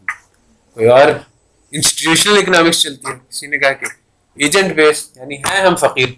کوئی 0.73 0.87
اور 0.87 1.07
انسٹیٹیوشنل 1.71 2.37
اکنامکس 2.37 2.81
چلتی 2.81 3.07
ہے۔ 3.07 3.19
کسی 3.29 3.47
نے 3.47 3.57
کہا 3.57 3.73
کہ 3.73 3.85
ایجنٹ 4.35 4.75
بیس 4.75 5.11
یعنی 5.15 5.37
ہیں 5.37 5.61
ہم 5.61 5.75
فقیر۔ 5.75 6.09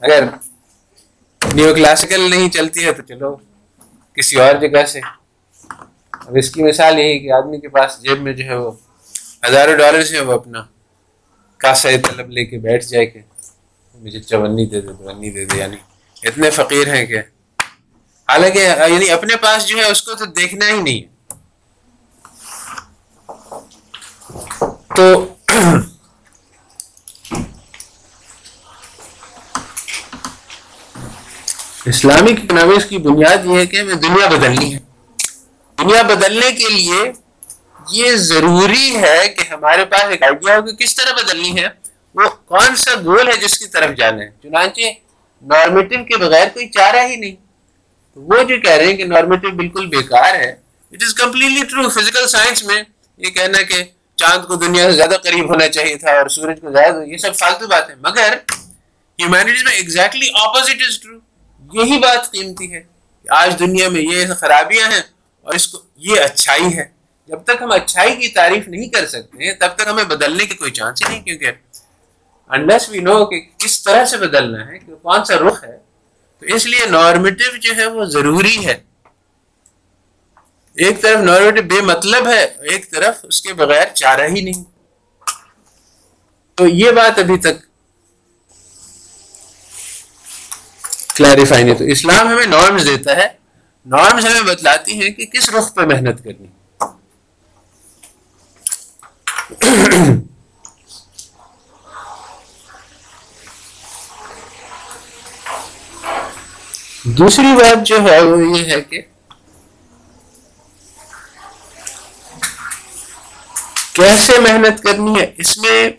اگر 0.00 0.24
نیو 1.54 1.74
کلاسیکل 1.74 2.30
نہیں 2.30 2.50
چلتی 2.50 2.84
ہے 2.84 2.92
تو 2.92 3.02
چلو 3.02 3.36
کسی 4.14 4.40
اور 4.40 4.54
جگہ 4.54 4.86
سے۔ 4.86 5.00
اب 6.12 6.36
اس 6.36 6.50
کی 6.50 6.62
مثال 6.62 6.98
یہی 6.98 7.18
کہ 7.18 7.32
آدمی 7.32 7.60
کے 7.60 7.68
پاس 7.68 8.02
جیب 8.02 8.22
میں 8.22 8.32
جو 8.32 8.44
ہے 8.44 8.54
وہ 8.54 8.70
ہزاروں 9.48 9.76
ڈالر 9.76 10.04
سے 10.04 10.20
وہ 10.20 10.32
اپنا 10.32 10.62
کاسا 11.56 11.88
طلب 12.08 12.30
لے 12.30 12.44
کے 12.44 12.58
بیٹھ 12.58 12.84
جائے 12.84 13.06
کہ 13.06 13.20
مجھے 13.94 14.20
چونی 14.20 14.66
دے 14.66 14.80
دے، 14.80 14.86
چونی 14.86 15.30
دے 15.30 15.44
دے۔ 15.44 15.58
یعنی 15.58 15.76
اتنے 16.22 16.50
فقیر 16.50 16.94
ہیں 16.94 17.06
کہ 17.06 17.18
حالانکہ 18.28 18.58
یعنی 18.58 19.10
اپنے 19.10 19.36
پاس 19.36 19.66
جو 19.66 19.78
ہے 19.78 19.84
اس 19.84 20.02
کو 20.02 20.14
تو 20.14 20.24
دیکھنا 20.24 20.68
ہی 20.68 20.80
نہیں 20.80 21.16
تو 24.96 25.34
اسلامک 31.84 32.38
اکنامکس 32.42 32.84
کی 32.84 32.98
بنیاد 32.98 33.44
یہ 33.44 33.58
ہے 33.58 33.66
کہ 33.66 33.76
ہمیں 33.80 33.94
دنیا 33.94 34.28
بدلنی 34.28 34.74
ہے۔ 34.74 34.78
دنیا 35.78 36.02
بدلنے 36.02 36.52
کے 36.52 36.68
لیے 36.68 37.12
یہ 37.90 38.16
ضروری 38.16 38.96
ہے 38.96 39.28
کہ 39.28 39.48
ہمارے 39.48 39.84
پاس 39.84 40.04
ایک 40.10 40.22
آئیڈیا 40.22 40.56
ہو 40.56 40.62
کہ 40.62 40.72
کس 40.72 40.96
طرح 40.96 41.12
بدلنی 41.12 41.58
ہے۔ 41.58 41.68
وہ 42.14 42.22
کون 42.46 42.76
سا 42.76 42.90
گول 43.04 43.28
ہے 43.28 43.36
جس 43.36 43.58
کی 43.58 43.66
طرف 43.66 43.96
جانا 43.96 44.22
ہے؟ 44.22 44.30
چنانچہ 44.42 44.80
نارمیٹو 45.42 46.04
کے 46.04 46.16
بغیر 46.16 46.48
کوئی 46.48 46.68
چارہ 46.68 47.06
ہی 47.08 47.16
نہیں۔ 47.16 47.45
وہ 48.16 48.42
جو 48.42 48.60
کہہ 48.60 48.72
رہے 48.72 48.86
ہیں 48.86 48.96
کہ 48.96 49.04
نارمیٹو 49.04 49.50
بالکل 49.56 49.86
بیکار 49.86 50.34
ہے 50.34 50.50
it 50.92 51.02
is 51.02 51.14
completely 51.14 51.64
true 51.70 51.88
physical 51.90 52.26
science 52.28 52.62
میں 52.64 52.82
یہ 53.20 53.30
کہنا 53.30 53.62
کہ 53.62 53.82
چاند 54.18 54.44
کو 54.44 54.54
دنیا 54.54 54.90
سے 54.90 54.96
زیادہ 54.96 55.16
قریب 55.22 55.48
ہونا 55.50 55.68
چاہیے 55.68 55.96
تھا 55.96 56.12
اور 56.18 56.28
سورج 56.28 56.60
کو 56.60 56.70
زیادہ، 56.72 57.02
یہ 57.06 57.16
سب 57.16 57.34
فالتو 57.36 57.66
بات 57.68 57.90
ہے 57.90 57.94
مگر 58.00 58.34
ہیومینٹیز 59.18 59.62
میں 59.64 59.72
ایگزیکٹلی 59.72 60.28
اپوزٹ 60.42 60.82
از 60.86 60.98
ٹرو 61.00 61.18
یہی 61.72 61.98
بات 61.98 62.30
قیمتی 62.32 62.72
ہے 62.74 62.80
کہ 62.80 63.28
آج 63.34 63.58
دنیا 63.58 63.88
میں 63.88 64.02
یہ 64.02 64.32
خرابیاں 64.40 64.90
ہیں 64.90 65.02
اور 65.46 65.54
اس 65.54 65.66
کو، 65.68 65.78
یہ 65.96 66.20
اچھائی 66.20 66.76
ہے۔ 66.76 66.84
جب 67.28 67.42
تک 67.44 67.62
ہم 67.62 67.70
اچھائی 67.72 68.14
کی 68.16 68.28
تعریف 68.28 68.68
نہیں 68.68 68.88
کر 68.88 69.06
سکتے، 69.06 69.52
تب 69.54 69.76
تک 69.76 69.88
ہمیں 69.88 70.04
بدلنے 70.04 70.46
کی 70.46 70.54
کوئی 70.54 70.70
چانس 70.70 71.02
ہی 71.02 71.08
نہیں، 71.08 71.22
کیونکہ 71.22 71.50
انڈس 72.50 72.88
وی 72.90 73.00
نو 73.00 73.24
کہ 73.26 73.40
کس 73.58 73.82
طرح 73.82 74.04
سے 74.04 74.16
بدلنا 74.16 74.66
ہے، 74.66 74.78
کہ 74.78 74.94
کون 75.02 75.24
سا 75.24 75.34
رخ 75.38 75.62
ہے 75.64 75.76
تو 76.38 76.46
اس 76.46 76.66
لیے 76.66 76.86
نارمیٹو 76.86 77.56
جو 77.56 77.76
ہے 77.76 77.86
وہ 77.86 78.04
ضروری 78.04 78.66
ہے۔ 78.66 78.78
ایک 80.74 81.02
طرف 81.02 81.20
نارمیٹو 81.20 81.62
بے 81.62 81.80
مطلب 81.80 82.26
ہے، 82.26 82.44
ایک 82.44 82.90
طرف 82.90 83.16
اس 83.22 83.42
کے 83.42 83.52
بغیر 83.52 83.88
چارہ 83.94 84.20
ہی 84.20 84.40
نہیں۔ 84.40 84.64
تو 86.54 86.66
یہ 86.66 86.90
بات 86.90 87.18
ابھی 87.18 87.38
تک 87.38 87.66
کلیریفائی 91.16 91.62
نہیں۔ 91.62 91.74
تو 91.74 91.84
اسلام 91.84 92.28
ہمیں 92.28 92.46
نارمز 92.46 92.84
دیتا 92.86 93.16
ہے۔ 93.16 93.28
نارمز 93.86 94.26
ہمیں 94.26 94.42
بتلاتی 94.42 95.02
ہیں 95.02 95.10
کہ 95.10 95.26
کس 95.26 95.50
رخ 95.50 95.74
پہ 95.74 95.80
محنت 95.80 96.24
کرنی۔ 96.24 96.48
دوسری 107.06 107.56
بات 107.56 107.86
جو 107.86 108.02
ہے 108.02 108.20
وہ 108.20 108.58
یہ 108.58 108.70
ہے 108.70 108.80
کہ 108.80 109.02
کیسے 113.92 114.40
محنت 114.40 114.82
کرنی 114.82 115.20
ہے؟ 115.20 115.32
اس 115.38 115.58
میں 115.58 115.90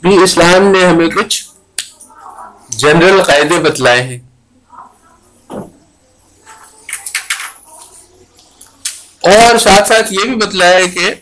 بھی 0.00 0.22
اسلام 0.22 0.62
نے 0.62 0.84
ہمیں 0.84 1.08
کچھ 1.08 1.44
جنرل 2.68 3.22
قاعدے 3.22 3.58
بتلائے 3.58 4.02
ہیں۔ 4.02 4.18
اور 9.20 9.58
ساتھ 9.58 9.88
ساتھ 9.88 10.12
یہ 10.12 10.24
بھی 10.24 10.36
بتلایا 10.36 10.76
ہے 10.76 10.88
کہ 10.88 11.14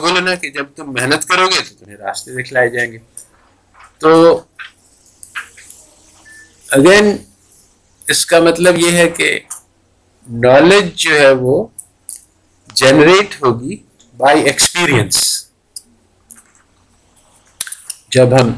بولنا 0.00 0.34
کہ 0.34 0.50
جب 0.50 0.66
تم 0.76 0.92
محنت 0.92 1.28
کرو 1.28 1.46
گے 1.46 1.60
تو 1.60 1.84
تمہیں 1.84 1.96
راستے 1.96 2.42
دکھلائے 2.42 2.68
جائیں 2.68 2.92
گے۔ 2.92 2.98
تو 4.00 4.10
اگین 6.68 7.16
اس 8.08 8.26
کا 8.26 8.40
مطلب 8.40 8.78
یہ 8.78 8.92
ہے 8.92 9.08
کہ 9.08 9.38
نالج 10.28 10.90
جو 10.94 11.18
ہے 11.20 11.30
وہ 11.32 11.66
جنریٹ 12.74 13.42
ہوگی 13.42 13.76
بائی 14.16 14.42
ایکسپیرئنس 14.42 15.18
جب 18.10 18.40
ہم 18.40 18.52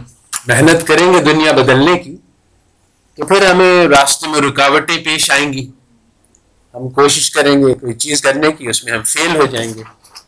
محنت 0.46 0.86
کریں 0.86 1.12
گے 1.12 1.22
دنیا 1.22 1.52
بدلنے 1.52 1.98
کی، 1.98 2.16
تو 3.18 3.26
پھر 3.26 3.50
ہمیں 3.50 3.88
راستے 3.88 4.28
میں 4.28 4.40
رکاوٹیں 4.40 4.96
پیش 5.04 5.30
آئیں 5.30 5.52
گی۔ 5.52 5.70
ہم 6.74 6.88
کوشش 6.88 7.30
کریں 7.30 7.54
گے 7.62 7.74
کوئی 7.74 7.94
چیز 7.94 8.22
کرنے 8.22 8.52
کی، 8.52 8.68
اس 8.68 8.84
میں 8.84 8.92
ہم 8.92 9.02
فیل 9.02 9.36
ہو 9.36 9.46
جائیں 9.46 9.74
گے۔ 9.74 9.82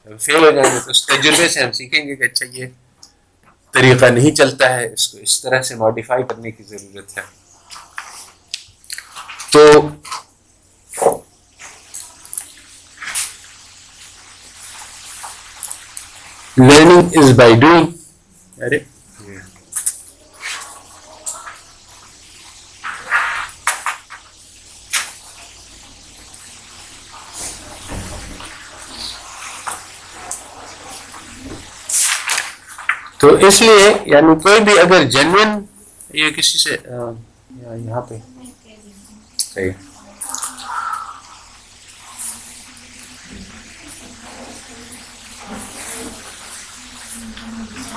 ہم 0.07 0.17
فیل 0.17 0.45
ہو 0.45 0.51
جائیں 0.51 0.75
گے 0.75 0.81
تو 0.85 0.91
اس 0.91 1.07
تجربے 1.07 1.49
سے 1.49 1.63
ہم 1.63 1.73
سیکھیں 1.73 2.09
گے 2.09 2.17
کہ 2.17 2.25
اچھا 2.25 2.47
یہ 2.53 2.67
طریقہ 3.75 4.07
نہیں 4.07 4.35
چلتا 4.37 4.73
ہے، 4.75 4.93
اس 4.93 5.09
کو 5.09 5.19
اس 5.19 5.41
طرح 5.43 5.63
سے 5.63 5.75
ماڈیفائی 5.75 6.23
کرنے 6.29 6.51
کی 6.51 6.63
ضرورت 6.63 7.19
ہے۔ 7.19 7.23
تو 9.51 9.89
لرننگ 16.59 17.17
از 17.23 17.33
بائی 17.37 17.55
ڈوئنگ 17.55 17.87
ارے 18.63 18.79
تو 33.19 33.34
اس 33.47 33.61
لیے 33.63 33.93
یعنی 34.07 34.35
کوئی 34.41 34.61
بھی 34.61 34.79
اگر 34.79 35.05
جنون 35.05 35.65
یہ 36.15 36.31
کسی 36.31 36.59
سے 36.59 36.77
یہاں 37.79 38.01
پہ۔ 38.01 38.19
صحیح۔ 39.39 39.71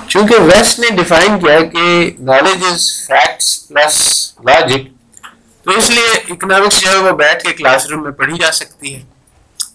چونکہ 0.08 0.34
ویسٹ 0.40 0.78
نے 0.78 0.90
ڈیفائن 0.90 1.38
کیا 1.40 1.58
کہ 1.72 1.84
knowledge 2.20 2.64
is 2.70 2.86
facts 3.06 3.68
plus 3.68 3.96
logic 4.44 4.86
تو 5.66 5.70
اس 5.70 5.90
لیے 5.90 6.14
اکنامکس 6.32 6.80
جو 6.80 6.90
ہے 6.90 6.96
وہ 6.96 7.10
بیٹھ 7.16 7.42
کے 7.42 7.52
کلاس 7.52 7.86
روم 7.86 8.02
میں 8.02 8.10
پڑھی 8.12 8.38
جا 8.38 8.50
سکتی 8.52 8.94
ہے، 8.94 9.02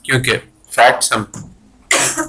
کیونکہ 0.03 0.37
فیکٹس 0.71 1.11
ہم 1.13 1.23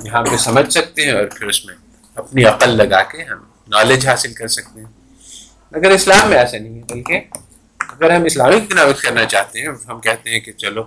یہاں 0.04 0.22
پہ 0.22 0.36
سمجھ 0.36 0.72
سکتے 0.72 1.04
ہیں 1.04 1.12
اور 1.12 1.24
پھر 1.26 1.46
اس 1.46 1.64
میں 1.64 1.74
اپنی 2.16 2.44
عقل 2.44 2.70
لگا 2.70 3.02
کے 3.02 3.22
ہم 3.22 3.38
نالج 3.68 4.06
حاصل 4.06 4.32
کر 4.32 4.48
سکتے 4.48 4.80
ہیں۔ 4.80 4.90
مگر 5.72 5.90
اسلام 5.90 6.28
میں 6.28 6.38
ایسا 6.38 6.58
نہیں 6.58 6.78
ہے، 6.78 6.94
بلکہ 6.94 7.20
اگر 7.80 8.10
ہم 8.10 8.24
اسلامی 8.24 8.56
اکنامکس 8.56 9.02
کرنا 9.02 9.24
چاہتے 9.24 9.60
ہیں، 9.60 9.68
ہم 9.88 10.00
کہتے 10.00 10.30
ہیں 10.30 10.40
کہ 10.40 10.52
چلو، 10.52 10.82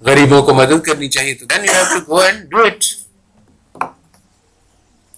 غریبوں 0.00 0.42
کو 0.42 0.54
مدد 0.54 0.84
کرنی 0.84 1.08
چاہیے 1.08 1.34
تو 1.34 1.46
then 1.46 1.64
you 1.64 1.72
have 1.72 1.98
to 1.98 2.04
go 2.08 2.18
and 2.18 2.50
do 2.50 2.58
it 2.58 2.84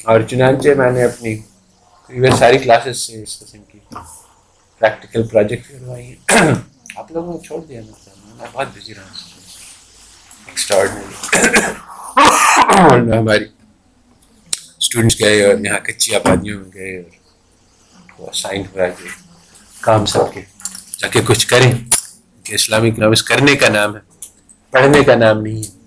اور 0.05 0.21
چنانچہ 0.21 0.69
میں 0.77 0.91
نے 0.91 1.05
اپنی 1.05 1.37
ساری 2.39 2.59
کلاسز 2.59 2.99
سے 3.01 3.23
اس 3.23 3.39
قسم 3.39 3.63
کی 3.63 3.79
پریکٹیکل 4.81 5.29
پروجیکٹ 5.29 5.71
کروائی 5.71 6.07
ہیں۔ 6.07 6.55
آپ 6.97 7.13
لوگوں 7.13 7.33
کو 7.33 7.45
چھوڑ 7.45 7.61
دیا 7.65 7.81
میں 7.81 8.47
بہت 8.53 8.69
بزی 8.77 8.95
رہا 8.95 9.03
ہوں۔ 9.03 9.15
ایکسٹراڈنری 10.47 11.15
ہماری 13.19 13.45
اسٹوڈنٹس 14.81 15.21
گئے 15.21 15.47
اور 15.47 15.55
یہاں 15.65 15.79
کچی 15.79 16.15
آبادیوں 16.15 16.61
میں 16.61 16.71
گئے 16.75 16.99
اور 18.17 18.33
سائن 18.33 18.61
ہوا 18.61 18.87
کہ 18.87 19.05
کام 19.81 20.07
سب 20.07 20.33
کے۔ 20.35 20.41
جا 20.99 21.09
کے 21.09 21.21
کچھ 21.25 21.47
کریں۔ 21.47 21.73
کہ 22.45 22.55
اسلامی 22.55 22.89
اکنامکس 22.89 23.23
کرنے 23.23 23.55
کا 23.55 23.69
نام 23.69 23.97
ہے۔ 23.97 24.01
پڑھنے 24.71 25.05
کا 25.05 25.15
نام 25.15 25.43
نہیں 25.43 25.63
ہے۔ 25.63 25.81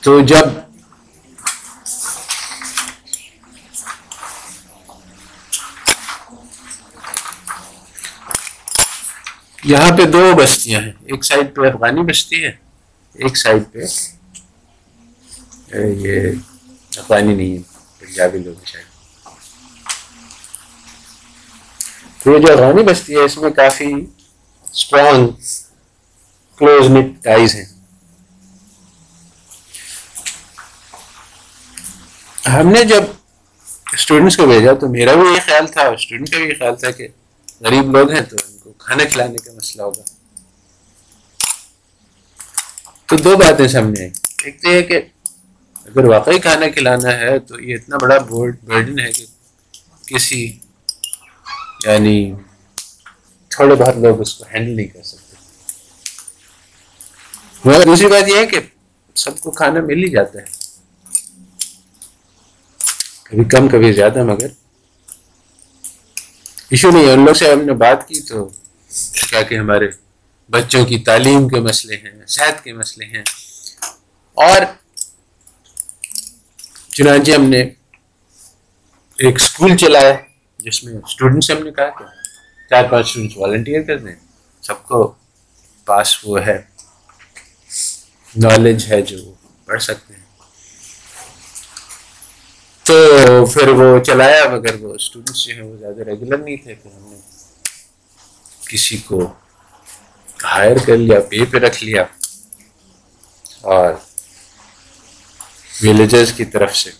تو 0.00 0.20
جب 0.20 0.69
یہاں 9.62 9.96
پہ 9.96 10.04
دو 10.04 10.20
بستیاں 10.36 10.80
ہیں، 10.80 10.92
ایک 11.06 11.24
سائڈ 11.24 11.54
پہ 11.56 11.66
افغانی 11.68 12.02
بستی 12.02 12.44
ہے، 12.44 12.50
ایک 13.14 13.36
سائڈ 13.36 13.62
پہ 13.72 13.84
یہ 15.74 16.30
افغانی 16.98 17.34
نہیں 17.34 17.56
ہے، 17.56 17.62
پنجابی 17.98 18.38
لوگ 18.38 18.64
شاید۔ 18.64 18.86
تو 22.22 22.32
یہ 22.32 22.38
جو 22.38 22.52
افغانی 22.52 22.82
بستی 22.82 23.14
ہے، 23.14 23.20
اس 23.20 23.36
میں 23.38 23.50
کافی 23.50 23.92
اسٹرانگ 24.66 25.28
کلوز 26.58 26.90
نٹ 26.90 27.22
ٹائز 27.24 27.54
ہیں۔ 27.54 27.64
ہم 32.48 32.68
نے 32.68 32.84
جب 32.84 33.02
اسٹوڈنٹس 33.92 34.36
کو 34.36 34.46
بھیجا 34.46 34.72
تو 34.72 34.88
میرا 34.88 35.14
بھی 35.14 35.28
یہ 35.34 35.40
خیال 35.44 35.66
تھا 35.66 35.82
اسٹوڈنٹ 35.82 36.30
کا 36.30 36.38
بھی 36.38 36.48
یہ 36.48 36.54
خیال 36.58 36.76
تھا 36.76 36.90
کہ 36.90 37.08
غریب 37.60 37.96
لوگ 37.96 38.10
ہیں 38.10 38.20
تو 38.20 38.36
کھانا 38.84 39.04
کھلانے 39.04 39.38
کا 39.38 39.52
مسئلہ 39.52 39.82
ہوگا۔ 39.82 40.02
تو 43.06 43.16
دو 43.16 43.36
باتیں 43.36 43.68
سامنے 43.68 44.00
آئی 44.00 44.10
ایک 44.44 44.62
تو 44.62 44.68
یہ 44.68 44.82
کہ 44.82 45.00
اگر 45.84 46.04
واقعی 46.04 46.38
کھانا 46.38 46.68
کھلانا 46.68 47.12
ہے 47.12 47.38
تو 47.38 47.60
یہ 47.60 47.74
اتنا 47.74 47.96
بڑا 47.96 48.18
برڈن 48.18 48.98
ہے 48.98 49.12
کہ 49.12 49.26
کسی 50.06 50.58
یعنی 51.86 52.32
تھوڑے 53.48 53.74
بہت 53.74 53.96
لوگ 53.96 54.20
اس 54.20 54.34
کو 54.34 54.44
ہینڈل 54.54 54.76
نہیں 54.76 54.86
کر 54.86 55.02
سکتے۔ 55.02 55.36
مگر 57.64 57.84
دوسری 57.84 58.06
بات 58.06 58.28
یہ 58.28 58.36
ہے 58.36 58.46
کہ 58.46 58.60
سب 59.14 59.40
کو 59.40 59.50
کھانا 59.50 59.80
مل 59.80 60.04
ہی 60.04 60.10
جاتا 60.10 60.38
ہے۔ 60.38 60.44
کبھی 63.22 63.44
کم، 63.44 63.68
کبھی 63.68 63.92
زیادہ، 63.92 64.24
مگر 64.24 64.46
ایشو 66.68 66.90
نہیں 66.90 67.06
ہے۔ 67.06 67.12
ان 67.12 67.24
لوگ 67.24 67.34
سے 67.34 67.52
ہم 67.52 67.62
نے 67.62 67.72
بات 67.72 68.08
کی 68.08 68.20
تو 68.20 68.50
کیا 69.12 69.42
کہ 69.42 69.58
ہمارے 69.58 69.88
بچوں 70.50 70.84
کی 70.84 70.98
تعلیم 70.98 71.48
کے 71.48 71.60
مسئلے 71.60 71.96
ہیں، 71.96 72.26
صحت 72.26 72.64
کے 72.64 72.72
مسئلے 72.72 73.06
ہیں۔ 73.06 73.22
اور 74.34 74.62
چنانچہ 76.88 77.32
ہم 77.32 77.44
نے 77.44 77.62
ایک 79.18 79.34
اسکول 79.36 79.76
چلایا، 79.76 80.12
جس 80.58 80.84
میں 80.84 80.94
اسٹوڈنٹ 80.94 81.44
سے 81.44 81.52
ہم 81.52 81.64
نے 81.64 81.70
کہا 81.70 81.90
کہ 81.90 82.04
چار 82.70 82.84
پانچ 82.84 83.06
اسٹوڈنٹس 83.06 83.36
والنٹیئر 83.36 83.82
کر 83.82 83.98
دیں 83.98 84.14
سب 84.62 84.82
کو 84.82 85.14
پاس 85.84 86.24
وہ 86.24 86.40
ہے 86.46 86.62
نالج 88.36 88.92
ہے 88.92 89.02
جو 89.02 89.34
پڑھ 89.64 89.82
سکتے 89.82 90.14
ہیں۔ 90.14 90.22
تو 92.82 93.46
پھر 93.46 93.68
وہ 93.68 93.98
چلایا، 93.98 94.44
مگر 94.48 94.74
وہ 94.74 94.94
اسٹوڈنٹس 94.94 95.44
جو 95.44 95.54
ہیں 95.54 95.62
وہ 95.62 95.76
زیادہ 95.76 96.00
ریگولر 96.00 96.38
نہیں 96.38 96.56
تھے۔ 96.56 96.74
پھر 96.74 96.90
ہم 96.90 97.12
نے 97.12 97.39
کسی 98.70 98.96
کو 98.96 99.32
ہائر 100.44 100.76
کر 100.86 100.96
لیا 100.96 101.20
پے 101.20 101.44
پہ 101.44 101.58
رکھ 101.58 101.84
لیا 101.84 102.04
اور 103.60 103.92
ولیجرز 105.82 106.32
کی 106.32 106.44
طرف 106.44 106.76
سے 106.76 106.90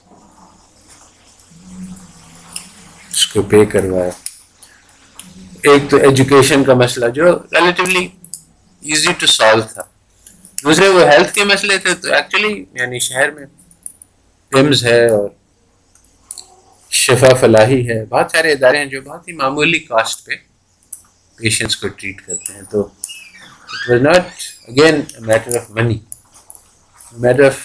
اس 3.10 3.26
کو 3.26 3.42
پے 3.42 3.64
کروایا۔ 3.66 4.10
ایک 5.62 5.90
تو 5.90 5.96
ایجوکیشن 5.96 6.64
کا 6.64 6.74
مسئلہ 6.74 7.08
جو 7.08 7.24
ریلیٹیولی 7.52 8.08
ایزی 8.82 9.12
ٹو 9.18 9.26
سالو 9.26 9.62
تھا۔ 9.62 9.82
دوسرے 10.64 10.88
وہ 10.88 11.04
ہیلتھ 11.04 11.32
کے 11.34 11.44
مسئلے 11.44 11.78
تھے 11.78 11.94
تو 11.94 12.12
ایکچولی 12.14 12.64
یعنی 12.72 12.98
شہر 12.98 13.30
میں 13.30 13.46
پمز 14.52 14.84
ہے 14.84 15.06
اور 15.06 15.28
شفا 16.90 17.34
فلاحی 17.34 17.88
ہے۔ 17.88 18.04
بہت 18.04 18.30
سارے 18.30 18.52
ادارے 18.52 18.78
ہیں 18.78 18.86
جو 18.86 19.02
بہت 19.02 19.28
ہی 19.28 19.32
معمولی 19.32 19.78
کاسٹ 19.78 20.26
پہ 20.26 20.34
پیشنٹس 21.40 21.76
کو 21.76 21.88
ٹریٹ 21.88 22.26
کرتے 22.26 22.52
ہیں 22.52 22.62
تو 22.70 22.80
it 22.80 23.90
was 23.90 24.02
not 24.02 24.26
again 24.68 25.00
matter 25.20 25.56
of 25.56 25.70
money 25.70 25.98
matter 27.16 27.44
of 27.46 27.58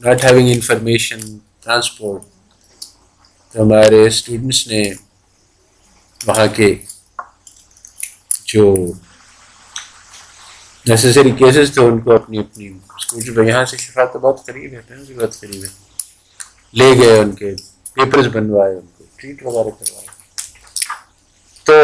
not 0.00 0.24
having 0.24 0.48
information 0.48 1.20
transport 1.60 2.22
تو 3.54 3.62
ہمارے 3.62 4.06
اسٹوڈنٹس 4.06 4.66
نے 4.68 4.82
وہاں 6.20 6.46
کے 6.46 6.74
جو 8.44 8.92
نیسسری 10.86 11.30
کیسز 11.30 11.72
تھے، 11.74 11.82
ان 11.82 12.00
کو 12.00 12.14
اپنی 12.14 12.38
اپنی 12.38 12.68
اسکول 12.96 13.34
پہ 13.34 13.42
یہاں 13.42 13.64
سے 13.64 13.76
شفا 13.76 14.04
تو 14.04 14.18
بہت 14.18 14.46
قریب 14.46 14.72
ہے 14.72 14.80
بھی 15.06 15.14
بہت 15.14 15.40
قریب 15.40 15.64
ہے۔ 15.64 15.68
لے 16.74 16.98
گئے 16.98 17.18
ان 17.18 17.32
کے 17.32 17.54
پیپرز 17.94 18.26
بنوائے 18.26 18.74
ان 18.74 18.86
کو 18.98 19.04
ٹریٹ 19.16 19.42
وغیرہ 19.42 19.70
کروائے۔ 19.70 20.06
تو 21.66 21.74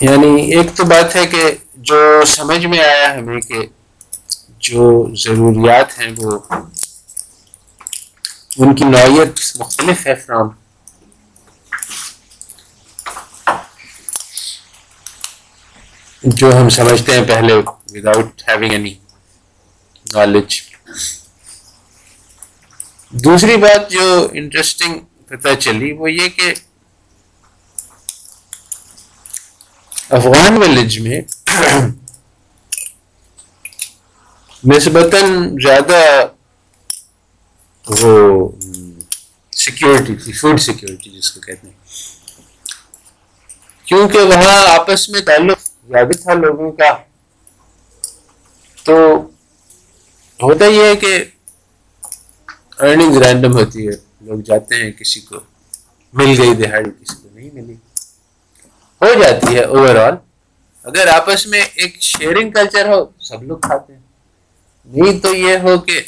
یعنی 0.00 0.28
ایک 0.52 0.76
تو 0.76 0.84
بات 0.84 1.16
ہے 1.16 1.26
کہ 1.26 1.42
جو 1.76 1.98
سمجھ 2.26 2.66
میں 2.66 2.78
آیا 2.80 3.14
ہمیں 3.14 3.40
کہ 3.40 3.66
جو 4.60 4.84
ضروریات 5.16 5.98
ہیں 5.98 6.10
وہ 6.16 6.38
ان 8.56 8.74
کی 8.74 8.84
نوعیت 8.84 9.38
مختلف 9.56 10.06
ہے 10.06 10.14
فرام۔ 10.14 10.48
جو 16.22 16.60
ہم 16.60 16.68
سمجھتے 16.68 17.12
ہیں 17.12 17.24
پہلے 17.28 17.54
وداؤٹ 17.92 18.42
ہیونگ 18.48 18.72
اینی 18.72 18.94
نالج 20.06 20.60
دوسری 23.12 23.56
بات 23.56 23.90
جو 23.90 24.06
انٹرسٹنگ 24.32 24.98
پتہ 25.26 25.54
چلی 25.58 25.92
وہ 25.92 26.12
یہ 26.12 26.28
کہ 26.28 26.52
افغان 30.10 30.56
ولیج 30.56 30.98
میں 30.98 31.20
نسبتاً 34.64 35.56
زیادہ 35.62 36.00
وہ 37.86 38.48
سیکورٹی 39.52 40.14
تھی 40.16 40.32
فوڈ 40.32 40.60
سیکورٹی 40.60 41.10
جس 41.10 41.30
کو 41.32 41.40
کہتے 41.40 41.66
ہیں۔ 41.66 41.76
کیونکہ 43.86 44.18
وہاں 44.18 44.78
آپس 44.78 45.08
میں 45.08 45.20
تعلق 45.20 45.58
زیادہ 45.88 46.16
تھا 46.22 46.34
لوگوں 46.34 46.72
کا، 46.72 46.92
تو 48.84 48.94
ہوتا 50.42 50.64
یہ 50.64 50.82
ہے 50.82 50.96
کہ 50.96 51.24
ارننگ 52.80 53.16
رینڈم 53.16 53.52
ہوتی 53.52 53.88
ہے، 53.88 53.92
لوگ 54.20 54.40
جاتے 54.40 54.74
ہیں 54.74 54.92
کسی 54.92 55.20
کو، 55.20 55.40
مل 56.12 56.40
گئی 56.40 56.54
دہاڑی 56.54 56.90
کسی 56.90 57.22
کو، 57.22 57.28
نہیں 57.34 57.50
ملی۔ 57.54 57.74
ہو 59.00 59.22
جاتی 59.22 59.54
ہے 59.54 59.62
اوور 59.64 59.94
آل 59.96 60.14
اگر 60.84 61.06
آپس 61.08 61.46
میں 61.46 61.60
ایک 61.74 62.02
شیئرنگ 62.02 62.50
کلچر 62.50 62.88
ہو، 62.88 63.06
سب 63.20 63.42
لوگ 63.42 63.58
کھاتے 63.58 63.92
ہیں۔ 63.92 64.00
نہیں 64.86 65.18
تو 65.20 65.34
یہ 65.34 65.56
ہو 65.62 65.78
کہ 65.78 66.00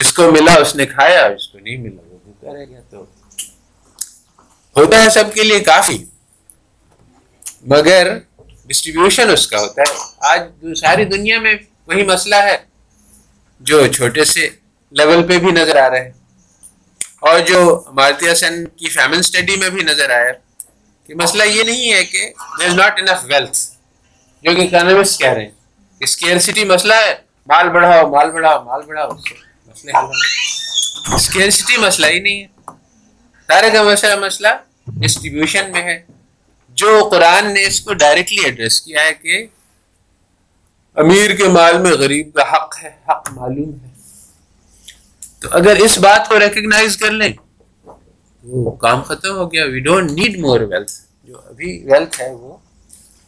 جس 0.00 0.12
کو 0.12 0.30
ملا 0.32 0.54
اس 0.54 0.76
نے 0.76 0.86
کھایا 0.86 1.26
اس 1.26 1.48
کو 1.48 1.58
نہیں 1.58 1.76
ملا، 1.76 2.02
وہ 2.06 2.18
بھوکا 2.24 2.52
رہ 2.52 2.64
گیا 2.68 2.80
تو۔ 2.90 3.04
ہوتا 4.76 5.02
ہے 5.02 5.10
سب 5.10 5.24
کے 5.34 5.42
لیے 5.42 5.60
کافی، 5.60 6.04
مگر 7.62 8.18
ڈسٹریبیوشن 8.66 9.30
اس 9.30 9.46
کا 9.46 9.60
ہوتا 9.60 9.82
ہے۔ 9.82 9.94
آج 10.18 10.40
ساری 10.76 11.04
دنیا 11.04 11.40
میں 11.40 11.54
وہی 11.86 12.02
مسئلہ 12.02 12.34
ہے 12.34 12.56
جو 13.60 13.86
چھوٹے 13.86 14.24
سے 14.24 14.48
لیول 14.90 15.26
پہ 15.28 15.38
بھی 15.38 15.52
نظر 15.52 15.76
آ 15.76 15.90
رہا 15.90 15.96
ہے۔ 15.96 16.12
اور 17.20 17.40
جو 17.40 17.84
مارتیا 17.92 18.34
سین 18.34 18.66
کی 18.66 18.88
فیمن 18.88 19.18
اسٹڈی 19.18 19.56
میں 19.56 19.70
بھی 19.70 19.82
نظر 19.82 20.10
آیا۔ 20.10 20.32
کہ 21.10 21.16
مسئلہ 21.16 21.42
یہ 21.42 21.62
نہیں 21.62 21.92
ہے 21.92 22.04
کہ 22.04 22.32
there 22.60 22.68
is 22.68 22.74
not 22.74 23.00
enough 23.00 23.24
wealth 23.24 23.58
جو 24.42 24.54
کہ 24.54 24.60
اکانومسٹ 24.60 25.20
کہہ 25.20 25.30
رہے 25.30 25.42
ہیں 25.42 25.50
کہ 25.98 26.04
اسکیئرسٹی 26.04 26.64
مسئلہ 26.64 26.94
ہے، 26.94 27.14
مال 27.46 27.68
بڑھاؤ 27.68 28.10
مال 28.10 28.30
بڑھاؤ 28.30 28.64
مال 28.64 28.82
بڑھاؤ 28.86 29.10
مسئلے 29.66 29.92
اسکیئرسٹی 31.14 31.76
مسئلہ 31.76 32.06
ہی 32.06 32.20
نہیں 32.20 32.42
ہے۔ 32.42 32.46
سارے 33.46 33.70
کا 33.70 33.82
مسئلہ 33.82 34.20
مسئلہ 34.20 34.48
ڈسٹریبیوشن 34.86 35.72
میں 35.72 35.82
ہے۔ 35.82 36.02
جو 36.68 37.08
قرآن 37.10 37.54
نے 37.54 37.66
اس 37.66 37.80
کو 37.80 37.94
ڈائریکٹلی 37.94 38.44
ایڈریس 38.44 38.80
کیا 38.80 39.02
ہے 39.02 39.14
کہ 39.14 39.46
امیر 40.94 41.34
کے 41.34 41.48
مال 41.48 41.78
میں 41.78 41.90
غریب 41.90 42.34
کا 42.34 42.52
حق 42.52 42.74
ہے، 42.82 42.90
حق 43.08 43.32
معلوم 43.32 43.74
ہے۔ 43.84 43.88
تو 45.40 45.48
اگر 45.52 45.76
اس 45.76 45.98
بات 45.98 46.28
کو 46.28 46.38
ریکگنائز 46.38 46.96
کر 46.96 47.10
لیں 47.10 47.32
وہ 48.44 48.70
کام 48.76 49.02
ختم 49.02 49.36
ہو 49.36 49.50
گیا. 49.52 49.64
We 49.64 49.80
don't 49.80 50.10
need 50.10 50.38
more 50.40 50.60
wealth 50.70 50.92
جو 51.28 51.40
ابھی 51.40 51.78
ویلتھ 51.86 52.20
ہے 52.20 52.30
وہ 52.32 52.56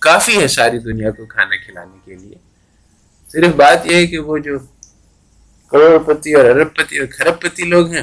کافی 0.02 0.40
ہے 0.40 0.46
ساری 0.48 0.78
دنیا 0.80 1.10
کو 1.10 1.26
کھانا 1.26 1.56
کھلانے 1.56 1.98
کے 2.04 2.14
لیے. 2.14 2.36
صرف 3.30 3.54
بات 3.56 3.86
یہ 3.86 3.96
ہے 3.96 4.06
کہ 4.06 4.18
وہ 4.18 4.38
جو 4.38 4.58
کروڑ 5.72 5.98
پتی 6.06 6.34
اور 6.34 6.44
ارب 6.44 6.74
پتی 6.76 6.98
اور 6.98 7.06
کھرب 7.08 7.40
پتی 7.42 7.64
لوگ 7.64 7.92
ہیں، 7.92 8.02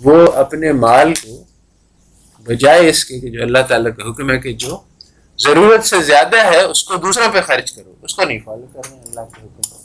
وہ 0.00 0.14
اپنے 0.34 0.72
مال 0.74 1.12
کو 1.14 1.42
بجائے 2.46 2.88
اس 2.88 3.04
کے 3.04 3.18
کہ 3.20 3.30
جو 3.30 3.42
اللہ 3.42 3.62
تعالیٰ 3.68 3.92
کا 3.96 4.10
حکم 4.10 4.30
ہے 4.30 4.38
کہ 4.38 4.52
جو 4.64 4.78
ضرورت 5.38 5.84
سے 5.84 6.00
زیادہ 6.02 6.44
ہے، 6.44 6.60
اس 6.62 6.82
کو 6.84 6.96
دوسروں 6.96 7.32
پہ 7.32 7.40
خرچ 7.46 7.72
کرو. 7.72 7.94
اس 8.02 8.14
کو 8.14 8.24
نہیں 8.24 8.38
فالو 8.44 8.66
کر 8.72 8.88
رہے 8.88 8.96
ہیں 8.96 9.04
اللہ 9.06 9.34
کے 9.34 9.42
حکم 9.42 9.75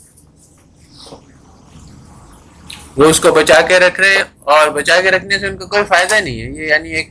وہ 2.96 3.04
اس 3.04 3.20
کو 3.20 3.32
بچا 3.32 3.60
کے 3.60 3.78
رکھ 3.78 4.00
رہے 4.00 4.22
اور 4.38 4.68
بچا 4.68 5.00
کے 5.00 5.10
رکھنے 5.10 5.38
سے 5.38 5.46
ان 5.46 5.56
کو 5.56 5.66
کوئی 5.66 5.82
فائدہ 5.88 6.14
نہیں 6.14 6.42
ہے۔ 6.42 6.46
یہ 6.46 6.68
یعنی 6.68 6.90
ایک 6.92 7.10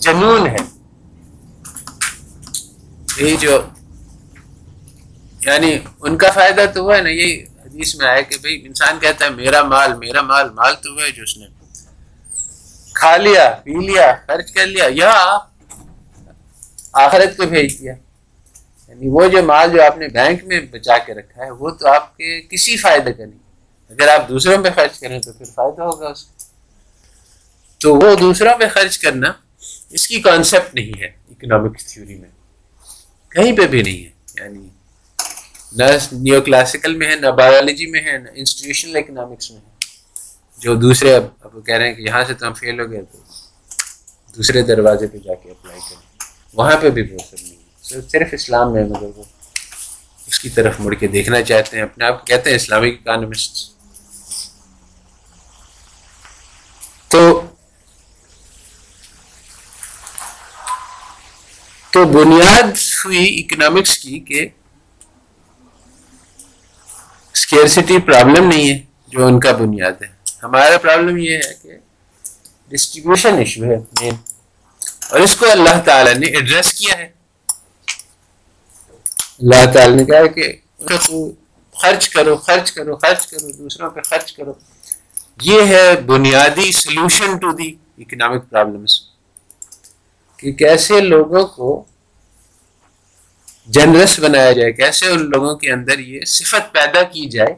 جنون 0.00 0.46
ہے۔ 0.46 0.56
یہی 3.16 3.36
جو 3.36 3.60
یعنی 5.46 5.78
ان 6.00 6.18
کا 6.18 6.30
فائدہ 6.30 6.64
تو 6.74 6.84
وہ 6.84 6.96
ہے 6.96 7.02
نا، 7.02 7.08
یہی 7.08 7.42
حدیث 7.42 7.94
میں 7.94 8.06
آیا 8.06 8.20
کہ 8.20 8.36
بھائی 8.40 8.62
انسان 8.66 8.98
کہتا 9.00 9.24
ہے، 9.24 9.30
میرا 9.30 9.62
مال 9.62 9.94
میرا 9.94 10.22
مال 10.22 10.50
مال 10.50 10.74
تو 10.74 10.94
وہ 10.94 11.02
ہے 11.02 11.10
جو 11.10 11.22
اس 11.22 11.38
نے 11.38 11.46
کھا 12.94 13.16
لیا، 13.16 13.50
پی 13.64 13.72
لیا، 13.72 14.14
خرچ 14.26 14.52
کر 14.52 14.66
لیا، 14.66 14.84
یا 14.90 15.38
آخرت 16.92 17.36
کو 17.36 17.46
بھیج 17.46 17.80
دیا۔ 17.80 17.94
یعنی 18.88 19.08
وہ 19.08 19.26
جو 19.26 19.42
مال 19.42 19.70
جو 19.72 19.82
آپ 19.82 19.98
نے 19.98 20.08
بینک 20.08 20.44
میں 20.44 20.60
بچا 20.60 20.98
کے 20.98 21.14
رکھا 21.14 21.44
ہے، 21.44 21.50
وہ 21.50 21.70
تو 21.70 21.88
آپ 21.88 22.16
کے 22.16 22.40
کسی 22.40 22.76
فائدے 22.76 23.12
کا 23.12 23.24
نہیں۔ 23.24 23.49
اگر 23.90 24.08
آپ 24.08 24.28
دوسروں 24.28 24.64
پہ 24.64 24.68
خرچ 24.74 25.00
کریں 25.00 25.18
تو 25.18 25.32
پھر 25.32 25.44
فائدہ 25.44 25.82
ہوگا 25.82 26.08
اس 26.08 26.24
کو۔ 26.24 26.32
تو 27.78 27.94
وہ 27.94 28.14
دوسروں 28.20 28.58
پہ 28.58 28.64
خرچ 28.74 28.98
کرنا 28.98 29.32
اس 29.90 30.08
کی 30.08 30.20
کانسیپٹ 30.20 30.74
نہیں 30.74 31.00
ہے 31.00 31.06
اکنامکس 31.06 31.92
تھیوری 31.92 32.14
میں۔ 32.14 32.28
کہیں 33.30 33.56
پہ 33.56 33.66
بھی 33.66 33.82
نہیں 33.82 34.04
ہے۔ 34.04 34.10
یعنی 34.36 34.68
نہ 35.72 35.84
نیو 36.12 36.40
کلاسیکل 36.40 36.96
میں 36.96 37.10
ہے، 37.10 37.16
نہ 37.16 37.26
بایولوجی 37.26 37.86
میں 37.86 38.00
ہے، 38.00 38.18
نہ 38.18 38.28
انسٹیٹیوشنل 38.34 38.96
اکنامکس 38.96 39.50
میں 39.50 39.60
ہے۔ 39.60 39.70
جو 40.58 40.74
دوسرے 40.74 41.14
اب 41.14 41.24
اب 41.40 41.66
کہہ 41.66 41.74
رہے 41.74 41.86
ہیں 41.86 41.94
کہ 41.94 42.02
یہاں 42.02 42.24
سے 42.26 42.34
تو 42.34 42.46
ہم 42.46 42.54
فیل 42.54 42.80
ہو 42.80 42.90
گئے 42.90 43.02
تو 43.12 43.18
دوسرے 44.36 44.62
دروازے 44.62 45.06
پہ 45.06 45.18
جا 45.18 45.34
کے 45.34 45.50
اپلائی 45.50 45.80
کریں۔ 45.80 46.30
وہاں 46.52 46.76
پہ 46.76 46.90
بھی 46.90 47.02
وہ 47.02 47.18
سب 47.30 47.36
نہیں 47.42 47.56
ہے۔ 47.56 48.00
صرف 48.08 48.28
اسلام 48.32 48.72
میں 48.72 48.84
مگر 48.84 49.06
وہ 49.16 49.22
اس 50.26 50.40
کی 50.40 50.48
طرف 50.50 50.74
مڑ 50.78 50.94
کے 50.94 51.06
دیکھنا 51.06 51.42
چاہتے 51.42 51.76
ہیں۔ 51.76 51.84
اپنے 51.84 52.04
آپ 52.04 52.18
کو 52.20 52.24
کہتے 52.24 52.50
ہیں 52.50 52.56
اسلامک 52.56 52.94
اکانومسٹ 53.00 53.79
تو 57.10 57.42
تو 61.90 62.04
بنیاد 62.04 62.62
ہوئی 63.04 63.44
اکنامکس 63.44 63.98
کی 63.98 64.18
کہ 64.18 64.48
اسکیئرسٹی 67.32 67.98
پرابلم 67.98 68.48
نہیں 68.48 68.70
ہے 68.70 68.78
جو 69.08 69.26
ان 69.26 69.40
کا 69.40 69.52
بنیاد 69.52 70.02
ہے۔ 70.02 70.08
ہمارا 70.42 70.78
پرابلم 70.78 71.16
یہ 71.16 71.36
ہے 71.36 71.54
کہ 71.62 71.76
ڈسٹریبیوشن 72.68 73.38
ایشو 73.38 73.64
ہے 73.64 73.76
مین 74.00 74.14
اور 75.10 75.20
اس 75.20 75.36
کو 75.36 75.50
اللہ 75.50 75.80
تعالی 75.84 76.14
نے 76.14 76.26
ایڈریس 76.26 76.72
کیا 76.74 76.98
ہے۔ 76.98 77.08
اللہ 79.38 79.72
تعالی 79.74 79.94
نے 79.94 80.04
کہا 80.04 80.26
کہ 80.26 80.52
خرچ 81.80 82.08
کرو 82.08 82.36
خرچ 82.36 82.72
کرو 82.72 82.96
خرچ 82.96 83.26
کرو، 83.26 83.50
دوسروں 83.52 83.90
پہ 83.90 84.00
خرچ 84.00 84.32
کرو۔ 84.32 84.52
یہ 85.42 85.62
ہے 85.62 85.96
بنیادی 86.00 86.72
solution 86.72 87.38
to 87.38 87.52
the 87.52 87.74
economic 87.98 88.50
problems 88.50 89.00
کہ 90.36 90.52
کیسے 90.52 91.00
لوگوں 91.00 91.46
کو 91.46 91.84
جنرس 93.66 94.18
بنایا 94.18 94.52
جائے، 94.52 94.72
کیسے 94.72 95.06
ان 95.06 95.30
لوگوں 95.30 95.56
کے 95.56 95.72
اندر 95.72 95.98
یہ 95.98 96.24
صفت 96.24 96.72
پیدا 96.72 97.02
کی 97.02 97.28
جائے 97.30 97.54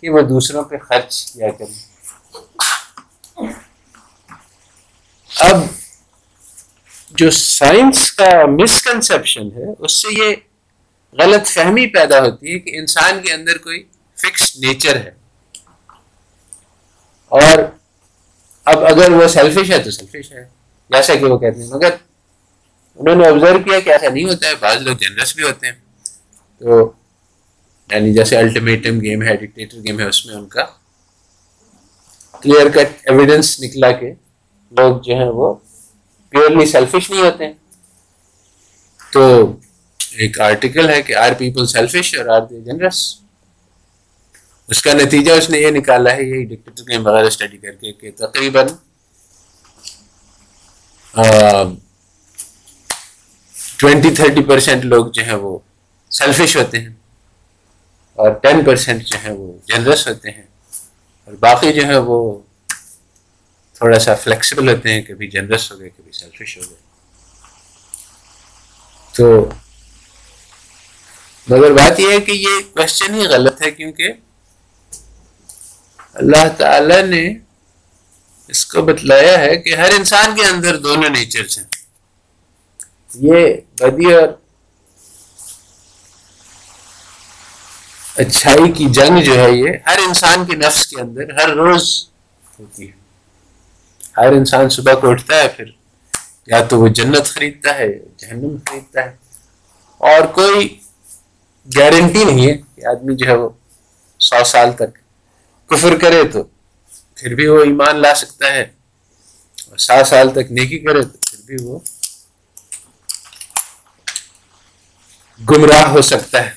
کہ 0.00 0.10
وہ 0.10 0.20
دوسروں 0.20 0.64
پہ 0.64 0.76
خرچ 0.78 1.32
کیا 1.32 1.50
کریں۔ 1.50 1.74
اب 5.40 5.56
جو 7.10 7.30
سائنس 7.30 8.12
کا 8.12 8.46
مسکنسپشن 8.46 9.42
ہے، 9.42 9.72
اس 9.78 9.92
سے 9.92 10.08
یہ 10.12 10.34
غلط 11.12 11.46
فہمی 11.46 11.86
پیدا 11.86 12.20
ہوتی 12.20 12.54
ہے 12.54 12.58
کہ 12.58 12.78
انسان 12.78 13.22
کے 13.22 13.32
اندر 13.32 13.58
کوئی 13.58 13.82
فکس 14.18 14.56
نیچر 14.56 14.96
ہے۔ 14.96 15.23
اور 17.34 17.58
اب 18.64 18.84
اگر 18.84 19.10
وہ 19.10 19.28
سیلفش 19.28 19.70
ہے 19.70 19.78
تو 19.78 19.90
سیلفش 19.90 20.32
ہے۔ 20.32 20.48
جیسا 20.90 21.14
کہ 21.14 21.24
وہ 21.24 21.38
کہتے 21.38 21.62
ہیں۔ 21.62 21.70
مگر 21.70 21.90
انہوں 22.96 23.16
نے 23.16 23.26
آبزرو 23.26 23.58
کیا 23.58 23.80
کہ 23.80 23.90
ایسا 23.90 24.08
نہیں 24.08 24.24
ہوتا 24.24 24.48
ہے۔ 24.48 24.52
بعض 24.60 24.76
لوگ 24.82 24.96
جنرس 24.96 25.34
بھی 25.34 25.42
ہوتے 25.42 25.66
ہیں۔ 25.66 25.74
تو 26.58 26.92
یعنی 27.90 28.14
جیسے 28.14 28.36
الٹیمیٹم 28.36 29.00
گیم 29.00 29.22
ہے 29.22 29.36
ڈکٹیٹر 29.36 29.78
گیم 29.78 30.00
ہے، 30.00 30.04
اس 30.04 30.26
میں 30.26 30.34
ان 30.34 30.48
کا 30.48 30.64
کلیئر 32.40 32.68
کٹ 32.68 33.08
ایویڈنس 33.10 33.60
نکلا 33.60 33.92
کہ 33.92 34.12
لوگ 34.70 35.00
جو 35.00 35.14
ہیں 35.14 35.24
وہ 35.24 35.54
پیورلی 36.28 36.66
سیلفش 36.66 37.10
نہیں 37.10 37.22
ہوتے 37.22 37.46
ہیں۔ 37.46 37.52
تو 39.12 39.52
ایک 40.16 40.40
آرٹیکل 40.40 40.90
ہے 40.90 41.02
کہ 41.02 41.16
آر 41.16 41.32
پیپل 41.38 41.66
سیلفش 41.66 42.18
اور 42.18 42.26
آر 42.26 42.46
دے 42.46 42.60
جنرس 42.60 43.23
اس 44.68 44.82
کا 44.82 44.92
نتیجہ 44.94 45.32
اس 45.32 45.48
نے 45.50 45.58
یہ 45.58 45.70
نکالا 45.70 46.12
ہے، 46.16 46.22
یہی 46.22 46.44
ڈکٹیٹر 46.44 46.82
گیم 46.88 47.06
وغیرہ 47.06 47.26
اسٹڈی 47.26 47.56
کر 47.58 47.72
کے 47.80 47.92
کہ 47.92 48.10
تقریباً 48.16 48.66
ٹوینٹی 53.78 54.14
تھرٹی 54.14 54.42
پرسینٹ 54.48 54.84
لوگ 54.84 55.06
جو 55.12 55.22
ہیں 55.24 55.34
وہ 55.42 55.58
سیلفش 56.12 56.56
ہوتے 56.56 56.80
ہیں 56.80 56.92
اور 58.18 58.30
ٹین 58.42 58.64
پرسینٹ 58.64 59.02
جو 59.06 59.18
ہیں 59.24 59.32
وہ 59.32 59.52
جنرس 59.68 60.06
ہوتے 60.08 60.30
ہیں 60.30 60.42
اور 61.28 61.34
باقی 61.40 61.72
جو 61.72 61.86
ہے 61.86 61.96
وہ 62.06 62.18
تھوڑا 63.76 63.98
سا 63.98 64.14
فلیکسیبل 64.14 64.68
ہوتے 64.68 64.92
ہیں، 64.92 65.02
کبھی 65.02 65.26
جنرس 65.28 65.70
ہو 65.72 65.78
گئے، 65.78 65.88
کبھی 65.88 66.12
سیلفش 66.12 66.56
ہو 66.56 66.62
گئے۔ 66.62 66.82
تو 69.14 69.48
مگر 71.46 71.72
بات 71.72 72.00
یہ 72.00 72.12
ہے 72.12 72.20
کہ 72.20 72.32
یہ 72.32 72.60
کوشچن 72.74 73.14
ہی 73.14 73.26
غلط 73.26 73.62
ہے 73.62 73.70
کیونکہ 73.70 74.12
اللہ 76.14 76.48
تعالی 76.58 77.02
نے 77.02 77.38
اس 78.48 78.66
کو 78.66 78.82
بتلایا 78.82 79.38
ہے 79.38 79.56
کہ 79.56 79.76
ہر 79.76 79.90
انسان 79.98 80.36
کے 80.36 80.46
اندر 80.46 80.76
دونوں 80.76 81.10
نیچرز 81.10 81.58
ہیں۔ 81.58 81.64
یہ 83.14 83.54
بدی 83.80 84.14
اور 84.14 84.28
اچھائی 88.16 88.72
کی 88.72 88.84
جنگ 88.90 89.22
جو 89.22 89.44
ہے 89.44 89.52
یہ 89.52 89.70
ہر 89.86 89.98
انسان 90.08 90.46
کے 90.46 90.56
نفس 90.56 90.86
کے 90.86 91.00
اندر 91.00 91.32
ہر 91.32 91.50
روز 91.50 92.08
ہوتی 92.58 92.90
ہے۔ 92.90 92.92
ہر 94.16 94.32
انسان 94.32 94.68
صبح 94.68 94.94
کو 94.94 95.10
اٹھتا 95.10 95.36
ہے، 95.36 95.48
پھر 95.48 95.64
یا 96.46 96.64
تو 96.64 96.80
وہ 96.80 96.88
جنت 96.88 97.24
خریدتا 97.24 97.74
ہے، 97.74 97.88
جہنم 98.16 98.56
خریدتا 98.66 99.04
ہے۔ 99.04 99.16
اور 99.98 100.26
کوئی 100.26 100.78
گارنٹی 101.76 102.24
نہیں 102.24 102.48
ہے 102.48 102.56
کہ 102.56 102.86
آدمی 102.86 103.16
جو 103.16 103.26
ہے 103.26 103.34
وہ 103.34 103.48
سو 104.18 104.44
سال 104.44 104.72
تک 104.72 105.03
کفر 105.70 105.96
کرے 105.96 106.24
تو 106.24 106.42
پھر 107.16 107.34
بھی 107.34 107.46
وہ 107.46 107.64
ایمان 107.64 107.96
لا 107.96 108.14
سکتا 108.14 108.52
ہے 108.52 108.62
اور 109.68 109.76
سات 109.76 110.08
سال 110.08 110.30
تک 110.32 110.52
نیکی 110.52 110.78
کرے 110.78 111.02
تو 111.02 111.18
پھر 111.22 111.38
بھی 111.46 111.56
وہ 111.62 111.78
گمراہ 115.50 115.88
ہو 115.88 116.02
سکتا 116.02 116.44
ہے۔ 116.46 116.50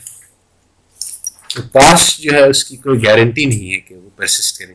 تو 1.47 1.61
پاس 1.71 2.17
جو 2.17 2.31
ہے 2.31 2.43
اس 2.47 2.65
کی 2.65 2.77
کوئی 2.77 3.05
گارنٹی 3.05 3.45
نہیں 3.45 3.71
ہے 3.73 3.79
کہ 3.79 3.95
وہ 3.95 4.09
پرسسٹ 4.15 4.59
کرے۔ 4.59 4.73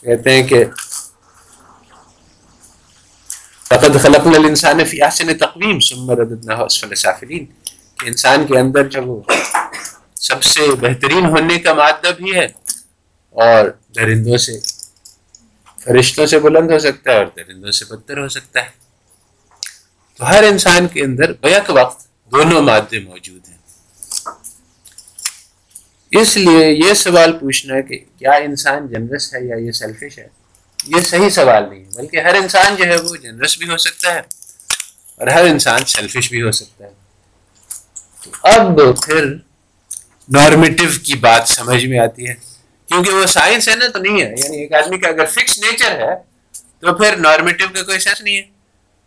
کہتے 0.00 0.32
ہیں 0.32 0.48
کہ 0.48 0.64
فقد 3.66 4.02
خلقنا 4.02 4.36
الانسان 4.36 4.84
فی 4.84 5.02
احسن 5.02 5.38
تقویم 5.38 5.80
ثم 5.80 6.10
رددناه 6.10 6.64
اسفل 6.64 6.94
سافلین۔ 6.94 7.44
کہ 7.98 8.06
انسان 8.06 8.46
کے 8.46 8.58
اندر 8.58 8.88
جو 8.88 9.02
وہ 9.02 9.22
سب 10.14 10.42
سے 10.42 10.60
بہترین 10.80 11.26
ہونے 11.26 11.58
کا 11.58 11.74
مادہ 11.74 12.10
بھی 12.16 12.34
ہے 12.34 12.46
اور 13.36 13.68
درندوں 13.96 14.38
سے، 14.38 14.52
فرشتوں 15.84 16.26
سے 16.26 16.38
بلند 16.38 16.70
ہو 16.70 16.78
سکتا 16.78 17.12
ہے 17.12 17.16
اور 17.16 17.26
درندوں 17.36 17.70
سے 17.70 17.84
بدتر 17.84 18.18
ہو 18.18 18.28
سکتا 18.28 18.64
ہے۔ 18.64 18.68
تو 20.14 20.28
ہر 20.28 20.42
انسان 20.42 20.88
کے 20.88 21.02
اندر 21.02 21.32
بیک 21.32 21.62
وقت 21.68 22.08
دونوں 22.32 22.62
مادے 22.62 23.00
موجود 23.00 23.48
ہیں۔ 23.48 23.56
اس 26.10 26.36
لیے 26.36 26.88
یہ 26.88 26.94
سوال 26.94 27.38
پوچھنا 27.38 27.80
کہ 27.80 27.98
کیا 28.18 28.32
انسان 28.32 28.86
جنرس 28.86 29.34
ہے 29.34 29.44
یا 29.46 29.56
یہ 29.56 29.72
سیلفش 29.72 30.18
ہے؟ 30.18 30.28
یہ 30.86 31.00
صحیح 31.00 31.30
سوال 31.30 31.68
نہیں 31.68 31.84
ہے، 31.84 31.90
بلکہ 31.94 32.20
ہر 32.20 32.34
انسان 32.34 32.76
جو 32.76 32.84
ہے 32.84 32.96
وہ 32.96 33.16
جنرس 33.16 33.58
بھی 33.58 33.68
ہو 33.68 33.76
سکتا 33.76 34.14
ہے 34.14 34.20
اور 35.16 35.26
ہر 35.26 35.44
انسان 35.44 35.84
سیلفش 35.84 36.30
بھی 36.30 36.42
ہو 36.42 36.50
سکتا 36.50 36.84
ہے۔ 36.84 36.90
تو 38.20 38.30
اب 38.42 38.80
پھر 39.04 39.34
نارمیٹو 40.28 40.84
کی 41.02 41.14
بات 41.14 41.48
سمجھ 41.48 41.86
میں 41.86 41.98
آتی 41.98 42.28
ہے۔ 42.28 42.55
کیونکہ 42.88 43.12
وہ 43.12 43.26
سائنس 43.26 43.68
ہے 43.68 43.74
نا 43.76 43.86
تو 43.88 43.98
نہیں 43.98 44.22
ہے۔ 44.22 44.34
یعنی 44.38 44.56
ایک 44.56 44.74
آدمی 44.74 44.98
کا 44.98 45.08
اگر 45.08 45.26
فکس 45.26 45.58
نیچر 45.58 45.90
ہے 45.90 46.14
تو 46.80 46.94
پھر 46.94 47.16
نارمیٹو 47.16 47.64
کا 47.74 47.82
کوئی 47.82 47.98
سینس 47.98 48.20
نہیں 48.20 48.36
ہے۔ 48.36 48.42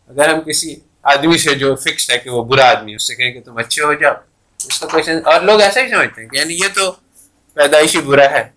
اگر 0.08 0.30
ہم 0.30 0.42
کسی 0.42 0.76
آدمی 1.04 1.38
سے 1.38 1.56
جو 1.56 1.76
فکس 1.76 2.12
ہے 2.12 2.18
کہ 2.18 2.30
وہ 2.30 2.44
برا 2.44 2.70
آدمی 2.70 2.96
اس 2.96 3.08
سے 3.08 3.16
کہیں 3.16 3.32
کہ 3.32 3.42
تم 3.42 3.58
اچھے 3.58 3.84
ہو 3.84 3.94
جاؤ، 3.94 4.14
اس 4.68 4.80
کا 4.80 4.88
کوئی 4.88 5.04
سینس 5.04 5.22
اور 5.26 5.42
لوگ 5.42 5.62
ایسا 5.62 5.82
ہی 5.82 5.90
سمجھتے 5.90 6.22
ہیں 6.22 6.30
کہ 6.30 6.38
یعنی 6.38 6.54
یہ 6.54 6.68
تو 6.76 6.92
پیدائشی 7.54 8.02
برا 8.02 8.32
ہے۔ 8.32 8.50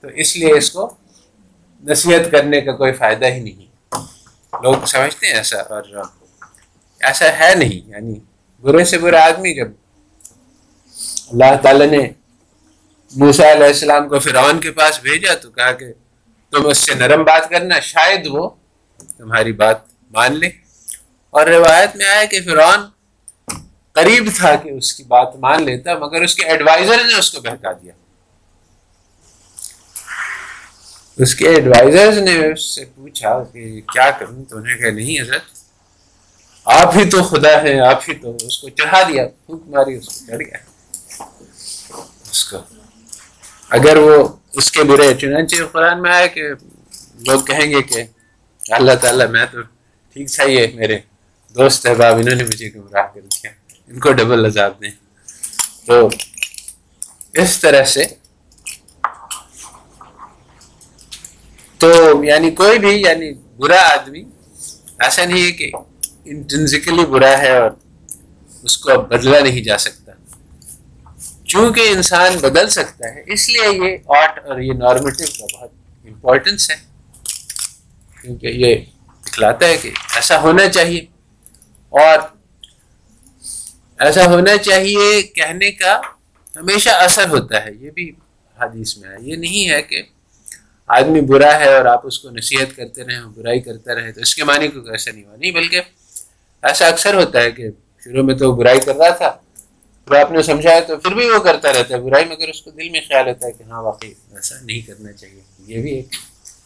تو 0.00 0.08
اس 0.08 0.36
لیے 0.36 0.52
اس 0.58 0.70
کو 0.70 0.94
نصیحت 1.84 2.30
کرنے 2.30 2.60
کا 2.60 2.72
کوئی 2.72 2.92
فائدہ 2.92 3.26
ہی 3.26 3.40
نہیں۔ 3.40 3.66
لوگ 4.62 4.74
سمجھتے 4.86 5.26
ہیں 5.26 5.34
ایسا، 5.34 5.58
اور 5.58 5.82
ایسا 7.00 7.38
ہے 7.38 7.54
نہیں۔ 7.54 7.90
یعنی 7.90 8.14
برے 8.60 8.84
سے 8.84 8.98
برا 8.98 9.24
آدمی 9.24 9.54
جب 9.54 9.68
اللہ 11.32 11.56
تعالی 11.62 11.86
نے 11.86 12.10
موسا 13.10 13.52
علیہ 13.52 13.66
السلام 13.66 14.08
کو 14.08 14.18
فرعون 14.18 14.60
کے 14.60 14.72
پاس 14.72 15.00
بھیجا 15.00 15.34
تو 15.34 15.50
کہا 15.50 15.72
کہ 15.72 15.86
تم 16.50 16.66
اس 16.66 16.78
سے 16.78 16.94
نرم 16.94 17.24
بات 17.24 17.50
کرنا، 17.50 17.80
شاید 17.80 18.26
وہ 18.26 18.50
تمہاری 19.18 19.52
بات 19.52 19.76
مان 20.10 20.38
لے۔ 20.38 20.46
اور 21.30 21.46
روایت 21.46 21.96
میں 21.96 22.06
آیا 22.06 22.24
کہ 22.24 22.40
فرعون 22.44 22.80
قریب 23.92 24.30
تھا 24.36 24.56
کہ 24.56 24.68
اس 24.68 24.94
کی 24.94 25.02
بات 25.02 25.36
مان 25.36 25.62
لیتا، 25.62 25.98
مگر 25.98 26.22
اس 26.22 26.34
کے 26.34 26.44
ایڈوائزر 26.44 27.04
نے 27.04 27.14
اس 27.14 27.30
کو 27.30 27.40
بہکا 27.40 27.72
دیا۔ 27.72 27.92
اس 31.16 31.34
کے 31.34 31.48
ایڈوائزر 31.48 32.12
نے 32.20 32.52
اس 32.52 32.74
سے 32.74 32.84
پوچھا 32.84 33.44
کہ 33.52 33.80
کیا 33.80 34.10
کروں؟ 34.10 34.44
تو 34.44 34.56
انہیں 34.56 34.76
کہا، 34.76 34.90
نہیں 34.90 35.20
حضرت، 35.20 35.42
آپ 36.64 36.96
ہی 36.96 37.10
تو 37.10 37.22
خدا 37.22 37.62
ہے، 37.62 37.80
آپ 37.80 38.00
ہی 38.08 38.14
تو 38.14 38.36
اس 38.42 38.58
کو 38.58 38.68
چڑھا 38.68 39.02
دیا، 39.02 39.28
پھونک 39.28 39.62
ماری، 39.66 39.94
اس 39.94 40.06
کو 40.06 40.26
چڑھ 40.26 40.36
گیا۔ 40.36 40.56
اس 42.30 42.44
کو 42.44 42.58
اگر 43.70 43.96
وہ 43.96 44.28
اس 44.52 44.70
کے 44.72 44.82
برے 44.82 45.14
چنانچہ 45.14 45.56
قرآن 45.72 46.02
میں 46.02 46.10
آئے 46.10 46.28
کہ 46.28 46.42
لوگ 47.26 47.40
کہیں 47.40 47.70
گے 47.70 47.82
کہ 47.82 48.04
اللہ 48.68 48.92
تعالیٰ 48.92 49.26
میں 49.26 49.46
تو 49.52 49.60
ٹھیک 50.12 50.32
تھا 50.32 50.44
یہ 50.44 50.66
میرے 50.74 50.98
دوست 51.54 51.86
احباب، 51.86 52.16
انہوں 52.16 52.34
نے 52.34 52.44
مجھے 52.44 52.70
گمراہ 52.74 53.06
کر 53.14 53.20
دیا۔ 53.20 53.50
ان 53.88 54.00
کو 54.00 54.12
ڈبل 54.12 54.46
عذاب 54.46 54.82
دیں۔ 54.82 54.90
تو 55.86 56.08
اس 57.34 57.58
طرح 57.58 57.84
سے 57.84 58.04
تو 61.78 62.24
یعنی 62.24 62.50
کوئی 62.50 62.78
بھی 62.78 63.02
یعنی 63.02 63.32
برا 63.56 63.80
آدمی، 63.80 64.24
ایسا 64.98 65.24
نہیں 65.24 65.46
ہے 65.46 65.52
کہ 65.52 65.70
انٹنزیکلی 66.24 67.06
برا 67.06 67.38
ہے 67.38 67.56
اور 67.56 67.70
اس 68.62 68.78
کو 68.78 68.90
اب 68.90 69.08
بدلا 69.08 69.40
نہیں 69.40 69.64
جا 69.64 69.78
سکتا۔ 69.78 70.05
چونکہ 71.46 71.80
انسان 71.80 72.36
بدل 72.38 72.68
سکتا 72.68 73.14
ہے، 73.14 73.22
اس 73.26 73.48
لیے 73.48 73.90
یہ 73.90 73.96
آرٹ 74.06 74.46
اور 74.46 74.60
یہ 74.60 74.72
نارمیٹو 74.72 75.24
کا 75.38 75.58
بہت 75.58 75.70
امپورٹنس 76.04 76.70
ہے۔ 76.70 76.76
کیونکہ 78.22 78.46
یہ 78.46 78.74
دکھلاتا 79.24 79.66
ہے 79.66 79.76
کہ 79.76 79.90
ایسا 80.14 80.40
ہونا 80.40 80.68
چاہیے۔ 80.68 81.00
اور 81.88 82.18
ایسا 83.98 84.24
ہونا 84.24 84.56
چاہیے 84.56 85.22
کہنے 85.22 85.70
کا 85.70 86.00
ہمیشہ 86.56 86.88
اثر 86.88 87.28
ہوتا 87.28 87.64
ہے۔ 87.64 87.70
یہ 87.80 87.90
بھی 87.90 88.12
حدیث 88.60 88.96
میں 88.96 89.08
ہے۔ 89.08 89.14
یہ 89.20 89.36
نہیں 89.36 89.70
ہے 89.70 89.82
کہ 89.82 90.02
آدمی 90.86 91.20
برا 91.20 91.60
ہے 91.60 91.74
اور 91.74 91.84
آپ 91.84 92.06
اس 92.06 92.18
کو 92.18 92.30
نصیحت 92.30 92.76
کرتے 92.76 93.04
رہیں 93.04 93.20
برائی 93.20 93.60
کرتا 93.60 93.94
رہے 93.94 94.12
تو 94.12 94.20
اس 94.20 94.34
کے 94.34 94.44
معنی 94.44 94.68
کو 94.68 94.90
ایسا 94.90 95.10
نہیں 95.10 95.24
ہوا۔ 95.24 95.36
نہیں، 95.36 95.50
بلکہ 95.50 95.80
ایسا 96.62 96.86
اکثر 96.86 97.14
ہوتا 97.14 97.42
ہے 97.42 97.50
کہ 97.50 97.64
شروع 98.04 98.24
میں 98.24 98.34
تو 98.34 98.52
برائی 98.52 98.80
کر 98.80 98.96
رہا 98.96 99.10
تھا۔ 99.10 99.36
پھر 100.06 100.20
آپ 100.20 100.32
نے 100.32 100.42
سمجھایا 100.42 100.80
تو 100.80 100.96
پھر 100.96 101.14
بھی 101.14 101.30
وہ 101.30 101.38
کرتا 101.38 101.72
رہتا 101.72 101.94
ہے 101.94 102.00
برائی، 102.00 102.24
مگر 102.24 102.48
اس 102.48 102.62
کو 102.62 102.70
دل 102.70 102.88
میں 102.88 103.00
خیال 103.08 103.28
ہوتا 103.28 103.46
ہے 103.46 103.52
کہ 103.52 103.62
ہاں 103.62 103.82
واقعی 103.82 104.14
ایسا 104.34 104.54
نہیں 104.62 104.80
کرنا 104.80 105.12
چاہیے۔ 105.12 105.40
یہ 105.58 105.82
بھی 105.82 105.90
ایک 105.90 106.06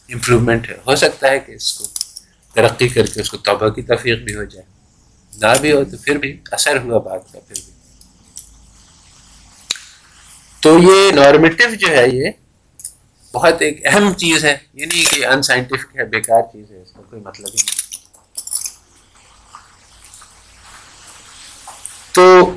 امپرومنٹ 0.09 0.68
ہے۔ 0.68 0.74
ہو 0.86 0.97
سکتا 0.97 1.30
ہے 1.30 1.41
کہ 1.41 1.53
اس 1.53 1.74
کو 1.74 1.84
ترقی 2.55 2.88
کر 2.88 3.07
کے 3.07 3.20
اس 3.20 3.30
کو 3.30 3.36
توبہ 3.36 3.68
کی 3.68 3.82
تفریح 3.82 4.14
بھی 4.14 4.34
ہو 4.34 4.45
جائے۔ 4.45 4.66
نہ 5.36 5.47
بھی 5.61 5.72
ہو 5.72 5.84
تو 5.84 5.97
پھر 5.97 6.18
بھی 6.18 6.41
اثر 6.51 6.76
ہوا 6.76 6.99
بات 6.99 7.32
کا 7.32 7.41
پھر 7.49 7.61
بھی۔ 7.64 7.72
تو 10.61 10.78
یہ 10.78 11.12
نارمیٹو 11.12 11.74
جو 11.74 11.88
ہے، 11.88 12.09
یہ 12.12 12.30
بہت 13.32 13.62
ایک 13.62 13.86
اہم 13.86 14.12
چیز 14.12 14.45
ہے۔ 14.45 14.57
یہ 14.74 14.86
نہیں 14.86 15.05
کہ 15.11 15.26
ان 15.26 15.43
سائنٹیفک 15.43 15.97
ہے، 15.97 16.05
بیکار 16.05 16.43
چیز 16.53 16.70
ہے، 16.70 16.82
اس 16.82 16.93
کا 16.93 17.03
کوئی 17.11 17.22
مطلب 17.22 17.49
ہی 17.49 17.57
نہیں۔ 17.57 17.80
تو 22.12 22.51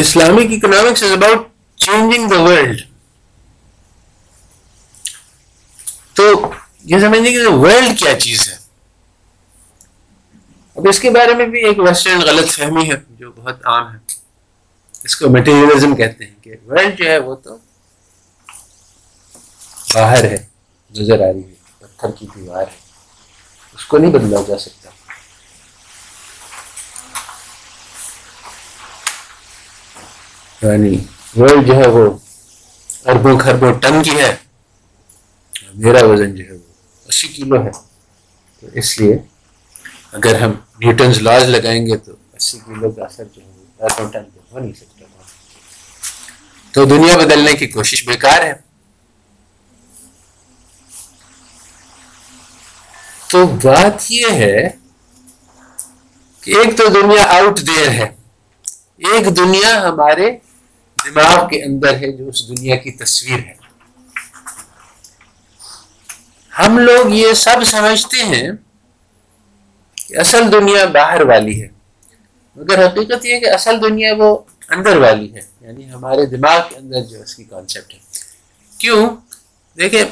Islamic 0.00 0.50
economics 0.50 1.02
is 1.02 1.12
about 1.12 1.48
changing 1.76 2.28
the 2.28 2.40
world 2.40 2.80
تو 6.12 6.50
یہ 6.84 6.98
سمجھنے 6.98 7.30
کہ 7.30 7.46
ورلڈ 7.46 7.98
کیا 7.98 8.20
چیز 8.20 8.48
ہے؟ 8.48 8.54
اب 10.76 10.88
اس 10.88 11.00
کے 11.00 11.10
بارے 11.10 11.34
میں 11.34 11.46
بھی 11.46 11.64
ایک 11.64 11.78
ویسٹرن 11.78 12.20
غلط 12.20 12.48
فہمی 12.48 12.90
ہے 12.90 12.96
جو 13.10 13.32
بہت 13.32 13.66
عام 13.66 13.92
ہے۔ 13.92 13.98
اس 15.04 15.16
کو 15.16 15.28
مٹیریلزم 15.28 15.96
کہتے 15.96 16.24
ہیں 16.24 16.34
کہ 16.42 16.54
ورلڈ 16.66 16.98
جو 16.98 17.04
ہے 17.04 17.18
وہ 17.18 17.34
تو 17.34 17.58
باہر 19.94 20.24
ہے، 20.24 20.46
نظر 20.98 21.28
آ 21.28 21.32
رہی 21.32 21.44
ہے، 21.44 21.54
پتھر 21.78 22.10
کی 22.10 22.26
دیوار 22.36 22.62
ہے۔ 22.62 22.76
اس 23.74 23.84
کو 23.84 23.98
نہیں 23.98 24.10
بدلا 24.10 24.36
جا 24.48 24.58
سکتا۔ 24.58 24.85
یعنی 30.62 30.98
ورلڈ 31.36 31.66
جو 31.66 31.76
ہے 31.76 31.86
وہ 31.86 32.18
اربوں 33.04 33.38
خربوں 33.38 33.72
ٹن 33.74 34.02
کی 34.02 34.18
ہے۔ 34.18 34.36
میرا 35.74 36.04
وزن 36.04 36.34
جو 36.34 36.44
ہے 36.44 36.52
وہ 36.52 36.72
اسی 37.08 37.28
کلو 37.28 37.64
ہے۔ 37.64 37.70
تو 38.60 38.66
اس 38.72 39.00
لیے 39.00 39.16
اگر 40.12 40.40
ہم 40.40 40.50
نیوٹنز 40.50 41.18
لاز 41.18 41.42
لگائیں 41.42 41.86
گے 41.86 41.96
تو 41.96 42.12
اسی 42.32 42.58
کلو 42.66 42.90
کا 42.90 43.04
اثر 43.04 43.24
جو 43.24 43.42
ہے 43.42 43.50
اربوں 43.80 44.10
ٹن 44.10 44.24
پہ 44.24 44.40
ہو 44.52 44.58
نہیں 44.58 44.72
سکتا۔ 44.72 45.04
تو 46.72 46.84
دنیا 46.84 47.16
بدلنے 47.16 47.54
کی 47.54 47.66
کوشش 47.66 48.08
بیکار 48.08 48.42
ہے۔ 48.42 48.52
تو 53.28 53.46
بات 53.46 54.10
یہ 54.10 54.26
ہے 54.30 54.68
کہ 56.40 56.50
ایک 56.50 56.78
تو 56.78 56.88
دنیا 56.88 57.24
آؤٹ 57.24 57.60
دیر 57.60 57.88
ہے۔ 57.88 58.16
ایک 58.96 59.36
دنیا 59.36 59.88
ہمارے 59.88 60.36
دماغ 61.06 61.48
کے 61.48 61.62
اندر 61.62 61.94
ہے 61.94 62.12
جو 62.12 62.28
اس 62.28 62.48
دنیا 62.48 62.76
کی 62.76 62.90
تصویر 62.90 63.38
ہے۔ 63.38 63.54
ہم 66.58 66.78
لوگ 66.78 67.06
یہ 67.08 67.32
سب 67.32 67.64
سمجھتے 67.64 68.24
ہیں 68.24 68.50
کہ 69.94 70.18
اصل 70.18 70.52
دنیا 70.52 70.84
باہر 70.84 71.20
والی 71.22 71.62
ہے، 71.62 71.68
مگر 72.56 72.86
حقیقت 72.86 73.24
یہ 73.26 73.38
کہ 73.40 73.50
اصل 73.50 73.82
دنیا 73.82 74.14
وہ 74.18 74.38
اندر 74.68 74.96
والی 74.96 75.34
ہے 75.34 75.40
یعنی 75.60 75.90
ہمارے 75.90 76.26
دماغ 76.26 76.60
کے 76.68 76.76
اندر 76.76 77.00
جو 77.00 77.22
اس 77.22 77.34
کی 77.34 77.44
کانسیپٹ 77.44 77.94
ہے۔ 77.94 77.98
کیوں؟ 78.78 79.16
دیکھیں، 79.78 80.04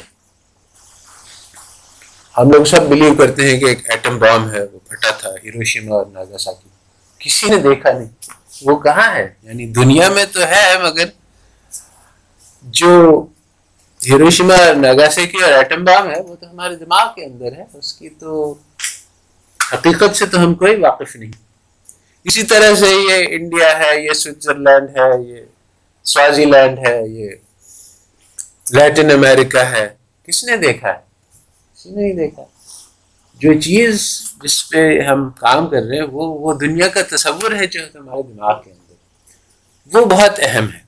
ہم 2.39 2.51
لوگ 2.51 2.65
سب 2.65 2.83
بلیو 2.83 3.15
کرتے 3.15 3.51
ہیں 3.51 3.61
کہ 3.61 3.65
ایک 3.65 3.91
ایٹم 3.91 4.19
بام 4.19 4.51
ہے، 4.51 4.61
وہ 4.73 4.79
پھٹا 4.89 5.11
تھا 5.11 5.31
ہیروشیما 5.45 5.95
اور 5.95 6.07
ناگاساکی۔ 6.07 6.69
کسی 7.19 7.47
نے 7.47 7.57
دیکھا 7.57 7.93
نہیں۔ 7.93 8.44
وہ 8.63 8.79
کہاں 8.79 9.15
ہے؟ 9.15 9.35
یعنی 9.43 9.67
دنیا 9.67 10.09
میں 10.09 10.25
تو 10.25 10.41
ہے، 10.41 10.79
مگر 10.83 11.05
جو 12.63 13.27
ہیروشیما 14.07 14.73
ناگاساکی 14.73 15.43
اور 15.43 15.53
ایٹم 15.53 15.85
بام 15.85 16.11
ہے، 16.11 16.21
وہ 16.21 16.37
تو 16.37 16.51
ہمارے 16.51 16.77
دماغ 16.77 17.15
کے 17.15 17.25
اندر 17.25 17.53
ہے، 17.53 17.65
اس 17.75 17.93
کی 17.93 18.09
تو 18.09 18.55
حقیقت 19.73 20.17
سے 20.17 20.27
تو 20.27 20.39
ہم 20.39 20.55
کوئی 20.55 20.77
واقف 20.81 21.17
نہیں۔ 21.17 21.31
اسی 22.25 22.43
طرح 22.43 22.75
سے 22.75 22.87
یہ 22.87 23.27
انڈیا 23.31 23.79
ہے، 23.79 24.05
یہ 24.05 24.13
سوئٹزرلینڈ 24.13 24.99
ہے، 24.99 25.29
یہ 25.29 25.41
سوازی 26.05 26.45
لینڈ 26.45 26.79
ہے، 26.79 27.09
یہ 27.09 27.31
لیٹن 28.71 29.11
امریکہ 29.11 29.59
ہے۔ 29.59 29.89
کس 30.27 30.45
نے 30.45 30.57
دیکھا 30.57 30.89
ہے؟ 30.89 30.99
کسی 31.77 31.91
نے 31.91 32.03
نہیں 32.03 32.13
دیکھا؟ 32.13 32.43
جو 33.45 33.61
چیز 33.61 34.23
جس 34.43 34.69
پہ 34.69 35.01
ہم 35.01 35.31
کام 35.31 35.67
کر 35.67 35.83
رہے 35.83 35.97
ہیں، 35.97 36.03
وہ 36.03 36.39
وہ 36.39 36.59
دنیا 36.59 36.89
کا 36.89 37.01
تصور 37.03 37.53
ہے 37.53 37.67
جو 37.67 37.81
ہمارے 37.95 38.23
دماغ 38.23 38.63
کے 38.63 38.71
اندر۔ 38.71 38.95
وہ 39.97 40.05
بہت 40.05 40.31
اہم 40.39 40.69
ہے۔ 40.75 40.79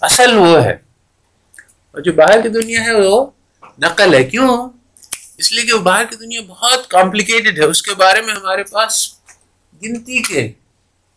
اصل 0.00 0.38
وہ 0.38 0.64
ہے۔ 0.64 0.72
اور 1.90 2.00
جو 2.00 2.12
باہر 2.12 2.40
کی 2.42 2.48
دنیا 2.48 2.84
ہے، 2.84 2.94
وہ 2.94 3.26
نقل 3.78 4.14
ہے۔ 4.14 4.24
کیوں؟ 4.24 4.70
اس 5.36 5.52
لیے 5.52 5.64
کہ 5.64 5.72
وہ 5.72 5.78
باہر 5.78 6.04
کی 6.04 6.16
دنیا 6.16 6.40
بہت 6.48 6.90
کمپلیکیٹڈ 6.90 7.58
ہے۔ 7.58 7.64
اس 7.64 7.82
کے 7.82 7.94
بارے 7.94 8.22
میں 8.22 8.34
ہمارے 8.34 8.62
پاس 8.62 9.14
گنتی 9.82 10.22
کے 10.22 10.52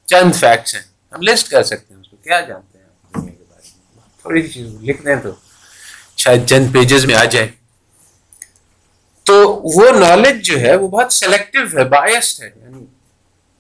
چند 0.06 0.36
فیکٹس 0.36 0.76
ہیں۔ 0.76 0.82
ہم 1.12 1.22
لسٹ 1.22 1.50
کر 1.50 1.64
سکتے 1.64 1.94
ہیں 1.94 2.02
اس 2.02 2.08
کو۔ 2.08 2.18
کیا 2.18 2.40
جانتے 2.40 2.78
ہیں 2.78 2.86
دنیا 2.86 3.32
کے 3.32 3.44
بارے 3.50 3.70
میں؟ 3.96 4.02
تھوڑی 4.22 4.42
سی 4.42 4.48
چیز 4.48 4.68
لکھ 4.82 5.06
دیں 5.06 5.16
تو 5.16 5.30
شاید 6.18 6.46
چند 6.46 6.74
پیجز 6.74 7.06
میں 7.06 7.16
آ 7.16 7.24
جائے۔ 7.24 7.65
تو 9.26 9.62
وہ 9.64 9.92
نالج 10.00 10.46
جو 10.46 10.60
ہے 10.60 10.76
وہ 10.76 10.88
بہت 10.88 11.14
سلیکٹو 11.14 11.78
ہے 11.78 11.84
بایسڈ 11.84 12.44
ہے 12.44 12.50
یعنی 12.56 12.86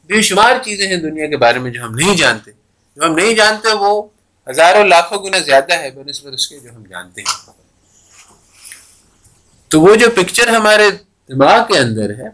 بے 0.05 0.21
شمار 0.21 0.53
چیزیں 0.63 0.87
ہیں 0.87 0.97
دنیا 0.97 1.27
کے 1.27 1.37
بارے 1.37 1.59
میں 1.59 1.71
جو 1.71 1.83
ہم 1.83 1.95
نہیں 1.95 2.17
جانتے۔ 2.17 2.51
جو 2.95 3.05
ہم 3.05 3.15
نہیں 3.15 3.33
جانتے 3.33 3.73
وہ 3.73 4.03
ہزاروں 4.49 4.83
لاکھوں 4.83 5.23
گنا 5.23 5.39
زیادہ 5.39 5.73
ہے، 5.73 5.91
بنسبت 5.91 6.33
اس 6.33 6.47
کے 6.47 6.59
جو 6.59 6.69
ہم 6.75 6.83
جانتے 6.89 7.21
ہیں۔ 7.21 7.49
تو 9.67 9.81
وہ 9.81 9.95
جو 9.95 10.09
پکچر 10.09 10.47
ہمارے 10.47 10.91
دماغ 11.27 11.67
کے 11.67 11.79
اندر 11.79 12.09
ہے، 12.09 12.29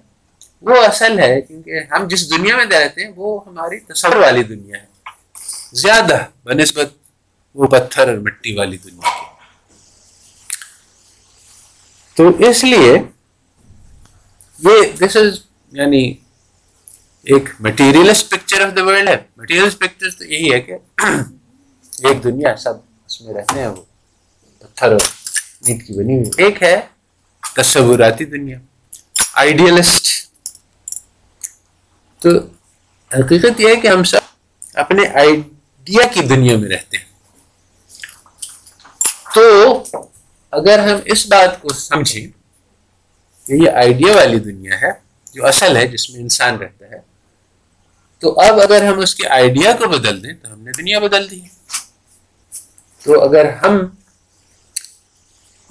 وہ 0.61 0.83
اصل 0.83 1.19
ہے، 1.19 1.41
کیونکہ 1.41 1.79
ہم 1.91 2.07
جس 2.07 2.29
دنیا 2.29 2.55
میں 2.55 2.65
رہتے 2.65 3.03
ہیں، 3.03 3.11
وہ 3.15 3.39
ہماری 3.45 3.79
تصور 3.79 4.15
والی 4.15 4.43
دنیا 4.43 4.81
ہے۔ 4.81 4.85
زیادہ 5.73 6.17
بنسبت 6.43 6.93
وہ 7.53 7.67
پتھر 7.67 8.07
اور 8.07 8.17
مٹی 8.17 8.57
والی 8.57 8.77
دنیا 8.77 9.09
کی۔ 9.09 9.31
تو 12.15 12.49
اس 12.49 12.63
لیے 12.63 12.99
یہ 14.61 14.91
دس 14.99 15.17
از 15.17 15.39
یعنی 15.71 16.13
ایک 17.23 17.49
materialist 17.59 18.29
picture 18.31 18.61
of 18.61 18.75
the 18.75 18.83
world 18.83 19.09
ہے۔ 19.09 19.17
مٹیریلسٹ 19.37 19.79
پکچر 19.79 20.09
تو 20.09 20.25
یہی 20.25 20.53
ہے 20.53 20.61
کہ 20.61 20.73
ایک 22.07 22.23
دنیا 22.23 22.55
سب 22.55 22.73
اس 23.05 23.21
میں 23.21 23.33
رہتے 23.33 23.59
ہیں، 23.59 23.67
وہ 23.67 23.83
پتھر 24.59 24.91
اور 24.91 24.99
نیٹ 25.67 25.87
کی 25.87 25.93
بنی 25.93 26.15
ہوئی۔ 26.15 26.31
ایک 26.37 26.63
ہے 26.63 26.81
تصوراتی 27.55 28.25
دنیا 28.25 28.57
آئیڈیلسٹ 29.33 30.07
تو 32.21 32.29
حقیقت 33.11 33.59
یہ 33.59 33.67
ہے 33.67 33.75
کہ 33.75 33.87
ہم 33.87 34.03
سب 34.03 34.19
اپنے 34.73 35.07
آئیڈیا 35.07 36.07
کی 36.07 36.21
دنیا 36.21 36.57
میں 36.57 36.69
رہتے 36.69 36.97
ہیں۔ 36.97 37.05
تو 39.35 39.43
اگر 40.53 40.79
ہم 40.79 40.99
اس 41.05 41.27
بات 41.27 41.61
کو 41.61 41.69
سمجھیں 41.73 42.27
یہ 43.47 43.69
آئیڈیا 43.69 44.15
والی 44.15 44.39
دنیا 44.39 44.81
ہے 44.81 44.91
جو 45.33 45.45
اصل 45.45 45.77
ہے، 45.77 45.87
جس 45.87 46.09
میں 46.09 46.21
انسان 46.21 46.57
رہتا 46.57 46.85
ہے۔ 46.85 46.99
تو 48.19 48.39
اب 48.39 48.59
اگر 48.59 48.85
ہم 48.85 48.99
اس 48.99 49.15
کے 49.15 49.27
آئیڈیا 49.27 49.71
کو 49.71 49.87
بدل 49.87 50.23
دیں، 50.23 50.33
تو 50.33 50.53
ہم 50.53 50.61
نے 50.61 50.71
دنیا 50.71 50.99
بدل 50.99 51.31
دی۔ 51.31 51.41
تو 53.03 53.23
اگر 53.23 53.53
ہم 53.53 53.77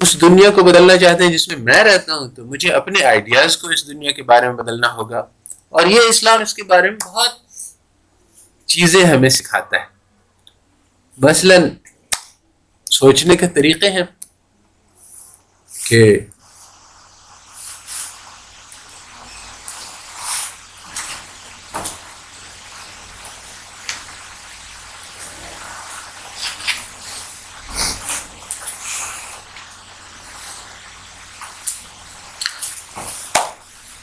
اس 0.00 0.20
دنیا 0.20 0.50
کو 0.50 0.64
بدلنا 0.64 0.96
چاہتے 0.96 1.24
ہیں 1.24 1.32
جس 1.32 1.48
میں 1.48 1.56
میں 1.56 1.84
رہتا 1.84 2.14
ہوں، 2.14 2.28
تو 2.28 2.44
مجھے 2.44 2.72
اپنے 2.72 3.04
آئیڈیاز 3.04 3.56
کو 3.56 3.68
اس 3.68 3.86
دنیا 3.86 4.10
کے 4.10 4.22
بارے 4.22 4.46
میں 4.46 4.54
بدلنا 4.54 4.92
ہوگا۔ 4.92 5.24
اور 5.68 5.86
یہ 5.86 6.00
اسلام 6.08 6.42
اس 6.42 6.54
کے 6.54 6.62
بارے 6.62 6.90
میں 6.90 6.98
بہت 7.04 7.30
چیزیں 8.66 9.04
ہمیں 9.04 9.28
سکھاتا 9.28 9.76
ہے۔ 9.76 9.84
مثلا 11.18 11.54
سوچنے 12.90 13.36
کے 13.36 13.48
طریقے 13.48 13.90
ہیں 13.90 14.02
کہ 15.88 16.20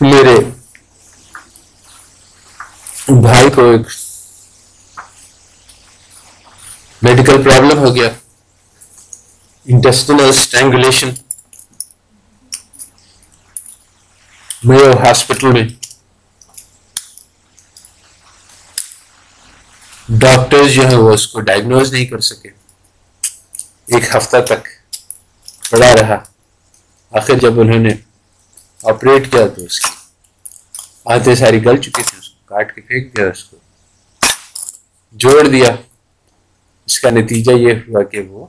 میرے 0.02 0.36
بھائی 3.08 3.50
کو 3.56 3.70
ایک 3.72 3.88
میڈیکل 7.02 7.44
پرابلم 7.44 7.78
ہو 7.80 7.94
گیا. 7.96 8.10
انٹسٹنل 9.66 10.30
اسٹینگولیشن 10.30 11.10
میو 14.64 14.92
ہاسپٹل 15.04 15.52
میں 15.52 15.64
ڈاکٹر 20.10 20.68
جو 20.74 20.88
ہے 20.88 20.96
وہ 20.96 21.14
اس 21.14 21.28
کو 21.28 21.42
ڈائگنوز 21.42 21.94
نہیں 21.94 22.06
کر 22.06 22.20
سکے. 22.22 22.50
ایک 23.88 24.16
ہفتہ 24.16 24.42
تک 24.48 24.68
پڑا 25.70 25.94
رہا. 25.96 26.24
آخر 27.14 27.40
جب 27.42 27.60
انہوں 27.60 27.80
نے 27.80 27.94
آپریٹ 28.92 29.32
کیا 29.32 29.46
تو 29.56 29.64
اس 29.64 29.80
کی 29.80 29.92
آتے 31.14 31.36
ساری 31.36 31.64
گل 31.66 31.78
چکی 31.82 32.04
تھی 32.04 32.18
اس 32.18 32.27
کاٹ 32.50 32.76
کے 32.76 32.82
پھینک 32.82 33.18
دیا 33.18 33.28
اس 33.28 33.44
کو۔ 33.44 33.58
جوڑ 35.12 35.48
دیا۔ 35.48 35.70
اس 36.86 37.00
کا 37.00 37.10
نتیجہ 37.10 37.52
یہ 37.52 37.74
ہوا 37.74 38.04
کہ 38.04 38.20
وہ 38.20 38.46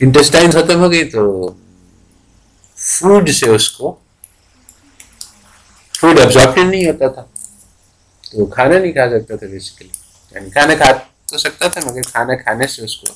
انٹسٹائن 0.00 0.50
ختم 0.50 0.80
ہو 0.80 0.90
گئی 0.90 1.10
تو 1.10 1.52
فوڈ 2.76 3.30
سے 3.30 3.50
اس 3.50 3.70
کو 3.70 3.96
فوڈ 6.00 6.20
ابزارپشن 6.20 6.70
نہیں 6.70 6.86
ہوتا 6.86 7.08
تھا۔ 7.08 7.22
تو 8.30 8.38
وہ 8.38 8.46
کھانا 8.46 8.78
نہیں 8.78 8.92
کھا 8.92 9.08
سکتا 9.10 9.36
تھا 9.36 9.46
بیسیکلی 9.46 9.88
یعنی 10.34 10.50
کھانا 10.50 10.74
کھا 10.74 10.92
تو 11.26 11.38
سکتا 11.38 11.68
تھا 11.68 11.80
مگر 11.84 12.02
کھانا 12.02 12.34
کھانے 12.34 12.66
سے 12.66 12.82
اس 12.84 12.96
کو 12.96 13.06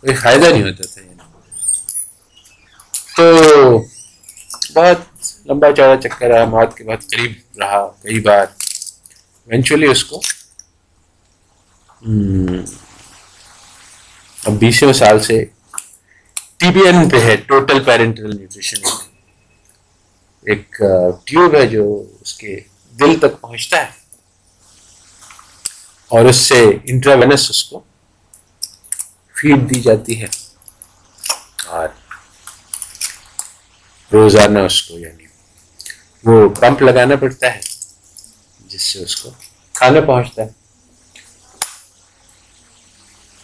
کوئی 0.00 0.14
فائدہ 0.14 0.46
نہیں 0.46 0.62
ہوتا 0.62 0.82
تھا۔ 0.94 1.00
یعنی 1.00 1.16
تو 3.16 3.78
بہت 4.74 5.11
لمبا 5.46 5.72
چوڑا 5.76 5.96
چکر 6.02 6.26
رہا 6.26 6.44
موت 6.44 6.76
کے 6.76 6.84
بعد 6.84 7.00
قریب 7.10 7.32
رہا، 7.58 7.86
کئی 8.02 8.20
بار۔ 8.20 8.46
ایونچولی 9.46 9.86
اس 9.86 10.04
کو 10.04 10.20
اب 14.44 14.52
بیسویں 14.52 14.92
سال 14.92 15.20
سے 15.20 15.44
ٹی 16.56 16.70
بی 16.70 16.80
این 16.80 17.08
پہ 17.08 17.20
ہے 17.20 17.36
ٹوٹل 17.36 17.84
پیرنٹل 17.84 18.36
نیوٹریشن 18.36 18.86
ایک 20.46 20.82
ٹیوب 21.24 21.54
ہے 21.54 21.66
جو 21.66 21.84
اس 22.20 22.34
کے 22.34 22.60
دل 23.00 23.18
تک 23.18 23.40
پہنچتا 23.40 23.76
ہے۔ 23.82 23.90
اور 26.10 26.24
اس 26.24 26.36
سے 26.36 26.64
انٹراوینس 26.84 27.50
اس 27.50 27.64
کو 27.64 27.80
فیڈ 29.34 29.70
دی 29.70 29.80
جاتی 29.80 30.22
ہے۔ 30.22 30.26
اور 31.66 31.88
روزانہ 34.12 34.58
اس 34.58 34.82
کو 34.82 34.98
یعنی 34.98 35.21
وہ 36.24 36.48
پمپ 36.48 36.82
لگانا 36.82 37.16
پڑتا 37.16 37.54
ہے، 37.54 37.60
جس 38.70 38.82
سے 38.82 38.98
اس 38.98 39.16
کو 39.16 39.30
کھانا 39.74 40.00
پہنچتا 40.00 40.42
ہے۔ 40.42 40.48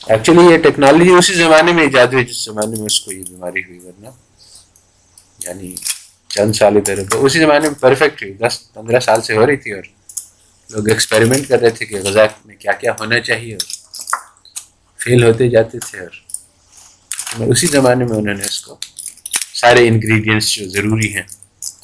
ایکچولی 0.00 0.44
یہ 0.52 0.58
ٹیکنالوجی 0.58 1.10
اسی 1.10 1.34
زمانے 1.34 1.72
میں 1.72 1.82
ایجاد 1.84 2.06
ہوئی، 2.06 2.24
جس 2.24 2.44
زمانے 2.44 2.76
میں 2.76 2.86
اس 2.86 3.00
کو 3.00 3.12
یہ 3.12 3.22
بیماری 3.28 3.62
ہوئی، 3.64 3.78
ورنہ 3.78 4.08
یعنی 5.44 5.74
چند 6.28 6.52
سال 6.52 6.76
ادھر 6.76 6.98
ادھر، 6.98 7.16
اسی 7.16 7.38
زمانے 7.38 7.68
میں 7.68 7.78
پرفیکٹ 7.80 8.22
ہوئی۔ 8.22 8.32
دس، 8.34 8.60
پندرہ 8.74 9.00
سال 9.00 9.22
سے 9.22 9.36
ہو 9.36 9.46
رہی 9.46 9.56
تھی 9.56 9.72
اور 9.72 9.82
لوگ 10.70 10.88
ایکسپیریمنٹ 10.88 11.48
کر 11.48 11.60
رہے 11.60 11.70
تھے 11.70 11.86
کہ 11.86 12.00
غذا 12.04 12.24
میں 12.46 12.56
کیا 12.56 12.72
کیا 12.72 12.92
ہونا 13.00 13.20
چاہیے 13.20 13.54
اور 13.54 13.66
فیل 15.00 15.24
ہوتے 15.24 15.48
جاتے 15.50 15.78
تھے 15.78 15.98
اور 16.00 17.46
اسی 17.50 17.66
زمانے 17.66 18.04
میں 18.04 18.16
انہوں 18.16 18.34
نے 18.34 18.44
اس 18.44 18.60
کو 18.60 18.76
سارے 19.54 19.86
انگریڈینٹس 19.88 20.52
جو 20.52 20.68
ضروری 20.68 21.14
ہیں 21.14 21.22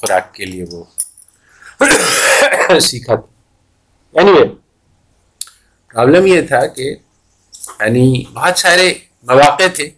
خوراک 0.04 0.34
کے 0.34 0.44
لیے 0.44 0.64
وہ 0.72 0.84
سیکھا 2.80 3.14
تھا۔ 3.14 3.26
اینی 4.14 4.54
پرابلم 5.88 6.26
یہ 6.26 6.40
تھا 6.40 6.66
کہ 6.66 6.94
یعنی 7.80 8.24
بہت 8.32 8.58
سارے 8.58 8.94
مواقع 9.22 9.62
تھے 9.74 9.90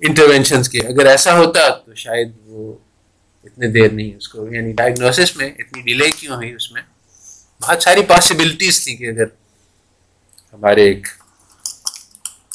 انٹروینشنس 0.00 0.68
کے۔ 0.68 0.78
اگر 0.78 1.06
ایسا 1.06 1.38
ہوتا 1.38 1.68
تو 1.68 1.94
شاید 1.94 2.28
وہ 2.46 2.76
اتنے 3.44 3.68
دیر 3.68 3.90
نہیں 3.90 4.16
اس 4.16 4.28
کو 4.28 4.54
یعنی 4.54 4.72
ڈائگنوسس 4.72 5.36
میں 5.36 5.50
اتنی 5.58 5.82
ڈیلے 5.82 6.10
کیوں 6.10 6.36
ہوئی 6.36 6.52
اس 6.52 6.72
میں؟ 6.72 6.82
بہت 7.62 7.82
ساری 7.82 8.02
پاسبلٹیز 8.02 8.84
تھیں 8.84 8.96
کہ 8.96 9.08
اگر 9.08 9.24
ہمارے 10.52 10.84
ایک 10.84 11.08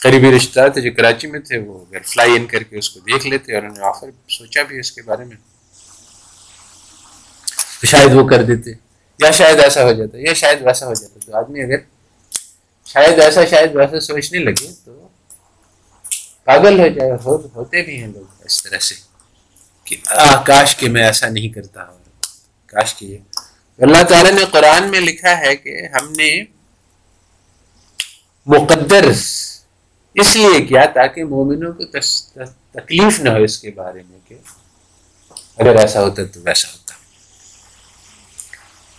قریبی 0.02 0.36
رشتہ 0.36 0.60
دار 0.60 0.70
تھے 0.70 0.82
جو 0.82 0.92
کراچی 0.98 1.28
میں 1.28 1.40
تھے، 1.40 1.58
وہ 1.58 1.86
اگر 1.86 2.02
فلائی 2.04 2.32
ان 2.32 2.46
کر 2.46 2.64
کے 2.64 2.78
اس 2.78 2.90
کو 2.90 3.00
دیکھ 3.00 3.28
لیتے 3.28 3.56
اور 3.56 3.64
انہوں 3.64 3.78
نے 3.78 3.84
آفر 3.84 4.10
سوچا 4.30 4.64
بھی 4.64 4.80
اس 4.80 4.92
کے 4.92 5.02
بارے 5.02 5.26
میں۔ 5.26 5.38
تو 7.82 7.88
شاید 7.88 8.14
وہ 8.16 8.28
کر 8.30 8.44
دیتے 8.44 8.72
یا 9.20 9.32
شاید 9.32 9.60
ایسا 9.60 9.84
ہو 9.84 9.92
جاتا، 9.94 10.18
یا 10.18 10.34
شاید 10.42 10.62
ویسا 10.66 10.86
ہو 10.88 10.94
جاتا۔ 10.94 11.20
تو 11.26 11.38
آدمی 11.38 11.62
اگر 11.64 11.80
شاید 12.88 13.20
ایسا، 13.20 13.46
شاید 13.46 13.76
ویسا 13.76 14.00
سوچنے 14.00 14.40
لگے 14.40 14.68
تو 14.86 15.08
پاگل 16.48 16.80
ہو 16.80 16.88
جائے 16.96 17.12
ہوتے 17.56 17.82
بھی 17.82 17.98
ہیں 18.00 18.08
لوگ 18.08 18.46
اس 18.46 18.62
طرح 18.64 18.80
سے 18.88 18.96
کہ 19.88 19.96
کاش 20.46 20.76
کہ 20.78 20.90
میں 20.90 21.04
ایسا 21.04 21.28
نہیں 21.30 21.50
کرتا۔ 21.50 21.88
ہوں 21.88 21.98
کاش 22.74 22.94
کہ 22.96 23.18
اللہ 23.80 24.04
تعالیٰ 24.10 24.32
نے 24.32 24.46
قرآن 24.52 24.90
میں 24.92 25.00
لکھا 25.00 25.38
ہے 25.40 25.56
کہ 25.56 25.76
ہم 25.94 26.12
نے 26.18 26.30
مقدر 28.48 29.04
اس 30.16 30.36
لیے 30.36 30.62
کیا 30.66 30.86
تاکہ 30.94 31.24
مومنوں 31.24 31.72
کو 31.74 31.86
تکلیف 31.86 33.20
نہ 33.20 33.30
ہو 33.30 33.44
اس 33.44 33.58
کے 33.60 33.72
بارے 33.76 34.02
میں 34.10 34.20
کہ 34.28 34.36
اگر 35.58 35.76
ایسا 35.76 36.02
ہوتا 36.02 36.24
تو 36.34 36.40
ویسا 36.46 36.68
ہوتا۔ 36.70 36.89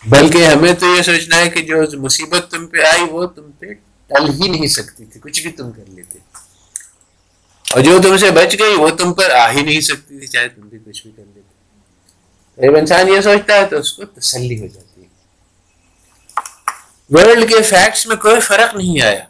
بلکہ 0.07 0.45
ہمیں 0.45 0.73
تو 0.73 0.97
یہ 0.97 1.03
سوچنا 1.03 1.37
ہے 1.37 1.51
کہ 1.51 1.63
جو 1.63 1.77
مصیبت 1.93 2.51
تم 2.51 2.67
پہ 2.67 2.79
آئی 2.83 3.03
وہ 3.11 3.27
تم 3.27 3.51
پہ 3.59 3.67
ٹل 4.07 4.43
ہی 4.43 4.49
نہیں 4.49 4.67
سکتی 4.67 5.05
تھی، 5.05 5.21
کچھ 5.21 5.43
بھی 5.43 5.51
تم 5.51 5.73
کر 5.73 5.83
لیتے۔ 5.89 6.19
اور 7.71 7.81
جو 7.81 8.03
تم 8.03 8.17
سے 8.17 8.31
بچ 8.31 8.57
گئی 8.59 8.75
وہ 8.75 8.91
تم 8.91 9.15
پر 9.15 9.31
آ 9.31 9.51
ہی 9.51 9.63
نہیں 9.63 9.81
سکتی 9.81 10.19
تھی، 10.19 10.27
چاہے 10.27 10.49
تم 10.49 10.63
بھی 10.63 10.79
کچھ 10.87 11.03
بھی 11.03 11.11
کر 11.17 11.23
لیتے۔ 11.35 11.51
جب 12.63 12.77
انسان 12.77 13.09
یہ 13.09 13.21
سوچتا 13.21 13.55
ہے 13.55 13.67
تو 13.67 13.77
اس 13.77 13.93
کو 13.93 14.05
تسلی 14.05 14.61
ہو 14.61 14.67
جاتی 14.67 15.03
ہے۔ 15.03 15.07
ورلڈ 17.11 17.49
کے 17.49 17.63
فیکٹس 17.63 18.07
میں 18.07 18.17
کوئی 18.17 18.41
فرق 18.41 18.75
نہیں 18.75 19.03
آیا۔ 19.03 19.25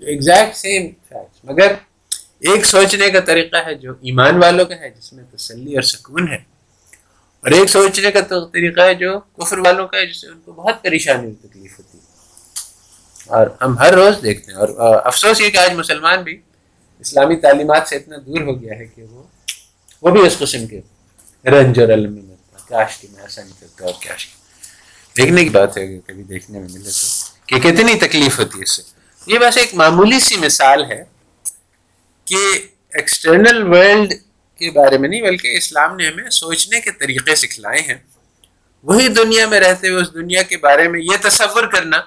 ایگزیکٹ 0.00 0.56
سیم 0.56 0.86
فیکٹس 1.08 1.44
مگر 1.44 1.72
ایک 2.40 2.64
سوچنے 2.64 3.10
کا 3.10 3.20
طریقہ 3.20 3.56
ہے 3.66 3.74
جو 3.74 3.92
ایمان 4.00 4.42
والوں 4.42 4.64
کا 4.64 4.74
ہے، 4.74 4.90
جس 4.90 5.12
میں 5.12 5.24
تسلی 5.36 5.74
اور 5.74 5.82
سکون 5.82 6.28
ہے۔ 6.28 6.49
اور 7.44 7.50
ایک 7.50 7.68
سوچنے 7.70 8.10
کا 8.10 8.20
طریقہ 8.52 8.80
ہے 8.80 8.94
جو 8.94 9.20
کفر 9.20 9.58
والوں 9.58 9.88
کا 9.88 9.98
ہے، 9.98 10.06
جس 10.06 10.20
سے 10.20 10.26
ان 10.26 10.40
کو 10.44 10.52
بہت 10.52 10.82
پریشانی 10.82 11.26
اور 11.26 11.48
تکلیف 11.48 11.78
ہوتی 11.78 11.98
ہے۔ 11.98 12.10
اور 13.26 13.46
ہم 13.62 13.78
ہر 13.78 13.94
روز 13.94 14.22
دیکھتے 14.22 14.52
ہیں، 14.52 14.58
اور 14.58 14.68
افسوس 15.04 15.40
یہ 15.40 15.50
کہ 15.50 15.56
آج 15.56 15.72
مسلمان 15.74 16.22
بھی 16.22 16.40
اسلامی 16.98 17.36
تعلیمات 17.36 17.88
سے 17.88 17.96
اتنا 17.96 18.16
دور 18.26 18.40
ہو 18.40 18.60
گیا 18.62 18.78
ہے 18.78 18.84
کہ 18.84 19.02
وہ 19.02 19.22
وہ 20.02 20.10
بھی 20.10 20.26
اس 20.26 20.38
قسم 20.38 20.66
کے 20.66 20.80
رنج 21.44 21.80
اور 21.80 21.88
علم 21.88 22.12
میں 22.12 22.22
مرتا 22.22 22.58
کاش 22.68 22.98
کہ 22.98 23.08
میں 23.12 23.22
ایسا 23.22 23.42
نہیں 23.42 23.60
کرتا 23.60 23.84
اور 23.84 23.94
کاش 24.08 24.28
دیکھنے 25.16 25.42
کی 25.42 25.48
بات 25.48 25.76
ہے 25.76 25.86
کہ 25.86 25.98
کبھی 26.06 26.22
دیکھنے 26.22 26.58
میں 26.58 26.68
ملے 26.72 26.90
تو۔ 26.90 27.06
کہ 27.46 27.70
کتنی 27.70 27.94
تکلیف 27.94 28.38
ہوتی 28.38 28.58
ہے 28.58 28.62
اس 28.62 28.70
سے۔ 28.70 28.82
یہ 29.26 29.38
بس 29.38 29.56
ایک 29.56 29.74
معمولی 29.74 30.20
سی 30.20 30.36
مثال 30.36 30.84
ہے 30.84 31.04
کہ 32.24 32.36
ایکسٹرنل 32.94 33.62
ورلڈ 33.62 34.14
کے 34.60 34.70
بارے 34.70 34.98
میں 34.98 35.08
نہیں، 35.08 35.22
بلکہ 35.22 35.56
اسلام 35.56 35.96
نے 35.96 36.06
ہمیں 36.08 36.30
سوچنے 36.30 36.80
کے 36.80 36.90
طریقے 36.90 37.34
سکھلائے 37.34 37.80
ہیں۔ 37.80 37.98
وہی 38.82 39.08
دنیا 39.08 39.46
میں 39.46 39.60
رہتے 39.60 39.88
ہوئے، 39.88 40.02
اس 40.02 40.14
دنیا 40.14 40.42
کے 40.42 40.56
بارے 40.56 40.88
میں 40.88 41.00
یہ 41.00 41.16
تصور 41.22 41.66
کرنا 41.66 42.00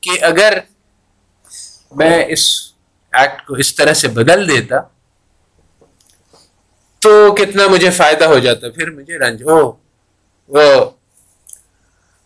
کہ 0.00 0.24
اگر 0.24 0.58
میں 1.96 2.24
اس 2.28 2.72
ایکٹ 3.12 3.46
کو 3.46 3.54
اس 3.54 3.74
طرح 3.74 3.94
سے 3.94 4.08
بدل 4.08 4.48
دیتا 4.48 4.76
تو 6.98 7.34
کتنا 7.34 7.66
مجھے 7.68 7.90
فائدہ 7.90 8.24
ہو 8.24 8.38
جاتا۔ 8.38 8.70
پھر 8.70 8.90
مجھے 8.90 9.18
رنج 9.18 9.42
ہو 9.42 9.72
وہ 10.48 10.62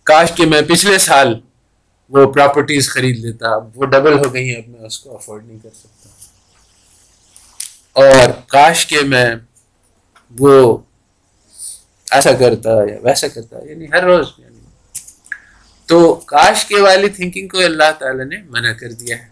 کاش 0.03 0.33
کہ 0.35 0.47
میں 0.47 0.63
پچھلے 0.63 0.99
سال 0.99 1.41
وہ 2.09 2.33
پراپرٹیز 2.33 2.91
خرید 2.91 3.25
لیتا، 3.25 3.57
وہ 3.75 3.87
ڈبل 3.87 4.19
ہو 4.19 4.35
گئی 4.35 4.57
اب 4.57 4.69
میں 4.69 4.87
اس 4.87 4.99
کو 4.99 5.15
افورڈ 5.15 5.47
نہیں 5.47 5.59
کر 5.63 5.71
سکتا۔ 5.75 6.09
اور 7.93 8.31
کاش 8.47 8.87
کہ 8.87 9.01
میں 9.01 9.27
وہ 10.31 10.79
ایسا 12.11 12.33
کرتا 12.33 12.71
یا 12.71 12.97
ویسا 13.03 13.29
کرتا 13.29 13.57
یعنی 13.71 13.87
ہر 13.87 14.05
روز 14.05 14.27
یعنی۔ 14.39 14.59
تو 15.87 16.15
کاش 16.15 16.65
کے 16.65 16.81
والی 16.81 17.09
تھنکنگ 17.09 17.49
کو 17.49 17.59
اللہ 17.59 17.93
تعالی 17.99 18.25
نے 18.25 18.37
منع 18.49 18.73
کر 18.73 18.93
دیا 18.93 19.19
ہے۔ 19.19 19.29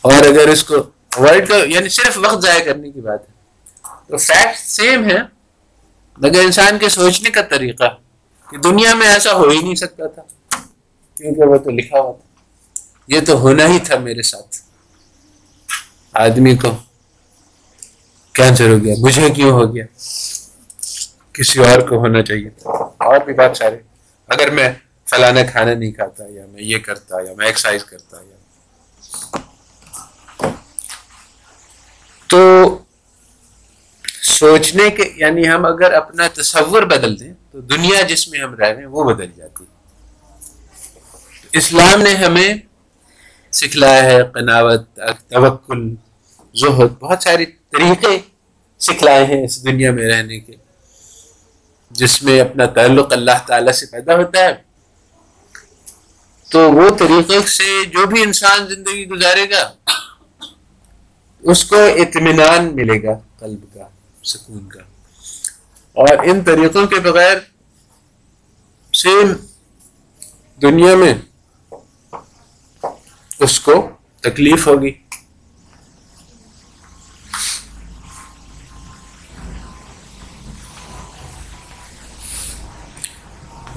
اور 0.00 0.12
اگر 0.12 0.48
اس 0.48 0.64
کو 0.64 0.74
اوائڈ 1.16 1.48
کر 1.48 1.68
یعنی 1.68 1.88
صرف 1.88 2.18
وقت 2.18 2.42
ضائع 2.42 2.64
کرنے 2.64 2.90
کی 2.90 3.00
بات 3.00 3.20
ہے۔ 3.20 3.36
تو 4.08 4.16
فیکٹ 4.16 4.58
سیم 4.58 5.04
ہے، 5.04 5.18
مگر 6.16 6.40
انسان 6.40 6.78
کے 6.78 6.88
سوچنے 6.88 7.30
کا 7.30 7.42
طریقہ 7.42 7.96
کہ 8.50 8.58
دنیا 8.58 8.94
میں 8.94 9.06
ایسا 9.06 9.32
ہو 9.32 9.48
ہی 9.48 9.62
نہیں 9.62 9.74
سکتا 9.74 10.06
تھا، 10.06 10.22
کیونکہ 11.14 11.42
وہ 11.42 11.56
تو 11.56 11.70
لکھا 11.70 12.00
ہوا 12.00 12.12
تھا۔ 12.12 12.42
یہ 13.08 13.20
تو 13.26 13.40
ہونا 13.40 13.66
ہی 13.66 13.78
تھا 13.78 13.98
میرے 13.98 14.22
ساتھ۔ 14.22 14.56
آدمی 16.12 16.56
کو 16.56 16.76
کینسر 18.36 18.68
ہو 18.68 18.76
گیا؟ 18.84 18.94
مجھے 18.98 19.30
کیوں 19.30 19.50
ہو 19.50 19.74
گیا؟ 19.74 19.84
کسی 21.32 21.64
اور 21.64 21.80
کو 21.80 21.96
ہونا 21.96 22.22
چاہیے۔ 22.22 22.50
اور 22.64 23.20
بھی 23.24 23.32
بات 23.32 23.56
سارے۔ 23.56 23.76
اگر 24.28 24.50
میں 24.50 24.68
فلانا 25.10 25.40
کھانا 25.42 25.74
نہیں 25.74 25.92
کھاتا 25.92 26.24
یا 26.28 26.46
میں 26.46 26.62
یہ 26.62 26.78
کرتا 26.78 27.20
یا 27.20 27.32
میں 27.36 27.46
ایکسرسائز 27.46 27.84
کرتا 27.84 28.16
یا 28.16 28.36
تو 32.26 32.38
سوچنے 34.22 34.90
کے 34.90 35.12
یعنی 35.16 35.48
ہم 35.48 35.64
اگر 35.64 35.92
اپنا 35.92 36.28
تصور 36.34 36.82
بدل 36.82 37.20
دیں 37.20 37.32
تو 37.52 37.60
دنیا 37.60 38.02
جس 38.02 38.28
میں 38.28 38.40
ہم 38.40 38.54
رہ 38.54 38.64
رہے 38.64 38.78
ہیں 38.78 38.86
وہ 38.86 39.04
بدل 39.04 39.30
جاتی۔ 39.36 39.64
اسلام 41.52 42.02
نے 42.02 42.14
ہمیں 42.14 42.54
سکھلایا 43.52 44.02
ہے 44.04 44.22
قناوت، 44.34 45.00
توکل، 45.28 45.94
زہد، 46.54 46.98
بہت 47.00 47.22
سارے 47.22 47.44
طریقے 47.76 48.18
سکھلائے 48.78 49.24
ہیں 49.24 49.44
اس 49.44 49.64
دنیا 49.64 49.92
میں 49.92 50.08
رہنے 50.08 50.40
کے۔ 50.40 50.52
جس 51.90 52.22
میں 52.22 52.40
اپنا 52.40 52.66
تعلق 52.66 53.12
اللہ 53.12 53.46
تعالی 53.46 53.72
سے 53.72 53.86
پیدا 53.86 54.14
ہوتا 54.14 54.44
ہے۔ 54.44 54.54
تو 56.50 56.72
وہ 56.72 56.90
طریقے 56.98 57.40
سے 57.40 57.84
جو 57.84 58.06
بھی 58.06 58.22
انسان 58.22 58.66
زندگی 58.66 59.06
گزارے 59.06 59.50
گا، 59.50 59.72
اس 61.42 61.64
کو 61.64 61.76
اطمینان 61.76 62.76
ملے 62.76 63.02
گا، 63.02 63.18
قلب 63.38 63.74
کا، 63.74 63.88
سکون 64.24 64.68
کا۔ 64.68 64.80
اور 65.92 66.08
ان 66.24 66.40
طریقوں 66.44 66.86
کے 66.86 67.00
بغیر 67.00 67.36
سیم 68.92 69.32
دنیا 70.62 70.94
میں 70.96 71.14
اس 73.38 73.60
کو 73.60 73.90
تکلیف 74.20 74.66
ہوگی۔ 74.66 75.05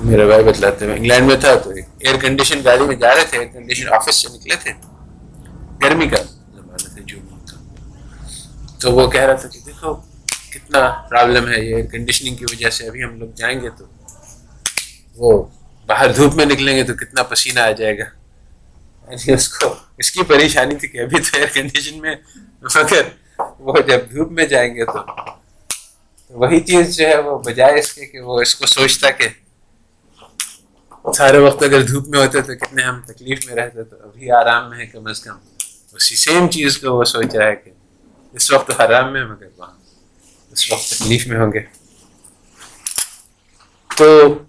میرا 0.10 0.26
بھائی 0.26 0.43
بتلاتے 0.43 0.86
ہیں۔ 0.86 0.95
انگلینڈ 0.95 1.28
میں 1.28 1.36
تھا 1.36 1.55
تو 1.55 1.70
ایئر 1.70 2.16
کنڈیشن 2.22 2.62
گاڑی 2.66 2.86
میں 2.86 2.95
جا 2.95 3.16
رہے 3.16 3.26
تھے 3.30 3.38
ایئر 3.38 3.47
کنڈیشن 3.53 3.93
آفس 3.93 4.16
سے 4.16 4.30
نکلے 4.34 4.55
تھے۔ 4.55 4.72
گرمی 5.84 6.07
کا 6.07 6.18
زمانہ 6.24 6.78
تھا 6.78 7.01
جون 7.05 7.45
کا 7.45 7.57
تو 8.80 8.91
وہ 8.91 9.10
کہہ 9.10 9.22
رہا 9.22 9.34
تھا 9.34 9.49
کہ 9.49 9.60
دیکھو، 9.66 9.93
کتنا 10.53 11.07
پرابلم 11.10 11.47
ہے 11.47 11.60
یہ 11.60 11.76
ایئر 11.76 11.86
کنڈیشننگ 11.86 12.36
کی 12.36 12.45
وجہ 12.45 12.70
سے۔ 12.70 12.88
ابھی 12.88 13.03
ہم 13.03 13.20
لوگ 13.20 13.30
جائیں 13.36 13.62
گے 13.62 13.70
تو 13.70 13.86
وہ 15.16 15.43
باہر 15.86 16.12
دھوپ 16.12 16.36
میں 16.36 16.45
نکلیں 16.45 16.78
گے 16.78 16.84
تو 16.84 16.93
کتنا 16.93 17.24
پسینہ 17.24 17.60
آ 17.60 17.72
جائے 17.72 17.99
گا۔ 17.99 18.03
یعنی 19.12 19.32
اس 19.32 19.49
کو، 19.49 19.76
اس 19.97 20.12
کی 20.12 20.24
پریشانی 20.24 20.76
تھی 20.76 20.88
کہ 20.88 20.97
ابھی 20.97 21.22
تو 21.22 21.38
ایئر 21.38 21.47
کنڈیشن 21.53 22.01
میں، 22.01 22.16
مگر 22.62 23.01
وہ 23.60 23.78
جب 23.88 23.99
دھوپ 24.12 24.32
میں 24.32 24.45
جائیں 24.45 24.76
گے 24.76 24.86
تو 24.86 24.99
وہی 26.30 26.60
چیز 26.60 26.97
جو 26.97 27.07
ہے 27.07 27.20
وہ 27.20 27.38
بجائے 27.39 27.80
اس 27.80 27.93
کے 27.93 28.05
کہ 28.05 28.20
وہ 28.20 28.41
اس 28.41 28.55
کو 28.55 28.66
سوچتا 28.66 29.10
کہ 29.10 29.28
سارے 31.14 31.38
وقت 31.38 31.64
اگر 31.64 31.82
دھوپ 31.82 32.07
میں 32.07 32.20
ہوتے 32.20 32.41
تو 32.41 32.53
کتنے 32.55 32.84
ہم 32.84 33.01
تکلیف 33.05 33.47
میں 33.47 33.55
رہتے 33.55 33.84
تو 33.84 33.95
ابھی 34.03 34.32
آرام 34.32 34.70
میں 34.70 34.78
ہے 34.78 34.86
کم 34.86 35.07
از 35.07 35.20
کم 35.22 35.36
اسی 35.93 36.16
سیم 36.16 36.47
چیز 36.47 36.78
کو 36.78 36.97
وہ 36.97 37.03
سوچ 37.03 37.36
رہا 37.36 37.47
ہے 37.47 37.55
کہ 37.55 37.72
اس 38.34 38.51
وقت 38.51 38.82
حرام 38.82 39.14
میں 39.14 39.26
مگر 39.26 39.47
وہاں 39.57 39.72
اس 40.51 40.72
وقت 40.72 40.89
تکلیف 40.89 41.28
میں 41.28 41.39
ہوں 41.39 41.53
گے۔ 41.53 41.60
تو 43.97 44.39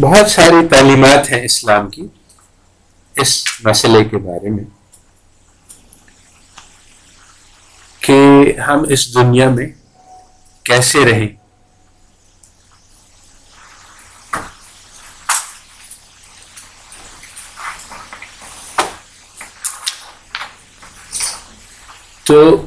بہت 0.00 0.30
ساری 0.30 0.68
تعلیمات 0.68 1.30
ہیں 1.30 1.44
اسلام 1.44 1.90
کی 1.90 2.06
اس 3.16 3.44
مسئلے 3.64 4.04
کے 4.04 4.16
بارے 4.16 4.50
میں 4.50 4.64
کہ 8.00 8.52
ہم 8.60 8.84
اس 8.88 9.14
دنیا 9.14 9.50
میں 9.50 9.66
کیسے 10.62 11.04
رہیں۔ 11.04 11.28
تو 22.24 22.66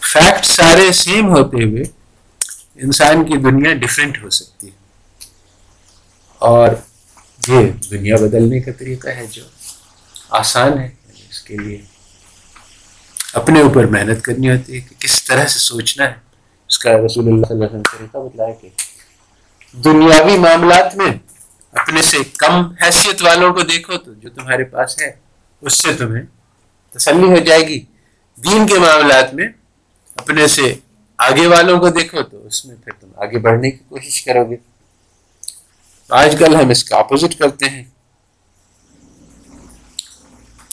فیکٹ 0.00 0.44
سارے 0.44 0.92
سیم 0.92 1.28
ہوتے 1.28 1.64
ہوئے 1.64 1.82
انسان 2.74 3.24
کی 3.24 3.36
دنیا 3.36 3.74
ڈفرینٹ 3.74 4.22
ہو 4.22 4.30
سکتی 4.30 4.66
ہے۔ 4.66 4.81
اور 6.42 6.68
یہ 7.48 7.70
دنیا 7.90 8.16
بدلنے 8.16 8.60
کا 8.60 8.70
طریقہ 8.78 9.08
ہے 9.08 9.26
جو 9.30 9.42
آسان 10.30 10.78
ہے 10.78 10.84
یعنی 10.84 11.20
اس 11.30 11.42
کے 11.42 11.56
لیے 11.56 11.80
اپنے 13.32 13.60
اوپر 13.60 13.84
محنت 13.84 14.22
کرنی 14.22 14.50
ہوتی 14.50 14.74
ہے 14.74 14.80
کہ 14.80 14.94
کس 14.98 15.24
طرح 15.24 15.46
سے 15.46 15.58
سوچنا 15.58 16.04
ہے۔ 16.04 16.14
اس 16.68 16.78
کا 16.78 16.90
رسول 16.90 17.28
اللہ 17.28 17.46
صلی 17.46 17.54
اللہ 17.54 17.64
علیہ 17.64 17.78
وسلم 17.78 17.82
طریقہ 17.82 18.18
بتلایا 18.18 18.54
کہ 18.54 18.68
دنیاوی 19.72 20.38
معاملات 20.38 20.96
میں 20.96 21.10
اپنے 21.72 22.02
سے 22.02 22.16
کم 22.38 22.66
حیثیت 22.82 23.22
والوں 23.22 23.54
کو 23.54 23.62
دیکھو 23.62 23.96
تو 23.96 24.14
جو 24.14 24.30
تمہارے 24.30 24.64
پاس 24.64 25.02
ہے، 25.02 25.12
اس 25.60 25.82
سے 25.82 25.94
تمہیں 25.94 26.22
تسلی 26.90 27.28
ہو 27.28 27.36
جائے 27.36 27.60
گی۔ 27.60 27.80
دین 28.36 28.66
کے 28.66 28.78
معاملات 28.78 29.34
میں 29.34 29.48
اپنے 30.16 30.46
سے 30.46 30.74
آگے 31.18 31.46
والوں 31.46 31.80
کو 31.80 31.88
دیکھو 31.88 32.22
تو 32.22 32.46
اس 32.46 32.64
میں 32.64 32.76
پھر 32.84 32.92
تم 33.00 33.08
آگے 33.16 33.38
بڑھنے 33.38 33.70
کی 33.70 33.84
کوشش 33.88 34.22
کرو 34.24 34.50
گے۔ 34.50 34.71
آج 36.12 36.36
کل 36.38 36.54
ہم 36.54 36.68
اس 36.68 36.84
کا 36.84 36.96
اپوزٹ 36.96 37.38
کرتے 37.38 37.68
ہیں۔ 37.68 37.84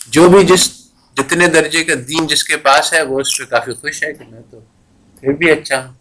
جو 0.08 0.30
بھی 0.30 0.44
جس 0.44 0.92
جتنے 1.18 1.48
درجے 1.48 1.84
کا 1.84 1.94
دین 2.08 2.28
جس 2.28 2.44
کے 2.44 2.58
پاس 2.58 2.94
ہے، 2.94 3.02
وہ 3.02 3.20
اس 3.20 3.38
پہ 3.38 3.44
کافی 3.44 3.74
خوش 3.74 4.04
ہے 4.04 4.14
کہ 4.14 4.26
میں 4.30 4.42
تو 4.52 4.60
پھر 5.20 5.34
بھی 5.34 5.52
اچھا 5.52 5.86
ہوں۔ 5.86 5.94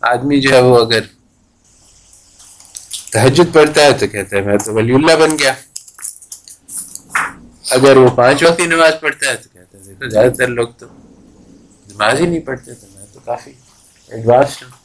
آدمی 0.00 0.40
جو 0.40 0.50
ہے 0.50 0.60
وہ 0.60 0.78
اگر 0.80 1.00
تہجد 3.12 3.54
پڑھتا 3.54 3.82
ہے 3.82 3.92
تو 3.92 4.06
کہتا 4.06 4.36
ہے، 4.36 4.40
میں 4.40 4.58
تو 4.58 4.74
ولی 4.74 4.94
اللہ 4.94 5.16
بن 5.16 5.38
گیا۔ 5.38 5.52
اگر 7.70 7.96
وہ 7.96 8.10
پانچ 8.10 8.42
وقت 8.42 8.60
نماز 8.60 8.92
پڑھتا 9.00 9.30
ہے 9.30 9.36
تو 9.36 9.48
کہتا 9.52 9.78
ہے، 9.78 9.82
دیکھو، 9.82 10.08
زیادہ 10.08 10.32
تر 10.32 10.46
لوگ 10.46 10.68
تو 10.68 10.86
نماز 11.88 12.20
ہی 12.20 12.26
نہیں 12.26 12.40
پڑھتے، 12.40 12.74
تو 12.74 12.86
میں 12.94 13.06
تو 13.12 13.20
کافی 13.24 13.52
ایڈوانس 14.08 14.62
ہوں۔ 14.62 14.77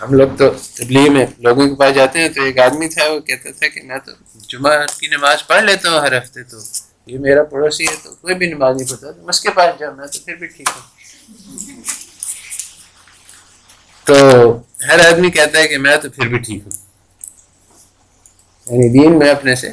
ہم 0.00 0.14
لوگ 0.14 0.28
تو 0.38 0.48
تبلیغ 0.74 1.12
میں 1.12 1.26
لوگوں 1.38 1.68
کے 1.68 1.74
پاس 1.74 1.94
جاتے 1.94 2.18
ہیں 2.18 2.28
تو 2.28 2.42
ایک 2.42 2.58
آدمی 2.58 2.88
تھا، 2.88 3.08
وہ 3.08 3.20
کہتا 3.20 3.50
تھا 3.50 3.68
کہ 3.68 3.82
میں 3.82 3.98
تو 3.98 4.12
جمعہ 4.48 4.86
کی 4.98 5.06
نماز 5.06 5.46
پڑھ 5.46 5.64
لیتا 5.64 5.90
ہوں 5.90 6.00
ہر 6.00 6.18
ہفتے 6.18 6.42
تو، 6.42 6.56
یہ 7.06 7.18
میرا 7.18 7.42
پڑوسی 7.44 7.86
ہے 7.88 7.94
تو 8.02 8.14
کوئی 8.14 8.34
بھی 8.34 8.46
نماز 8.46 8.76
نہیں 8.76 8.88
پڑھتا 8.88 9.10
تو 9.10 9.28
اس 9.28 9.40
کے 9.40 9.50
پاس 9.50 9.80
جاؤ، 9.80 9.94
میں 9.94 10.06
تو 10.06 10.18
پھر 10.24 10.34
بھی 10.34 10.46
ٹھیک 10.46 10.68
ہوں۔ 10.68 10.82
تو 14.06 14.14
ہر 14.88 15.12
آدمی 15.12 15.30
کہتا 15.30 15.58
ہے 15.58 15.68
کہ 15.68 15.78
میں 15.78 15.96
تو 15.96 16.10
پھر 16.10 16.28
بھی 16.28 16.38
ٹھیک 16.38 16.62
ہوں۔ 16.62 16.70
یعنی 18.66 18.88
دین 18.88 19.18
میں 19.18 19.30
اپنے 19.30 19.54
سے 19.54 19.70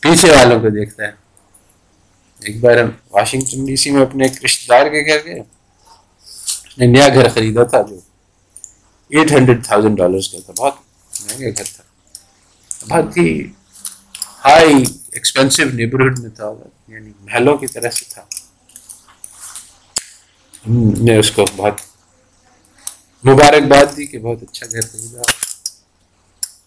پیچھے 0.00 0.30
والوں 0.30 0.60
کو 0.60 0.68
دیکھتا 0.68 1.06
ہے۔ 1.06 1.10
ایک 2.42 2.60
بار 2.60 2.76
ہم 2.76 2.90
واشنگٹن 3.10 3.64
ڈی 3.64 3.76
سی 3.76 3.90
میں 3.90 4.02
اپنے 4.02 4.26
ایک 4.26 4.44
رشتے 4.44 4.66
دار 4.68 4.86
کے 4.86 5.06
گھر 5.06 5.24
گئے، 5.24 5.40
اس 6.64 6.78
نے 6.78 6.86
نیا 6.86 7.08
گھر 7.08 7.28
خریدا 7.28 7.62
تھا 7.64 7.82
جو 7.82 8.00
ایٹ 9.10 9.32
ہنڈریڈ 9.32 9.64
تھاؤزینڈ 9.64 9.98
ڈالرس 9.98 10.28
کا 10.28 10.38
تھا 10.46 10.52
بہت 10.58 10.74
مہنگا 11.12 11.48
گھر 11.48 11.64
تھا 11.66 11.82
بہت 12.88 13.16
ہی 13.18 13.28
ہائی 14.44 14.82
ایکسپینسو 15.12 15.64
نیبرہڈ 15.72 16.18
میں 16.18 16.30
تھا 16.30 16.52
یعنی 16.88 17.12
محلوں 17.20 17.56
کی 17.56 17.66
طرح 17.66 17.90
سے 17.90 18.04
تھا 18.08 18.22
نے 21.00 21.16
اس 21.18 21.30
کو 21.30 21.44
بہت 21.56 21.80
مبارکباد 23.24 23.96
دی 23.96 24.06
کہ 24.06 24.18
بہت 24.18 24.42
اچھا 24.42 24.66
گھر 24.66 24.80
خریدا 24.82 25.22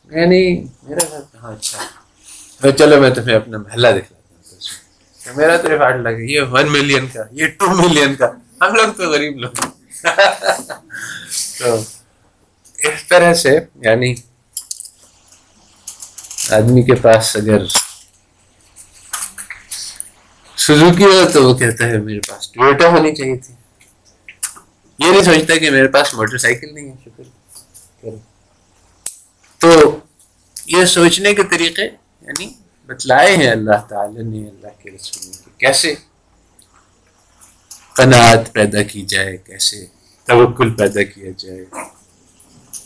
میں 0.06 0.26
نہیں 0.26 0.66
میرا 0.84 1.06
گھر 1.10 1.22
کہاں 1.34 1.54
اچھا 1.54 2.72
چلو 2.72 3.00
میں 3.02 3.10
تمہیں 3.10 3.36
اپنا 3.36 3.58
محلہ 3.58 3.88
دکھلاتا 3.90 4.54
ہوں 5.20 5.38
میرا 5.38 5.58
تو 5.58 5.70
ریفارٹ 5.70 5.96
لگا 5.98 6.24
یہ 6.30 6.42
ون 6.52 6.72
ملین 6.72 7.08
کا 7.14 7.24
یہ 7.32 7.48
ٹو 7.60 7.70
ملین 7.78 8.16
کا 8.16 8.28
ہم 8.62 8.76
لوگ 8.76 8.94
تو 8.94 9.10
غریب 9.12 9.38
لوگ 9.38 9.66
تو 11.60 11.78
اس 12.84 13.08
طرح 13.08 13.34
سے 13.34 13.60
یعنی 13.76 14.16
آدمی 16.50 16.84
کے 16.84 16.96
پاس 16.96 17.36
اگر 17.36 17.66
سزوکی 20.58 21.04
ہو 21.04 21.30
تو 21.34 21.50
وہ 21.50 21.58
کہتا 21.58 21.86
ہے 21.86 21.98
میرے 21.98 22.20
پاس 22.20 22.52
ٹویٹا 22.52 22.88
ہونی 22.88 23.16
چاہیے 23.16 23.38
تھی۔ 23.38 23.54
یہ 25.00 25.12
نہیں 25.12 25.24
سوچتا 25.24 25.56
کہ 25.56 25.70
میرے 25.70 25.88
پاس 25.88 26.14
موٹر 26.14 26.38
سائیکل 26.38 26.74
نہیں 26.74 26.92
ہے، 26.92 26.96
شکر۔ 27.06 27.24
تو 29.58 30.00
یہ 30.66 30.86
سوچنے 30.86 31.34
کے 31.34 31.44
طریقے 31.44 31.84
یعنی 32.22 32.54
بتلائے 32.86 33.38
ہیں 33.38 33.52
اللہ 33.52 33.86
تعالی 33.90 34.24
نے، 34.24 34.50
اللہ 34.50 34.82
کے 34.84 34.92
رسول 34.92 35.28
نے 35.28 35.50
کیسے 35.58 35.96
قناعت 37.94 38.54
پیدا 38.54 38.84
کی 38.84 39.02
جائے، 39.02 39.38
کیسے 39.38 39.86
توکل 40.26 40.74
پیدا 40.74 41.04
کیا 41.04 41.32
جائے۔ 41.38 41.66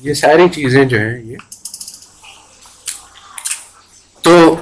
یہ 0.03 0.13
ساری 0.13 0.49
چیزیں 0.49 0.85
جو 0.85 0.97
ہیں 0.97 1.19
یہ۔ 1.19 1.35
تو 4.21 4.55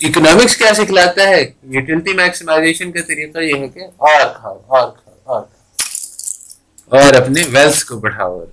اکنامکس 0.00 0.56
کیا 0.56 0.74
سکھلاتا 0.74 1.28
ہے؟ 1.28 1.52
یوٹیلٹی 1.62 2.12
میکسیمائزیشن 2.12 2.92
کا 2.92 3.00
طریقہ 3.00 3.38
یہ 3.38 3.54
ہے 3.54 3.68
کہ 3.68 3.80
اور 3.80 4.20
کھاؤ 4.40 4.60
اور 4.66 4.90
کھاؤ 4.90 5.14
اور 5.24 5.42
کھاؤ۔ 5.42 7.00
اور 7.00 7.12
اپنے 7.12 7.42
ویلتھ 7.50 7.86
کو 7.86 7.98
بڑھاؤ۔ 7.98 8.44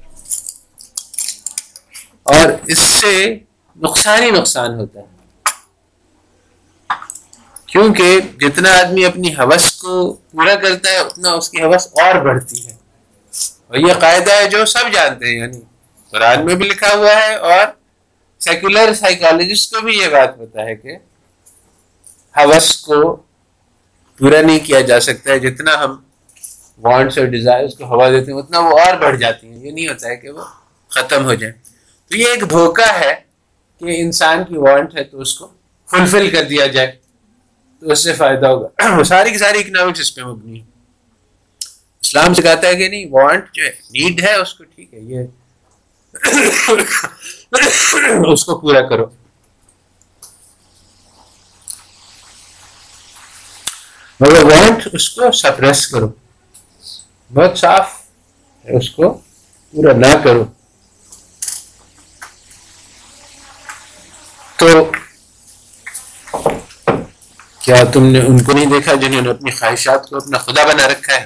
اور 2.24 2.48
اس 2.68 2.78
سے 2.78 3.38
نقصان 3.82 4.24
ہی 4.24 4.32
نقصان 4.32 4.74
ہوتا 4.80 5.00
ہے۔ 5.00 5.06
کیونکہ 7.66 8.20
جتنا 8.40 8.78
آدمی 8.80 9.06
اپنی 9.06 9.30
حوث 9.30 9.72
کو 9.72 10.14
پورا 10.14 10.56
کرتا 10.56 10.90
ہے، 10.90 10.98
اتنا 10.98 11.32
اس 11.32 11.50
کی 11.50 11.64
حوث 11.64 11.88
اور 11.88 12.16
بڑھتی 12.16 12.68
ہے۔ 12.68 12.76
اور 13.68 13.78
یہ 13.78 13.94
قاعدہ 13.94 14.32
ہے 14.32 14.50
جو 14.50 14.66
سب 14.66 14.94
جانتے 14.94 15.26
ہیں 15.26 15.40
یعنی 15.40 15.60
قرآن 16.12 16.46
میں 16.46 16.56
بھی 16.56 16.70
لکھا 16.70 16.94
ہوا 16.94 17.16
ہے 17.16 17.36
اور 17.36 17.68
سیکولر 18.40 18.94
سائیکالوجسٹ 18.94 19.74
کو 19.74 19.82
بھی 19.82 19.98
یہ 19.98 20.08
بات 20.08 20.38
پتا 20.38 20.66
ہے 20.66 20.76
کہ 20.76 20.96
حوث 22.38 22.76
کو 22.76 23.16
پورا 24.18 24.42
نہیں 24.42 24.60
کیا 24.60 24.82
جا 24.82 25.00
سکتا 25.00 25.32
ہے، 25.32 25.40
جتنا 25.40 25.84
ہم 25.84 25.98
وانٹس 26.78 27.18
اور 27.18 27.26
ڈیزائرس 27.26 27.74
کو 27.78 27.86
ہوا 27.86 28.10
دیتے 28.10 28.32
ہیں، 28.32 28.40
اتنا 28.40 28.60
وہ 28.60 28.80
اور 28.80 28.98
بڑھ 28.98 29.18
جاتی 29.18 29.48
ہیں۔ 29.48 29.58
یہ 29.58 29.72
نہیں 29.72 29.88
ہوتا 29.88 30.08
ہے 30.08 30.16
کہ 30.16 30.30
وہ 30.30 30.44
ختم 30.90 31.26
ہو 31.26 31.34
جائیں۔ 31.34 31.54
تو 32.08 32.18
یہ 32.18 32.28
ایک 32.28 32.50
دھوکہ 32.50 32.94
ہے 33.00 33.16
کہ 33.80 34.02
انسان 34.02 34.44
کی 34.44 34.58
وانٹ 34.58 34.96
ہے 34.96 35.04
تو 35.04 35.22
اس 35.22 35.34
کو 35.34 35.48
فلفل 35.92 36.30
کر 36.30 36.44
دیا 36.44 36.66
جائے۔ 36.66 36.92
تو 37.80 37.92
اس 37.92 38.04
سے 38.04 38.14
فائدہ 38.14 38.48
ہوگا۔ 38.48 38.90
وہ 38.98 39.04
ساری 39.04 39.32
کی 39.32 39.38
ساری 39.38 39.60
اکنامکس 39.60 40.00
اس 40.00 40.16
پہ 40.16 40.22
مبنی 40.22 40.60
ہے 40.60 40.66
اسلام 42.02 42.34
سے 42.34 42.42
کہتا 42.42 42.68
ہے 42.68 42.76
کہ 42.76 42.88
نہیں 42.90 43.06
وانٹ 43.10 43.46
جو 43.54 43.64
ہے 43.64 43.70
نیڈ 43.70 44.24
ہے، 44.24 44.34
اس 44.34 44.54
کو 44.54 44.64
ٹھیک 44.64 44.94
ہے، 44.94 45.00
یہ 45.00 45.20
اس 48.28 48.46
کو 48.46 48.60
پورا 48.60 48.82
کرو۔ 48.82 49.06
مگر 54.20 54.44
وانٹ 54.44 54.88
اس 54.94 55.10
کو 55.10 55.32
سپریس 55.32 55.88
کرو۔ 55.88 56.10
بہت 57.34 57.58
صاف 57.58 58.02
اس 58.64 58.90
کو 58.90 59.14
پورا 59.72 59.94
نہ 59.94 60.16
کرو۔ 60.24 60.46
تو 64.56 64.92
کیا 67.60 67.84
تم 67.94 68.06
نے 68.06 68.20
ان 68.20 68.44
کو 68.44 68.52
نہیں 68.54 68.66
دیکھا 68.66 68.94
جنہوں 68.94 69.22
نے 69.22 69.30
اپنی 69.30 69.52
خواہشات 69.52 70.10
کو 70.10 70.18
اپنا 70.18 70.38
خدا 70.38 70.64
بنا 70.64 70.88
رکھا 70.88 71.14
ہے؟ 71.14 71.26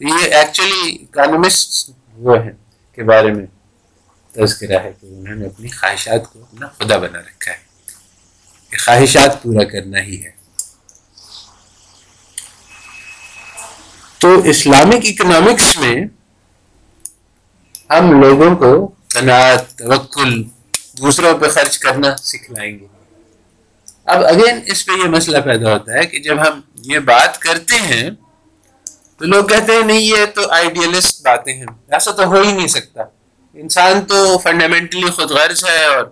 یہ 0.00 0.34
ایکچولی 0.34 0.98
اکانومسٹ 1.02 1.90
وہ 2.14 2.36
ہیں 2.36 2.52
کے 2.92 3.02
بارے 3.02 3.32
میں۔ 3.32 3.46
تذکرہ 4.34 4.78
ہے 4.78 4.92
کہ 5.00 5.06
انہوں 5.06 5.34
نے 5.34 5.46
اپنی 5.46 5.68
خواہشات 5.68 6.32
کو 6.32 6.40
اپنا 6.40 6.68
خدا 6.68 6.96
بنا 6.96 7.18
رکھا 7.18 7.52
ہے۔ 7.52 7.56
کہ 8.70 8.76
خواہشات 8.84 9.42
پورا 9.42 9.64
کرنا 9.64 10.02
ہی 10.02 10.24
ہے۔ 10.24 10.30
تو 14.18 14.38
اسلامک 14.38 15.00
اکنامکس 15.02 15.78
میں 15.78 16.04
ہم 17.90 18.20
لوگوں 18.20 18.56
کو 18.56 18.94
تناعت 19.08 19.78
توکل 19.78 20.42
دوسروں 20.98 21.38
پہ 21.38 21.48
خرچ 21.48 21.78
کرنا 21.78 22.16
سکھلائیں 22.16 22.78
گے۔ 22.78 22.86
اب 24.04 24.24
اگین 24.24 24.60
اس 24.66 24.86
پہ 24.86 24.92
یہ 24.92 25.08
مسئلہ 25.08 25.38
پیدا 25.38 25.72
ہوتا 25.72 25.92
ہے 25.92 26.06
کہ 26.06 26.18
جب 26.18 26.48
ہم 26.48 26.60
یہ 26.76 26.98
بات 26.98 27.38
کرتے 27.38 27.74
ہیں 27.74 28.10
تو 29.18 29.24
لوگ 29.24 29.44
کہتے 29.44 29.72
ہیں، 29.72 29.82
نہیں، 29.82 30.00
یہ 30.00 30.26
تو 30.34 30.50
آئیڈیلسٹ 30.50 31.22
باتیں 31.22 31.54
ہیں، 31.54 31.66
ایسا 31.88 32.10
تو 32.10 32.24
ہو 32.24 32.40
ہی 32.40 32.52
نہیں 32.52 32.68
سکتا۔ 32.68 33.02
انسان 33.54 34.04
تو 34.04 34.38
فنڈامنٹلی 34.38 35.10
خود 35.10 35.30
غرض 35.30 35.64
ہے 35.64 35.84
اور 35.84 36.04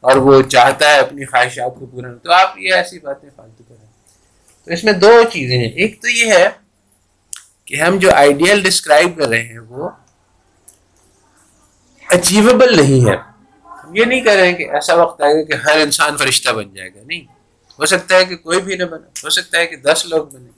اور 0.00 0.16
وہ 0.16 0.42
چاہتا 0.42 0.90
ہے 0.90 0.98
اپنی 0.98 1.24
خواہشات 1.24 1.74
کو 1.78 1.86
پورا 1.86 2.08
تو 2.22 2.32
آپ 2.32 2.58
یہ 2.58 2.74
ایسی 2.74 2.98
باتیں 2.98 3.30
فالتو 3.36 3.64
کریں۔ 3.68 3.86
تو 4.64 4.72
اس 4.72 4.84
میں 4.84 4.92
دو 4.92 5.22
چیزیں 5.32 5.58
ہیں۔ 5.58 5.68
ایک 5.68 6.02
تو 6.02 6.08
یہ 6.08 6.32
ہے 6.32 6.48
کہ 7.64 7.82
ہم 7.82 7.98
جو 7.98 8.14
آئیڈیل 8.14 8.62
ڈسکرائب 8.62 9.18
کر 9.18 9.28
رہے 9.28 9.42
ہیں، 9.42 9.58
وہ 9.58 9.90
اچیویبل 12.08 12.76
نہیں 12.76 13.10
ہے۔ 13.10 13.16
ہم 13.84 13.96
یہ 13.96 14.04
نہیں 14.04 14.20
کر 14.20 14.36
رہے 14.36 14.48
ہیں 14.48 14.56
کہ 14.56 14.70
ایسا 14.70 14.94
وقت 14.94 15.22
آئے 15.22 15.34
گا 15.34 15.42
کہ 15.42 15.52
ہر 15.52 15.80
انسان 15.80 16.16
فرشتہ 16.16 16.50
بن 16.50 16.74
جائے 16.74 16.88
گا، 16.88 17.00
نہیں۔ 17.06 17.20
ہو 17.78 17.86
سکتا 17.86 18.16
ہے 18.16 18.24
کہ 18.24 18.36
کوئی 18.36 18.60
بھی 18.60 18.76
نہ 18.76 18.84
بنے، 18.84 19.06
ہو 19.24 19.30
سکتا 19.30 19.58
ہے 19.58 19.66
کہ 19.66 19.76
دس 19.76 20.06
لوگ 20.06 20.26
بنے، 20.26 20.50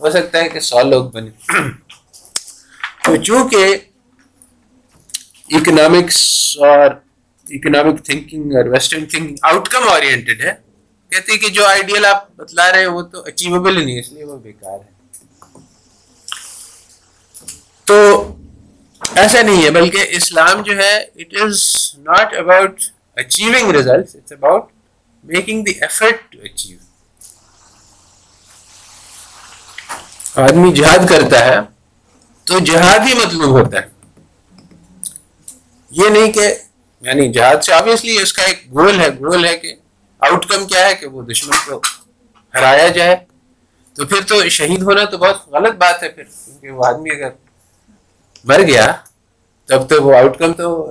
ہو 0.00 0.10
سکتا 0.10 0.38
ہے 0.38 0.48
کہ 0.48 0.60
سو 0.60 0.82
لوگ 0.82 1.10
بنے۔ 1.10 1.30
تو 3.04 3.16
چونکہ 3.16 3.76
اکنامکس 5.56 6.18
اور 6.60 6.90
اکنامک 7.48 8.04
تھنکنگ 8.04 8.54
اور 8.56 8.64
ویسٹرن 8.64 9.06
تھنکنگ 9.06 9.36
آؤٹ 9.42 9.68
کم 9.68 9.88
اورینٹیڈ 9.88 10.40
ہے. 10.40 10.52
کہتے 11.12 11.32
ہیں 11.32 11.38
کہ 11.38 11.48
جو 11.48 11.66
آئیڈیل 11.66 12.06
آپ 12.06 12.36
بتلا 12.36 12.70
رہے 12.72 12.80
ہیں 12.80 12.86
وہ 12.86 13.02
تو 13.02 13.22
اچیویبل 13.24 13.76
ہی 13.76 13.84
نہیں 13.84 13.98
اس 14.00 14.12
لیے 14.12 14.24
وہ 14.24 14.36
بیکار 14.36 14.78
ہے۔ 14.78 14.90
تو 17.84 17.96
ایسا 19.14 19.42
نہیں 19.42 19.64
ہے، 19.64 19.70
بلکہ 19.70 20.06
اسلام 20.08 20.62
جو 20.62 20.78
ہے 20.78 20.96
it 20.98 21.34
is 21.40 21.60
not 21.98 22.34
about 22.34 22.82
achieving 23.16 23.70
result 23.70 24.16
it's 24.16 24.32
about 24.32 24.70
making 25.24 25.64
the 25.64 25.72
effort 25.80 26.32
to 26.32 26.38
achieve 26.42 26.78
آدمی 30.36 30.72
جہاد 30.72 31.08
کرتا 31.08 31.44
ہے 31.44 31.58
تو 32.46 32.58
جہاد 32.58 32.98
ہی 33.06 33.14
مطلوب 33.14 33.50
ہوتا 33.50 33.78
ہے۔ 33.78 33.91
یہ 35.92 36.08
نہیں 36.08 36.32
کہ 36.32 36.54
یعنی 37.00 37.32
جہاد 37.32 37.64
سے 37.64 37.72
آبیسلی 37.72 38.18
اس 38.22 38.32
کا 38.32 38.42
ایک 38.42 38.72
گول 38.72 39.00
ہے 39.00 39.08
گول 39.08 39.44
ہے 39.44 39.56
کہ 39.56 39.74
آؤٹ 40.20 40.46
کم 40.46 40.66
کیا 40.66 40.88
ہے 40.88 40.94
کہ 40.94 41.06
وہ 41.06 41.22
دشمن 41.22 41.56
کو 41.66 41.80
ہرایا 42.54 42.88
جائے۔ 42.88 43.16
تو 43.94 44.06
پھر 44.06 44.20
تو 44.26 44.48
شہید 44.48 44.82
ہونا 44.82 45.04
تو 45.04 45.18
بہت 45.18 45.48
غلط 45.48 45.74
بات 45.74 46.02
ہے۔ 46.02 46.08
پھر 46.08 46.22
کیونکہ 46.22 46.70
وہ 46.70 46.86
آدمی 46.86 47.10
اگر 47.10 47.28
مر 48.44 48.62
گیا، 48.62 48.92
تب 49.68 49.88
تو 49.88 50.02
وہ 50.02 50.16
آؤٹ 50.16 50.38
کم 50.38 50.52
تو 50.52 50.90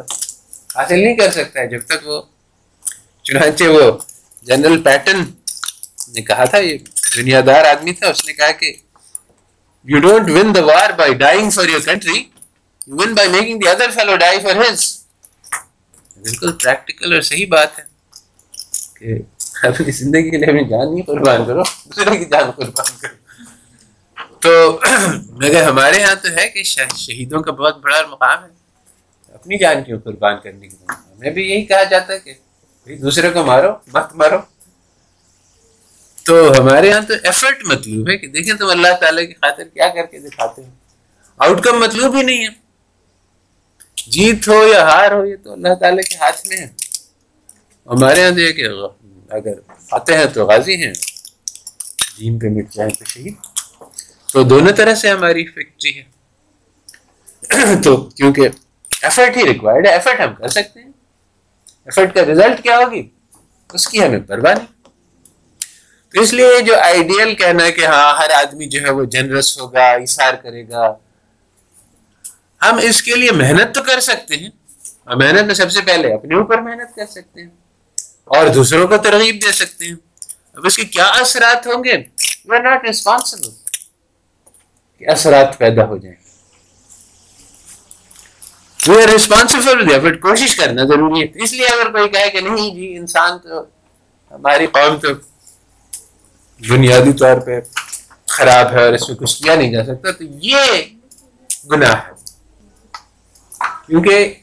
حاصل 0.76 1.00
نہیں 1.00 1.16
کر 1.16 1.32
سکتا 1.32 1.60
ہے۔ 1.60 1.68
جب 1.68 1.86
تک 1.86 2.08
وہ 2.08 2.22
چنانچہ 3.24 3.64
وہ 3.64 3.92
جنرل 4.42 4.84
پیٹن 4.84 5.24
نے 6.14 6.22
کہا 6.22 6.46
تھا، 6.46 6.58
یہ 6.58 6.78
دنیا 7.18 7.42
دار 7.46 7.66
آدمی 7.66 7.94
تھا، 7.94 8.08
اس 8.08 8.26
نے 8.26 8.34
کہا 8.34 8.52
کہ 8.52 8.74
you 9.84 10.00
don't 10.00 10.30
win 10.30 10.56
the 10.56 10.66
war 10.66 10.90
by 10.90 11.14
dying 11.14 11.50
for 11.50 11.66
your 11.66 11.80
country 11.80 12.24
you 12.88 12.98
win 12.98 13.14
by 13.14 13.30
making 13.30 13.60
the 13.60 13.68
other 13.70 13.90
fellow 13.92 14.16
die 14.18 14.40
for 14.40 14.56
his 14.62 14.84
بالکل 16.20 16.52
پریکٹیکل 16.54 17.14
اور 17.14 17.22
صحیح 17.24 17.46
بات 17.50 17.80
ہے 17.80 17.84
کہ 18.96 19.18
اپنی 19.68 19.92
زندگی 19.94 20.30
کے 20.30 20.38
لیے 20.38 20.48
اپنی 20.48 20.68
جان 20.70 20.94
نہیں 20.94 21.06
قربان 21.06 21.46
کرو 21.46 21.64
دوسرے 21.86 22.18
کی 22.18 22.26
جان 22.26 22.52
قربان 22.52 22.98
کرو 23.02 23.20
تو 24.40 24.80
مگر 25.36 25.64
ہمارے 25.64 26.00
یہاں 26.00 26.16
تو 26.16 26.30
ہے 26.38 26.48
کہ 26.50 26.64
شہیدوں 26.64 27.42
کا 27.42 27.52
بہت 27.52 27.78
بڑا 27.80 28.02
مقام 28.08 28.44
ہے 28.44 28.50
اپنی 29.34 29.58
جان 29.58 29.84
کیوں 29.84 30.00
قربان 30.00 30.40
کرنے 30.44 30.68
کی 30.68 30.76
ہمیں 30.90 31.30
بھی 31.30 31.50
یہی 31.50 31.66
کہا 31.66 31.84
جاتا 31.84 32.14
ہے 32.14 32.20
کہ 32.20 32.96
دوسرے 32.98 33.30
کو 33.30 33.44
مارو 33.44 33.72
مت 33.88 34.16
مارو 34.16 34.38
تو 36.26 36.36
ہمارے 36.58 36.88
یہاں 36.88 37.02
تو 37.02 37.14
ایفرٹ 37.24 37.64
مطلوب 37.66 38.10
ہے 38.10 38.18
کہ 38.18 38.28
دیکھیں 38.30 38.54
تم 38.54 38.70
اللہ 38.70 38.96
تعالیٰ 39.00 39.28
کی 39.28 39.34
خاطر 39.36 39.64
کیا 39.66 39.88
کر 39.88 40.06
کے 40.06 40.20
دکھاتے 40.20 40.64
ہیں 40.64 40.72
آؤٹ 41.40 41.64
کم 41.64 41.80
مطلوب 41.80 42.16
ہی 42.16 42.22
نہیں 42.22 42.44
ہے 42.44 42.50
جیت 44.08 44.48
ہو 44.48 44.68
یا 44.68 44.84
ہار 44.84 45.12
ہو، 45.12 45.26
یہ 45.26 45.36
تو 45.44 45.54
اللہ 45.54 45.74
تعالیٰ 45.80 46.04
کے 46.10 46.16
ہاتھ 46.16 46.48
میں 46.48 46.58
ہے۔ 46.58 46.68
ہمارے 47.88 48.22
یہاں 48.22 48.40
یہ 48.40 48.52
کہ 48.52 48.68
اگر 49.30 49.54
آتے 49.92 50.18
ہیں 50.18 50.26
تو 50.26 50.46
غازی 50.46 50.76
ہیں 50.76 50.94
جیم 52.18 52.40
پہ 52.40 52.48
مٹ 52.48 52.74
جائیں 52.74 52.92
تو 52.92 53.06
شہید۔ 53.06 53.34
تو 54.34 54.44
دونوں 54.44 54.74
طرح 54.74 54.96
سے 54.96 55.10
ہماری 55.10 55.46
فیکٹری 55.46 56.00
ہے 56.00 56.04
تو 57.84 57.98
کیونکہ 57.98 58.50
ایفرٹ 59.02 59.38
ہی 59.38 59.44
ریکوائرڈ 59.46 59.88
ہے 59.88 59.92
ایفرٹ 59.92 60.20
ہم 60.20 60.36
کر 60.36 60.48
سکتے 60.48 60.80
ہیں۔ 60.80 60.92
ایفرٹ 61.86 62.16
کا 62.16 62.26
ریزلٹ 62.26 62.64
کیا 62.64 62.78
ہوگی؟ 62.78 63.10
اس 63.74 63.88
کی 63.88 64.04
ہمیں 64.04 64.20
پرواہ 64.20 64.54
نہیں۔ 64.54 64.68
تو 66.14 66.22
اس 66.22 66.34
لیے 66.34 66.62
جو 66.62 66.80
آئیڈیل 66.80 67.36
کہنا 67.36 67.64
ہے 67.64 67.72
کہ 67.72 67.86
ہاں 67.86 68.18
ہر 68.18 68.30
آدمی 68.30 68.66
جو 68.66 68.82
ہے 68.82 68.90
وہ 68.90 69.06
جنرس 69.06 69.60
ہوگا 69.60 69.92
اشار 69.92 70.34
کرے 70.34 70.70
گا۔ 70.70 70.94
ہم 72.62 72.80
اس 72.82 73.04
کے 73.04 73.16
لیے 73.16 73.32
محنت 73.32 73.76
تو 73.76 73.84
کر 73.84 74.00
سکتے 74.00 74.38
ہیں۔ 74.38 74.50
اور 75.04 75.16
محنت 75.16 75.42
میں 75.42 75.54
سب 75.54 75.72
سے 75.72 75.82
پہلے 75.82 76.14
اپنے 76.14 76.36
اوپر 76.36 76.58
محنت 76.58 76.96
کر 76.96 77.06
سکتے 77.06 77.42
ہیں 77.42 77.50
اور 78.26 78.48
دوسروں 78.48 78.88
کو 78.88 78.98
ترغیب 78.98 79.36
دے 79.48 79.52
سکتے 79.52 79.86
ہیں۔ 79.86 79.96
اب 80.54 80.66
اس 80.66 80.76
کے 80.76 80.84
کیا 80.86 81.06
اثرات 81.06 81.68
ہوں 81.68 81.84
گے؟ 81.84 81.94
یو 82.46 82.54
آر 82.54 82.62
ناٹ 82.62 82.86
ریسپانسبل 82.86 83.50
کہ 84.98 85.10
اثرات 85.10 85.58
پیدا 85.58 85.86
ہو 85.86 85.98
جائیں۔ 85.98 86.18
وی 88.88 89.04
آر 89.04 89.10
ریسپانسبل 89.10 90.00
بٹ 90.00 90.22
کوشش 90.22 90.56
کرنا 90.56 90.84
ضروری 90.84 91.22
ہے۔ 91.22 91.44
اس 91.44 91.54
لیے 91.54 91.68
اگر 91.68 91.92
کوئی 91.92 92.10
کہے 92.10 92.30
کہ 92.30 92.42
نہیں 92.42 92.76
جی 92.76 92.98
انسان 92.98 93.40
تو، 93.40 93.62
ہماری 94.32 94.68
قوم 94.68 95.00
تو 95.00 95.08
بنیادی 96.70 97.14
طور 97.14 97.38
پہ 97.38 97.60
خراب 98.28 98.72
ہے 98.72 98.86
اور 98.86 98.94
اس 98.94 99.10
میں 99.10 99.18
کچھ 99.18 99.44
کیا 99.44 99.56
نہیں 99.56 99.72
جا 99.72 99.84
سکتا، 99.84 100.12
تو 100.12 100.24
یہ 100.24 100.82
گناہ 101.72 102.08
ہے۔ 102.08 102.11
کیونکہ 103.92 104.34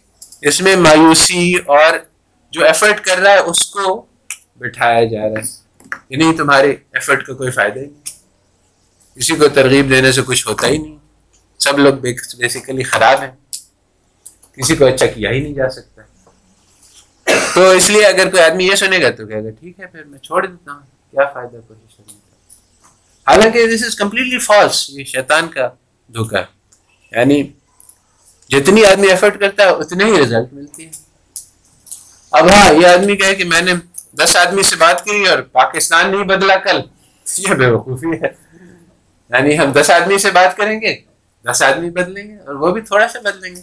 اس 0.42 0.60
میں 0.60 0.76
مایوسی 0.76 1.54
اور 1.66 1.98
جو 2.50 2.64
ایفرٹ 2.64 3.00
کر 3.00 3.18
رہا 3.18 3.30
ہے، 3.30 3.38
اس 3.38 3.66
کو 3.66 4.06
بٹھایا 4.56 5.04
جا 5.04 5.20
رہا 5.22 5.42
ہے۔ 5.42 5.68
کہ 6.08 6.16
نہیں 6.16 6.36
تمہارے 6.36 6.70
ایفرٹ 6.70 7.26
کا 7.26 7.34
کوئی 7.34 7.50
فائدہ 7.50 7.78
ہی 7.80 7.84
نہیں۔ 7.84 8.02
کسی 9.16 9.36
کو 9.36 9.48
ترغیب 9.48 9.90
دینے 9.90 10.12
سے 10.12 10.22
کچھ 10.26 10.48
ہوتا 10.48 10.66
ہی 10.66 10.78
نہیں۔ 10.78 10.98
سب 11.58 11.78
لوگ 11.78 11.94
بیسیکلی 11.94 12.82
خراب 12.82 13.20
ہیں۔ 13.20 13.30
کسی 14.52 14.76
کو 14.76 14.86
اچھا 14.86 15.06
کیا 15.06 15.30
ہی 15.30 15.40
نہیں 15.40 15.54
جا 15.54 15.70
سکتا۔ 15.70 16.02
تو 17.54 17.70
اس 17.70 17.90
لیے 17.90 18.06
اگر 18.06 18.30
کوئی 18.30 18.42
آدمی 18.42 18.66
یہ 18.66 18.74
سنے 18.74 19.00
گا 19.00 19.10
تو 19.10 19.26
کہے 19.26 19.44
گا، 19.44 19.50
ٹھیک 19.50 19.80
ہے، 19.80 19.86
پھر 19.86 20.04
میں 20.04 20.18
چھوڑ 20.18 20.46
دیتا 20.46 20.72
ہوں۔ 20.72 20.80
کیا 21.10 21.24
فائدہ 21.34 21.56
کوشش 21.68 21.96
کرنے 21.96 22.12
کا 22.12 23.30
حالانکہ 23.30 23.76
دس 23.76 23.84
از 23.84 23.96
کمپلیٹلی 23.96 24.38
فالس 24.38 24.90
یہ 24.90 25.04
شیطان 25.04 25.48
کا 25.48 25.68
دھوکا 26.08 26.40
یعنی 27.12 27.52
جتنی 28.48 28.84
آدمی 28.84 29.06
ایفرٹ 29.06 29.40
کرتا 29.40 29.64
ہے، 29.64 29.68
اتنے 29.68 30.04
ہی 30.04 30.18
ریزلٹ 30.18 30.52
ملتی 30.52 30.86
ہے 30.86 30.90
اب 32.30 32.50
ہاں 32.50 32.74
یہ 32.74 32.86
آدمی 32.86 33.16
کہے 33.16 33.34
کہ 33.34 33.44
میں 33.44 33.62
نے 33.62 33.72
دس 34.12 34.36
آدمی 34.36 34.62
سے 34.62 34.76
بات 34.76 35.04
کی 35.04 35.28
اور 35.28 35.38
پاکستان 35.38 36.10
نہیں 36.10 36.24
بدلا 36.24 36.56
کل۔ 36.56 36.80
یہ 37.38 37.54
بے 37.54 37.66
وقوفی 37.66 38.06
ہے۔ 38.06 38.28
یعنی 39.30 39.58
ہم 39.58 39.72
دس 39.72 39.90
آدمی 39.90 40.18
سے 40.18 40.30
بات 40.30 40.56
کریں 40.56 40.80
گے، 40.80 40.96
دس 41.44 41.62
آدمی 41.62 41.90
بدلیں 41.90 42.28
گے 42.28 42.38
اور 42.38 42.54
وہ 42.54 42.72
بھی 42.72 42.80
تھوڑا 42.80 43.08
سا 43.08 43.18
بدلیں 43.20 43.56
گے۔ 43.56 43.60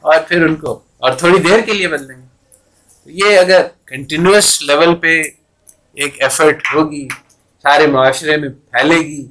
اور 0.00 0.14
پھر 0.28 0.44
ان 0.44 0.56
کو 0.56 0.80
اور 0.96 1.12
تھوڑی 1.12 1.38
دیر 1.38 1.60
کے 1.60 1.72
لیے 1.72 1.88
بدلیں 1.88 2.16
گے۔ 2.16 2.26
یہ 3.06 3.38
اگر 3.38 3.66
کنٹینیوس 3.84 4.62
لیول 4.62 4.94
پہ 4.94 5.22
ایک 5.94 6.22
ایفرٹ 6.22 6.62
ہوگی، 6.74 7.08
سارے 7.62 7.86
معاشرے 7.86 8.36
میں 8.36 8.48
پھیلے 8.48 8.98
گی، 8.98 9.28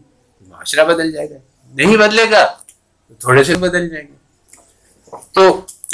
معاشرہ 0.48 0.86
بدل 0.86 1.12
جائے 1.12 1.30
گا۔ 1.30 1.36
نہیں 1.74 1.98
بدلے 1.98 2.26
گا، 2.32 2.46
تو 3.08 3.14
تھوڑے 3.14 3.44
سے 3.44 3.56
بدل 3.56 3.90
جائیں 3.90 4.08
گے۔ 4.08 4.15
تو 5.36 5.44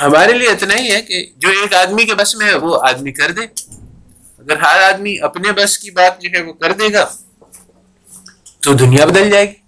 ہمارے 0.01 0.33
لیے 0.33 0.49
اتنا 0.49 0.75
ہی 0.75 0.91
ہے 0.91 1.01
کہ 1.01 1.25
جو 1.37 1.49
ایک 1.61 1.73
آدمی 1.75 2.05
کے 2.05 2.15
بس 2.15 2.35
میں 2.35 2.47
ہے 2.47 2.55
وہ 2.57 2.79
آدمی 2.87 3.11
کر 3.11 3.31
دے۔ 3.31 3.45
اگر 4.39 4.57
ہر 4.57 4.81
آدمی 4.83 5.15
اپنے 5.23 5.51
بس 5.51 5.77
کی 5.77 5.91
بات 5.91 6.21
جو 6.21 6.29
ہے 6.33 6.41
وہ 6.43 6.53
کر 6.53 6.73
دے 6.73 6.91
گا، 6.93 7.05
تو 8.59 8.73
دنیا 8.73 9.05
بدل 9.05 9.29
جائے 9.31 9.47
گی۔ 9.47 9.59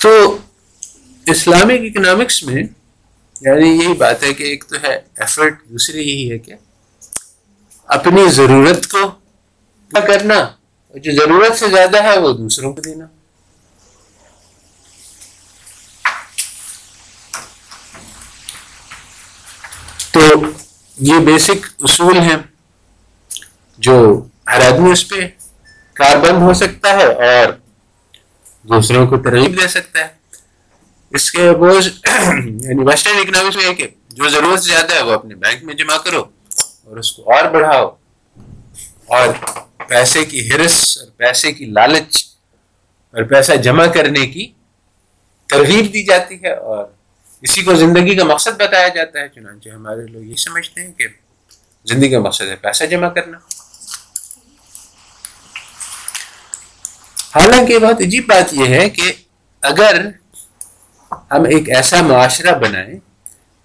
تو 0.00 0.10
اسلامک 1.26 1.84
اکنامکس 1.84 2.42
میں 2.42 2.62
یعنی 3.40 3.68
یہی 3.70 3.94
بات 3.94 4.22
ہے 4.22 4.32
کہ 4.34 4.44
ایک 4.44 4.64
تو 4.68 4.76
ہے 4.82 4.94
ایفرٹ 4.94 5.62
دوسری 5.70 6.02
یہی 6.02 6.30
ہے 6.32 6.38
کہ 6.38 6.54
اپنی 7.88 8.28
ضرورت 8.30 8.86
کو 8.86 9.06
کرنا، 9.90 10.34
اور 10.34 10.98
جو 10.98 11.12
ضرورت 11.16 11.58
سے 11.58 11.68
زیادہ 11.68 12.02
ہے 12.02 12.18
وہ 12.18 12.32
دوسروں 12.32 12.72
کو 12.72 12.80
دینا۔ 12.80 13.06
تو 20.18 20.40
یہ 20.98 21.18
بیسک 21.18 21.66
اصول 21.80 22.18
ہیں 22.18 22.36
جو 23.78 24.24
ہر 24.48 24.72
آدمی 24.72 24.92
اس 24.92 25.08
پہ 25.08 25.26
کاربند 25.94 26.42
ہو 26.42 26.54
سکتا 26.54 26.92
ہے 26.92 27.04
اور 27.04 27.52
دوسروں 28.62 29.06
کو 29.06 29.18
ترغیب 29.18 29.62
دے 29.62 29.68
سکتا 29.68 30.00
ہے۔ 30.00 30.08
اس 31.10 31.30
کے 31.32 31.52
بوجھ 31.52 31.88
یعنی 32.62 32.84
ویسٹرن 32.84 33.18
اکنامکس 33.18 33.56
میں 33.56 33.74
کہ 33.74 33.88
جو 34.08 34.28
ضرورت 34.28 34.62
سے 34.62 34.68
زیادہ 34.70 34.94
ہے 34.94 35.02
وہ 35.02 35.12
اپنے 35.12 35.34
بینک 35.34 35.64
میں 35.64 35.74
جمع 35.74 35.96
کرو 35.96 36.24
اور 36.84 36.96
اس 36.96 37.12
کو 37.12 37.32
اور 37.32 37.44
بڑھاؤ۔ 37.44 37.88
اور 39.06 39.28
پیسے 39.88 40.24
کی 40.24 40.52
ہرس 40.52 40.98
اور 41.00 41.08
پیسے 41.16 41.52
کی 41.52 41.64
لالچ 41.64 42.24
اور 43.14 43.22
پیسہ 43.22 43.52
جمع 43.52 43.86
کرنے 43.86 44.26
کی 44.26 44.52
ترغیب 45.46 45.92
دی 45.92 46.04
جاتی 46.04 46.34
ہے 46.34 46.52
اور 46.52 46.84
اسی 47.42 47.62
کو 47.62 47.74
زندگی 47.74 48.14
کا 48.16 48.24
مقصد 48.24 48.60
بتایا 48.60 48.88
جاتا 48.88 49.20
ہے، 49.20 49.28
چنانچہ 49.34 49.68
ہمارے 49.68 50.06
لوگ 50.06 50.22
یہ 50.22 50.36
سمجھتے 50.44 50.80
ہیں 50.80 50.92
کہ 50.92 51.06
زندگی 51.86 52.10
کا 52.10 52.20
مقصد 52.20 52.48
ہے 52.50 52.56
پیسہ 52.62 52.84
جمع 52.84 53.08
کرنا۔ 53.08 53.38
حالانکہ 57.34 57.78
بہت 57.78 58.00
عجیب 58.00 58.26
بات 58.28 58.52
یہ 58.54 58.74
ہے 58.74 58.88
کہ 58.90 59.12
اگر 59.62 60.00
ہم 61.30 61.44
ایک 61.44 61.68
ایسا 61.76 62.00
معاشرہ 62.02 62.54
بنائیں 62.58 62.98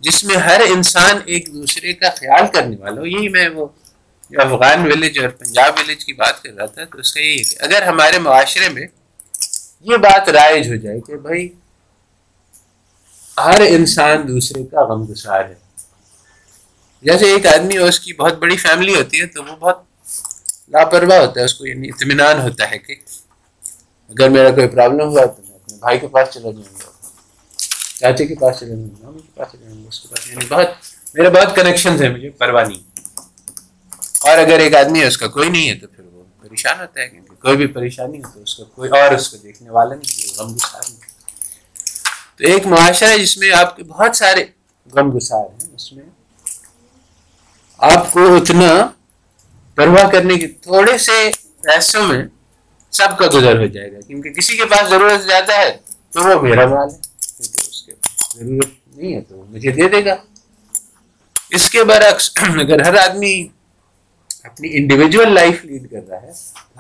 جس 0.04 0.24
میں 0.24 0.36
ہر 0.38 0.62
انسان 0.68 1.20
ایک 1.26 1.54
دوسرے 1.54 1.94
کا 1.94 2.10
خیال 2.16 2.48
کرنے 2.54 2.76
والا 2.80 3.02
ہو، 3.02 3.06
یہی 3.06 3.30
میں 3.30 3.48
وہ 3.50 3.68
افغان 4.32 4.86
ولیج 4.86 5.20
اور 5.20 5.30
پنجاب 5.30 5.80
ولیج 5.80 6.06
کی 6.06 6.14
بات 6.14 6.42
کر 6.44 6.54
رہا 6.54 6.66
تھا، 6.66 6.84
تو 6.84 7.00
اس 7.00 7.14
کا 7.14 7.20
یہی 7.22 7.38
ہے 7.38 7.44
کہ 7.44 7.56
اگر 7.66 7.88
ہمارے 7.88 8.20
معاشرے 8.20 8.70
میں 8.70 8.88
یہ 9.86 9.98
بات 10.04 10.30
رائج 10.30 10.70
ہو 10.70 10.76
جائے 10.84 11.00
کہ 11.08 11.18
بھائی 11.18 11.48
ہر 13.38 13.62
انسان 13.68 14.28
دوسرے 14.28 14.64
کا 14.64 14.86
غم 14.86 15.04
گسار 15.12 15.46
ہے۔ 15.46 15.56
جیسے 17.02 17.26
ایک 17.26 17.46
آدمی 17.46 17.78
اور 17.78 17.90
اس 17.90 18.00
کی 18.00 18.14
بہت 18.14 18.34
بڑی 18.34 18.58
فیملی 18.58 18.96
ہوتی 18.96 19.22
ہے 19.22 19.26
تو 19.26 19.44
وہ 19.44 19.56
بہت 19.56 19.84
لاپرواہ 20.70 21.20
ہوتا 21.20 21.40
ہے، 21.40 21.46
اس 21.46 21.54
کو 21.54 21.68
یعنی 21.68 21.88
اطمینان 21.88 22.42
ہوتا 22.42 22.72
ہے 22.72 22.78
کہ 22.78 22.96
اگر 24.10 24.30
میرا 24.30 24.52
کوئی 24.52 24.68
پرابلم 24.68 25.08
ہوا 25.08 25.26
تو 25.26 25.42
میں 25.48 25.56
اپنے 25.56 25.78
بھائی 25.78 26.00
کے 26.00 26.08
پاس 26.08 26.28
چلا 26.34 26.52
جاؤں 26.52 26.76
گا، 26.80 26.92
چاچے 28.00 28.26
کے 28.26 28.36
پاس 28.36 28.60
چلا 28.60 28.70
جاؤں 28.70 28.84
گا 28.84 29.06
مامی 29.06 29.20
کے 29.20 29.32
پاس 29.36 29.52
چلا 29.52 29.68
جاؤں 29.68 29.84
گا، 29.84 29.88
اس 29.88 30.00
کے 30.00 30.08
پاس۔ 30.08 30.30
یعنی 30.30 30.46
بہت، 30.50 30.68
میرے 31.14 31.30
بہت 31.30 31.56
کنیکشنز 31.56 32.02
ہیں، 32.02 32.10
مجھے 32.10 32.30
پرواہ 32.30 32.64
نہیں۔ 32.64 32.82
اور 34.22 34.38
اگر 34.38 34.60
ایک 34.60 34.76
آدمی 34.76 35.00
ہے، 35.00 35.08
اس 35.08 35.18
کا 35.18 35.28
کوئی 35.28 35.50
نہیں 35.50 35.70
ہے 35.70 35.76
تو 35.76 35.88
پھر 35.88 36.04
وہ 36.04 36.24
پریشان 36.42 36.80
ہوتا 36.80 37.02
ہے، 37.02 37.10
کیونکہ 37.10 37.34
کوئی 37.40 37.58
بھی 37.58 37.68
پریشانی 37.68 38.24
ہو 38.24 38.30
تو 38.34 38.42
اس 38.42 38.56
کا 38.56 38.64
کوئی 38.64 38.90
اور 38.90 39.12
اس 39.12 39.30
کو 39.30 39.38
دیکھنے 39.38 39.70
والا 39.70 39.96
نہیں 39.96 40.40
غم 40.40 40.54
گسار 40.54 40.82
نہیں۔ 40.90 41.13
تو 42.44 42.50
ایک 42.50 42.66
معاشرہ 42.68 43.10
ہے 43.10 43.18
جس 43.18 43.38
میں 43.38 43.52
آپ 43.56 43.76
کے 43.76 43.84
بہت 43.84 44.16
سارے 44.16 44.44
غم 44.94 45.10
گسار 45.10 45.44
ہیں، 45.44 45.70
اس 45.76 45.92
میں 45.94 46.04
آپ 47.80 48.12
کو 48.14 48.26
اتنا 48.36 48.70
پرواہ 49.78 50.10
کرنے 50.12 50.36
کی 50.40 50.48
تھوڑے 50.66 50.98
سے 50.98 51.14
پیسوں 51.64 52.06
میں 52.08 52.24
سب 52.94 53.18
کا 53.20 53.28
گزر 53.34 53.60
ہو 53.60 53.66
جائے 53.66 53.92
گا، 53.92 54.00
کیونکہ 54.08 54.34
کسی 54.34 54.58
کے 54.58 54.66
پاس 54.72 54.90
ضرورت 54.90 55.24
زیادہ 55.24 55.58
ہے 55.60 55.72
تو 56.12 56.24
وہ 56.24 56.42
میرا 56.42 56.66
مال 56.66 56.90
ہے، 56.90 56.98
کیونکہ 56.98 57.70
اس 57.70 57.82
کے 57.84 57.94
ضرورت 58.34 58.98
نہیں 58.98 59.16
ہے 59.16 59.22
تو 59.22 59.38
وہ 59.38 59.46
مجھے 59.50 59.72
دے 59.72 59.88
دے 59.90 60.04
گا۔ 60.06 60.16
اس 61.52 61.70
کے 61.70 61.84
برعکس 61.84 62.30
اگر 62.60 62.86
ہر 62.88 62.98
آدمی 63.04 63.36
اپنی 64.44 64.70
انڈیویجول 64.80 65.34
لائف 65.34 65.64
لیڈ 65.66 65.90
کر 65.92 66.08
رہا 66.10 66.22
ہے، 66.22 66.32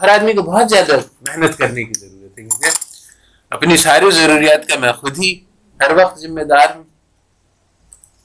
ہر 0.02 0.10
آدمی 0.10 0.34
کو 0.34 0.41
بہت 0.52 0.69
زیادہ 0.69 0.99
محنت 1.22 1.57
کرنے 1.57 1.84
کی 1.84 1.99
ضرورت 1.99 2.38
ہے، 2.40 2.44
کیونکہ 2.44 2.69
اپنی 3.52 3.77
ساری 3.77 4.11
ضروریات 4.11 4.68
کا 4.68 4.80
میں 4.80 4.91
خود 4.91 5.18
ہی 5.19 5.34
ہر 5.84 6.03
وقت 6.03 6.19
ذمہ 6.19 6.41
دار 6.41 6.76
ہوں۔ 6.76 6.84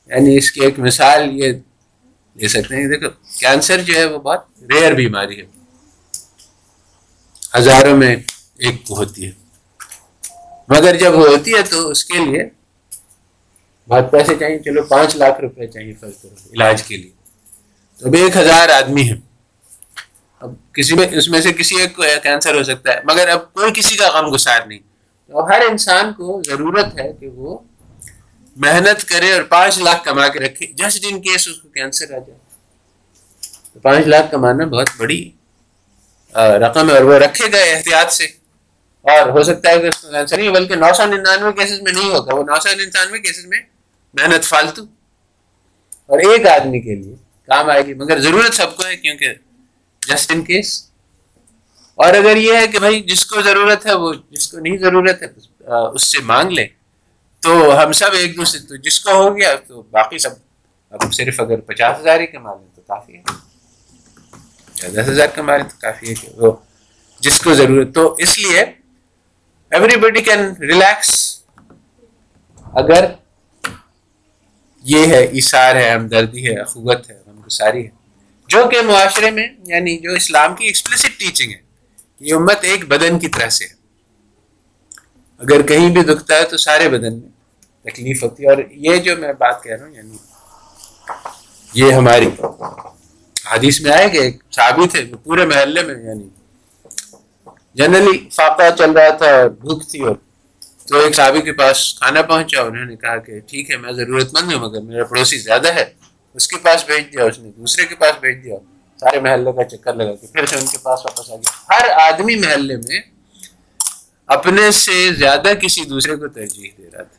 یعنی 0.07 0.37
اس 0.37 0.53
کی 0.53 0.61
ایک 0.61 0.79
مثال 0.79 1.31
یہ 1.33 1.53
لے 2.37 2.49
سکتے 2.49 2.77
ہیں 2.77 2.89
دیکھو، 2.89 3.09
کینسر 3.39 3.81
جو 3.81 3.95
ہے 3.95 4.05
وہ 4.05 4.19
بہت 4.19 4.45
ریئر 4.71 4.93
بیماری 4.93 5.41
ہے۔ 5.41 5.47
ہزاروں 7.59 7.97
میں 7.97 8.17
ایک 8.59 8.91
ہوتی 8.91 9.27
ہے۔ 9.27 9.31
مگر 10.69 10.97
جب 10.97 11.15
وہ 11.15 11.29
ہوتی 11.29 11.55
ہے 11.55 11.63
تو 11.63 11.89
اس 11.89 12.05
کے 12.05 12.19
لیے 12.19 12.49
بہت 13.89 14.11
پیسے 14.13 14.35
چاہیے۔ 14.41 14.59
چلو، 14.59 14.83
پانچ 14.83 15.17
لاکھ 15.17 15.41
روپے 15.41 15.67
چاہیے 15.67 15.95
فرض 15.95 16.23
کرو 16.23 16.35
علاج 16.53 16.83
کے 16.83 16.97
لیے۔ 16.97 17.11
تو 17.99 18.07
اب 18.07 18.15
ایک 18.15 18.37
ہزار 18.37 18.69
آدمی 18.69 19.03
ہیں۔ 19.03 19.21
اب 20.41 20.75
کسی 20.75 20.95
میں، 20.95 21.07
اس 21.13 21.29
میں 21.29 21.41
سے 21.41 21.53
کسی 21.53 21.77
ایک 21.77 21.97
کو 21.97 22.03
کینسر 22.23 22.55
ہو 22.55 22.63
سکتا 22.63 22.93
ہے، 22.93 23.01
مگر 23.05 23.29
اب 23.29 23.53
کوئی 23.53 23.73
کسی 23.73 23.97
کا 23.97 24.09
غم 24.09 24.35
گسار 24.35 24.61
نہیں۔ 24.67 24.88
تو 25.29 25.47
ہر 25.47 25.61
انسان 25.71 26.13
کو 26.13 26.43
ضرورت 26.47 27.01
ہے 27.01 27.13
کہ 27.13 27.29
وہ 27.29 27.59
محنت 28.57 29.05
کرے 29.05 29.33
اور 29.33 29.43
پانچ 29.43 29.79
لاکھ 29.79 30.05
کما 30.05 30.29
کے 30.29 30.39
رکھے، 30.39 30.67
جسٹ 30.67 31.07
ان 31.11 31.21
کیس 31.21 31.49
اس 31.49 31.57
کو 31.57 31.69
کینسر 31.69 32.05
آ 32.05 32.19
جائے۔ 32.19 32.39
تو 33.73 33.81
پانچ 33.81 34.07
لاکھ 34.07 34.31
کمانا 34.31 34.65
بہت 34.65 34.89
بڑی 34.97 35.31
رقم 36.35 36.91
ہے 36.91 36.95
اور 36.95 37.05
وہ 37.05 37.15
رکھے 37.15 37.53
گا 37.53 37.59
احتیاط 37.59 38.13
سے۔ 38.13 38.25
اور 39.03 39.29
ہو 39.29 39.43
سکتا 39.43 39.71
ہے 39.71 39.79
کہ 39.79 39.87
اس 39.87 39.97
کو 39.97 40.11
کینسر 40.11 40.39
نہیں 40.39 40.51
بلکہ 40.51 40.75
نو 40.75 40.87
سو 40.97 41.07
ننانوے 41.07 41.53
کیسز 41.53 41.83
میں 41.83 41.93
نہیں 41.93 42.11
ہوگا۔ 42.11 42.35
وہ 42.35 42.43
نو 42.43 42.61
سو 42.61 42.69
ننانوے 42.75 43.19
کیسز 43.19 43.47
میں 43.47 43.61
محنت 44.15 44.45
فالتو۔ 44.45 44.83
اور 46.07 46.19
ایک 46.19 46.47
آدمی 46.47 46.81
کے 46.81 46.95
لیے 46.95 47.15
کام 47.47 47.71
آئے 47.71 47.87
گی، 47.87 47.95
مگر 47.95 48.21
ضرورت 48.21 48.55
سب 48.55 48.77
کو 48.77 48.87
ہے، 48.87 48.97
کیونکہ 48.97 49.35
جسٹ 50.09 50.33
ان 50.33 50.43
کیس 50.43 50.88
اور 51.99 52.15
اگر 52.15 52.37
یہ 52.37 52.55
ہے 52.55 52.67
کہ 52.67 52.79
بھائی 52.79 53.01
جس 53.03 53.25
کو 53.27 53.41
ضرورت 53.43 53.87
ہے 53.87 53.95
وہ 53.95 54.13
جس 54.31 54.49
کو 54.49 54.59
نہیں 54.59 54.77
ضرورت 54.79 55.23
ہے 55.23 55.29
اس 55.95 56.05
سے 56.13 56.19
مانگ 56.23 56.51
لے 56.51 56.67
تو 57.43 57.83
ہم 57.83 57.93
سب 57.93 58.13
ایک 58.13 58.37
دوسرے، 58.37 58.61
تو 58.61 58.77
جس 58.77 59.01
کو 59.01 59.13
ہو 59.13 59.37
گیا، 59.37 59.55
تو 59.69 59.83
باقی 59.83 60.19
سب 60.19 60.31
اب 60.91 61.13
صرف 61.13 61.41
اگر 61.41 61.61
پچاس 61.61 62.01
ہزار 62.01 62.21
ہی 62.21 62.27
کما 62.27 62.55
لیں 62.55 62.69
تو 62.77 62.83
کافی 62.87 63.17
ہے۔ 63.17 63.23
یا 64.83 64.89
دس 64.93 65.09
ہزار 65.09 65.27
کما 65.35 65.57
لیں 65.57 65.65
تو 65.65 65.77
کافی 65.81 66.09
ہے 66.09 66.15
کہ 66.15 66.29
وہ 66.37 66.53
جس 67.21 67.41
کو 67.41 67.55
ضرورت، 67.55 67.95
تو 67.95 68.15
اس 68.19 68.39
لیے 68.39 68.61
ایوری 69.73 69.97
بڈی 69.97 70.21
کین 70.23 70.41
ریلیکس 70.61 71.11
اگر 72.73 73.05
یہ 74.85 75.07
ہے 75.07 75.25
اشار 75.25 75.77
ہے، 75.77 75.91
ہمدردی 75.91 76.47
ہے، 76.49 76.61
اخوت 76.61 77.11
ہے 77.11 77.17
غم 77.27 77.41
گساری 77.47 77.85
ہے، 77.85 77.91
جو 78.49 78.69
کہ 78.69 78.83
معاشرے 78.83 79.31
میں 79.31 79.49
یعنی 79.67 79.97
جو 79.99 80.13
اسلام 80.13 80.55
کی 80.55 80.67
ایکسپلسٹ 80.67 81.19
ٹیچنگ 81.19 81.51
ہے۔ 81.53 81.68
یہ 82.21 82.35
امت 82.35 82.59
ایک 82.63 82.89
بدن 82.89 83.19
کی 83.19 83.29
طرح 83.29 83.49
سے 83.49 83.65
ہے۔ 83.65 83.75
اگر 85.39 85.63
کہیں 85.63 85.91
بھی 85.91 86.03
دکھتا 86.03 86.37
ہے 86.37 86.45
تو 86.45 86.57
سارے 86.57 86.89
بدن 86.89 87.19
میں 87.19 87.29
تکلیف 87.83 88.23
ہوتی 88.23 88.43
ہے۔ 88.43 88.49
اور 88.49 88.59
یہ 88.71 88.97
جو 88.97 89.17
میں 89.17 89.33
بات 89.33 89.63
کہہ 89.63 89.73
رہا 89.73 89.87
ہوں 89.87 89.95
یعنی 89.95 90.17
یہ 91.75 91.93
ہماری 91.93 92.29
حدیث 93.51 93.81
میں 93.81 93.91
آئے 93.91 94.09
کہ 94.09 94.19
ایک 94.19 94.43
صحابی 94.51 94.89
تھے 94.89 95.05
پورے 95.25 95.47
محلے 95.47 95.83
میں 95.83 95.95
یعنی 95.95 96.29
جنرلی 97.75 98.29
فاقہ 98.33 98.63
چل 98.79 98.91
رہا 98.91 99.09
تھا، 99.09 99.47
بھوک 99.49 99.89
تھی 99.89 100.03
اور 100.03 100.17
تو 100.87 100.99
ایک 100.99 101.15
صحابی 101.15 101.41
کے 101.41 101.53
پاس 101.53 101.95
کھانا 101.99 102.23
پہنچا، 102.23 102.61
انہوں 102.63 102.85
نے 102.85 102.97
کہا 102.97 103.17
کہ 103.17 103.41
ٹھیک 103.41 103.71
ہے، 103.71 103.77
میں 103.77 103.93
ضرورت 103.93 104.35
مند 104.35 104.53
ہوں، 104.53 104.61
مگر 104.61 104.81
میرا 104.81 105.05
پڑوسی 105.05 105.39
زیادہ 105.39 105.75
ہے، 105.75 105.85
اس 106.35 106.49
کے 106.49 106.57
پاس 106.63 106.85
بھیج 106.87 107.13
دیا، 107.13 107.25
اس 107.25 107.39
نے 107.39 107.51
دوسرے 107.57 107.87
کے 107.87 107.95
پاس 107.95 108.13
بھیج 108.21 108.45
دیا۔ 108.45 108.57
سارے 109.01 109.21
محلے 109.21 109.53
کا 109.53 109.65
چکر 109.65 109.95
لگا 109.95 110.15
کے 110.15 110.27
پھر 110.27 110.47
سے 110.47 110.57
ان 110.57 110.67
کے 110.67 110.79
پاس 110.79 111.01
واپس 111.05 111.31
آ 111.31 111.35
گیا۔ 111.35 111.51
ہر 111.69 112.13
آدمی 112.13 112.35
محلے 112.35 112.77
میں 112.77 113.01
اپنے 114.27 114.71
سے 114.71 115.13
زیادہ 115.13 115.53
کسی 115.63 115.85
دوسرے 115.85 116.17
کو 116.17 116.29
ترجیح 116.29 116.71
دے 116.79 116.91
رہا 116.93 117.03
تھا۔ 117.03 117.17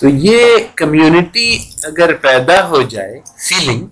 تو 0.00 0.08
یہ 0.08 0.56
کمیونٹی 0.74 1.68
اگر 1.82 2.14
پیدا 2.14 2.68
ہو 2.68 2.82
جائے 2.82 3.20
فیلنگ 3.48 3.86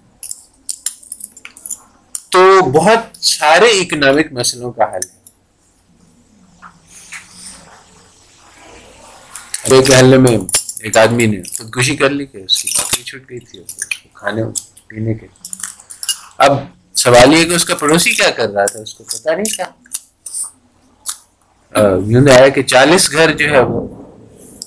تو 2.29 2.61
بہت 2.71 3.25
سارے 3.25 3.67
اکنامک 3.67 4.33
مسئلوں 4.33 4.73
کا 4.73 4.85
حل 4.85 5.01
ہے۔ 5.11 5.21
ایک 9.65 9.91
محلے 9.91 10.19
میں 10.19 10.39
ایک 10.81 10.97
آدمی 10.97 11.27
نے 11.27 11.43
خودکشی 11.43 11.97
کر 11.97 12.11
لی 12.11 12.27
کہ 12.27 12.37
اس 12.37 12.63
کی 12.63 12.69
نوکری 12.79 13.03
چھوٹ 13.03 13.31
گئی 13.31 13.39
تھی۔ 13.39 13.63
کھانے 14.21 14.43
پینے 14.87 15.15
کے 15.15 15.27
اب 16.39 16.53
سوال 16.95 17.33
یہ 17.33 17.45
کہ 17.45 17.55
اس 17.55 17.65
کا 17.65 17.75
پڑوسی 17.75 18.13
کیا 18.13 18.31
کر 18.31 18.49
رہا 18.49 18.65
تھا؟ 18.65 18.81
اس 18.81 18.95
کو 18.95 19.05
پتا 19.05 19.35
نہیں 19.35 19.55
تھا۔ 19.57 19.65
یوں 22.07 22.29
آیا 22.35 22.49
کہ 22.49 22.63
چالیس 22.63 23.13
گھر 23.13 23.33
جو 23.33 23.47
ہے 23.51 23.61
وہ 23.61 23.87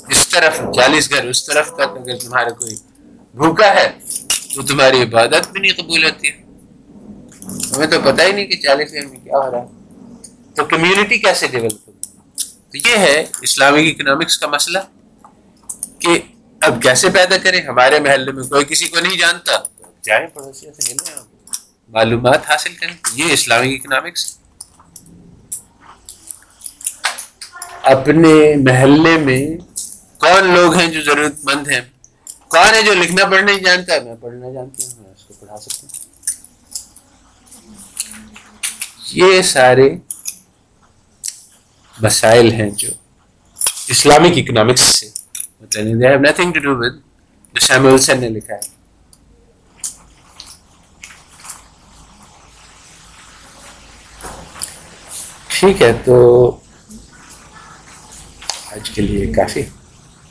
اس 0.09 0.27
طرف، 0.27 0.61
چالیس 0.75 1.09
گھر 1.11 1.23
اس 1.25 1.45
طرف 1.45 1.73
تک 1.73 1.81
اگر 1.81 2.17
تمہارا 2.17 2.49
کوئی 2.49 2.75
بھوکا 3.33 3.73
ہے 3.73 3.87
تو 4.55 4.61
تمہاری 4.61 5.01
عبادت 5.03 5.51
بھی 5.51 5.61
نہیں 5.61 5.73
قبول 5.77 6.03
ہوتی۔ 6.03 6.27
ہے 6.27 6.41
ہمیں 7.75 7.87
تو 7.87 8.01
پتہ 8.01 8.21
ہی 8.21 8.31
نہیں 8.31 8.45
کہ 8.45 8.57
چالیس 8.57 8.93
گھر 8.93 9.05
میں 9.05 9.19
کیا 9.23 9.37
ہو 9.37 9.51
رہا 9.51 9.61
ہے۔ 9.61 9.67
تو 10.55 10.65
کمیونٹی 10.65 11.17
کیسے 11.17 11.47
ڈیولپ 11.47 11.87
ہوگی؟ 11.87 11.99
تو 12.71 12.89
یہ 12.89 12.97
ہے 12.97 13.25
اسلامک 13.41 13.87
اکنامکس 13.87 14.37
کا 14.37 14.47
مسئلہ 14.47 14.79
کہ 15.99 16.19
اب 16.63 16.81
کیسے 16.81 17.09
پیدا 17.09 17.37
کریں؟ 17.37 17.61
ہمارے 17.61 17.99
محلے 17.99 18.31
میں 18.31 18.43
کوئی 18.43 18.65
کسی 18.65 18.87
کو 18.87 18.99
نہیں 18.99 19.17
جانتا۔ 19.17 19.57
جائیں 20.03 20.27
پڑوسیوں 20.27 20.73
سے 20.73 20.93
ملیں 20.93 21.21
معلومات 21.89 22.49
حاصل 22.49 22.73
کریں۔ 22.73 22.95
یہ 23.13 23.33
اسلامک 23.33 23.79
اکنامکس 23.79 24.37
اپنے 27.83 28.33
محلے 28.55 29.17
میں 29.17 29.57
کون 30.17 30.53
لوگ 30.53 30.73
ہیں 30.75 30.87
جو 30.87 31.01
ضرورت 31.01 31.35
مند 31.43 31.67
ہیں؟ 31.67 31.81
کون 32.47 32.73
ہے 32.73 32.81
جو 32.81 32.93
لکھنا 32.93 33.25
پڑھنا 33.25 33.51
ہی 33.51 33.59
جانتا؟ 33.59 33.93
ہے 33.93 33.99
میں 33.99 34.15
پڑھنا 34.21 34.51
جانتی 34.53 34.83
ہوں 34.83 35.03
میں 35.03 35.11
اس 35.11 35.23
کو 35.23 35.33
پڑھا 35.39 35.57
سکتا 35.57 35.87
ہوں۔ 35.87 36.01
یہ 39.13 39.41
سارے 39.41 39.89
مسائل 42.01 42.51
ہیں 42.51 42.69
جو 42.69 42.89
اسلامک 43.87 44.37
اکنامکس 44.37 44.81
سے 44.81 45.09
یعنی 45.75 45.93
they 45.93 46.07
have 46.07 46.19
nothing 46.19 46.53
to 46.53 46.59
do 46.59 46.75
with 46.79 46.95
جو 47.55 47.65
سیمولسن 47.65 48.19
نے 48.21 48.29
لکھا 48.29 48.55
ہے 48.55 48.71
ٹھیک 55.49 55.81
ہے 55.81 55.91
تو 56.05 56.15
آج 58.73 58.89
کے 58.89 59.01
لیے 59.01 59.31
کافی 59.33 59.61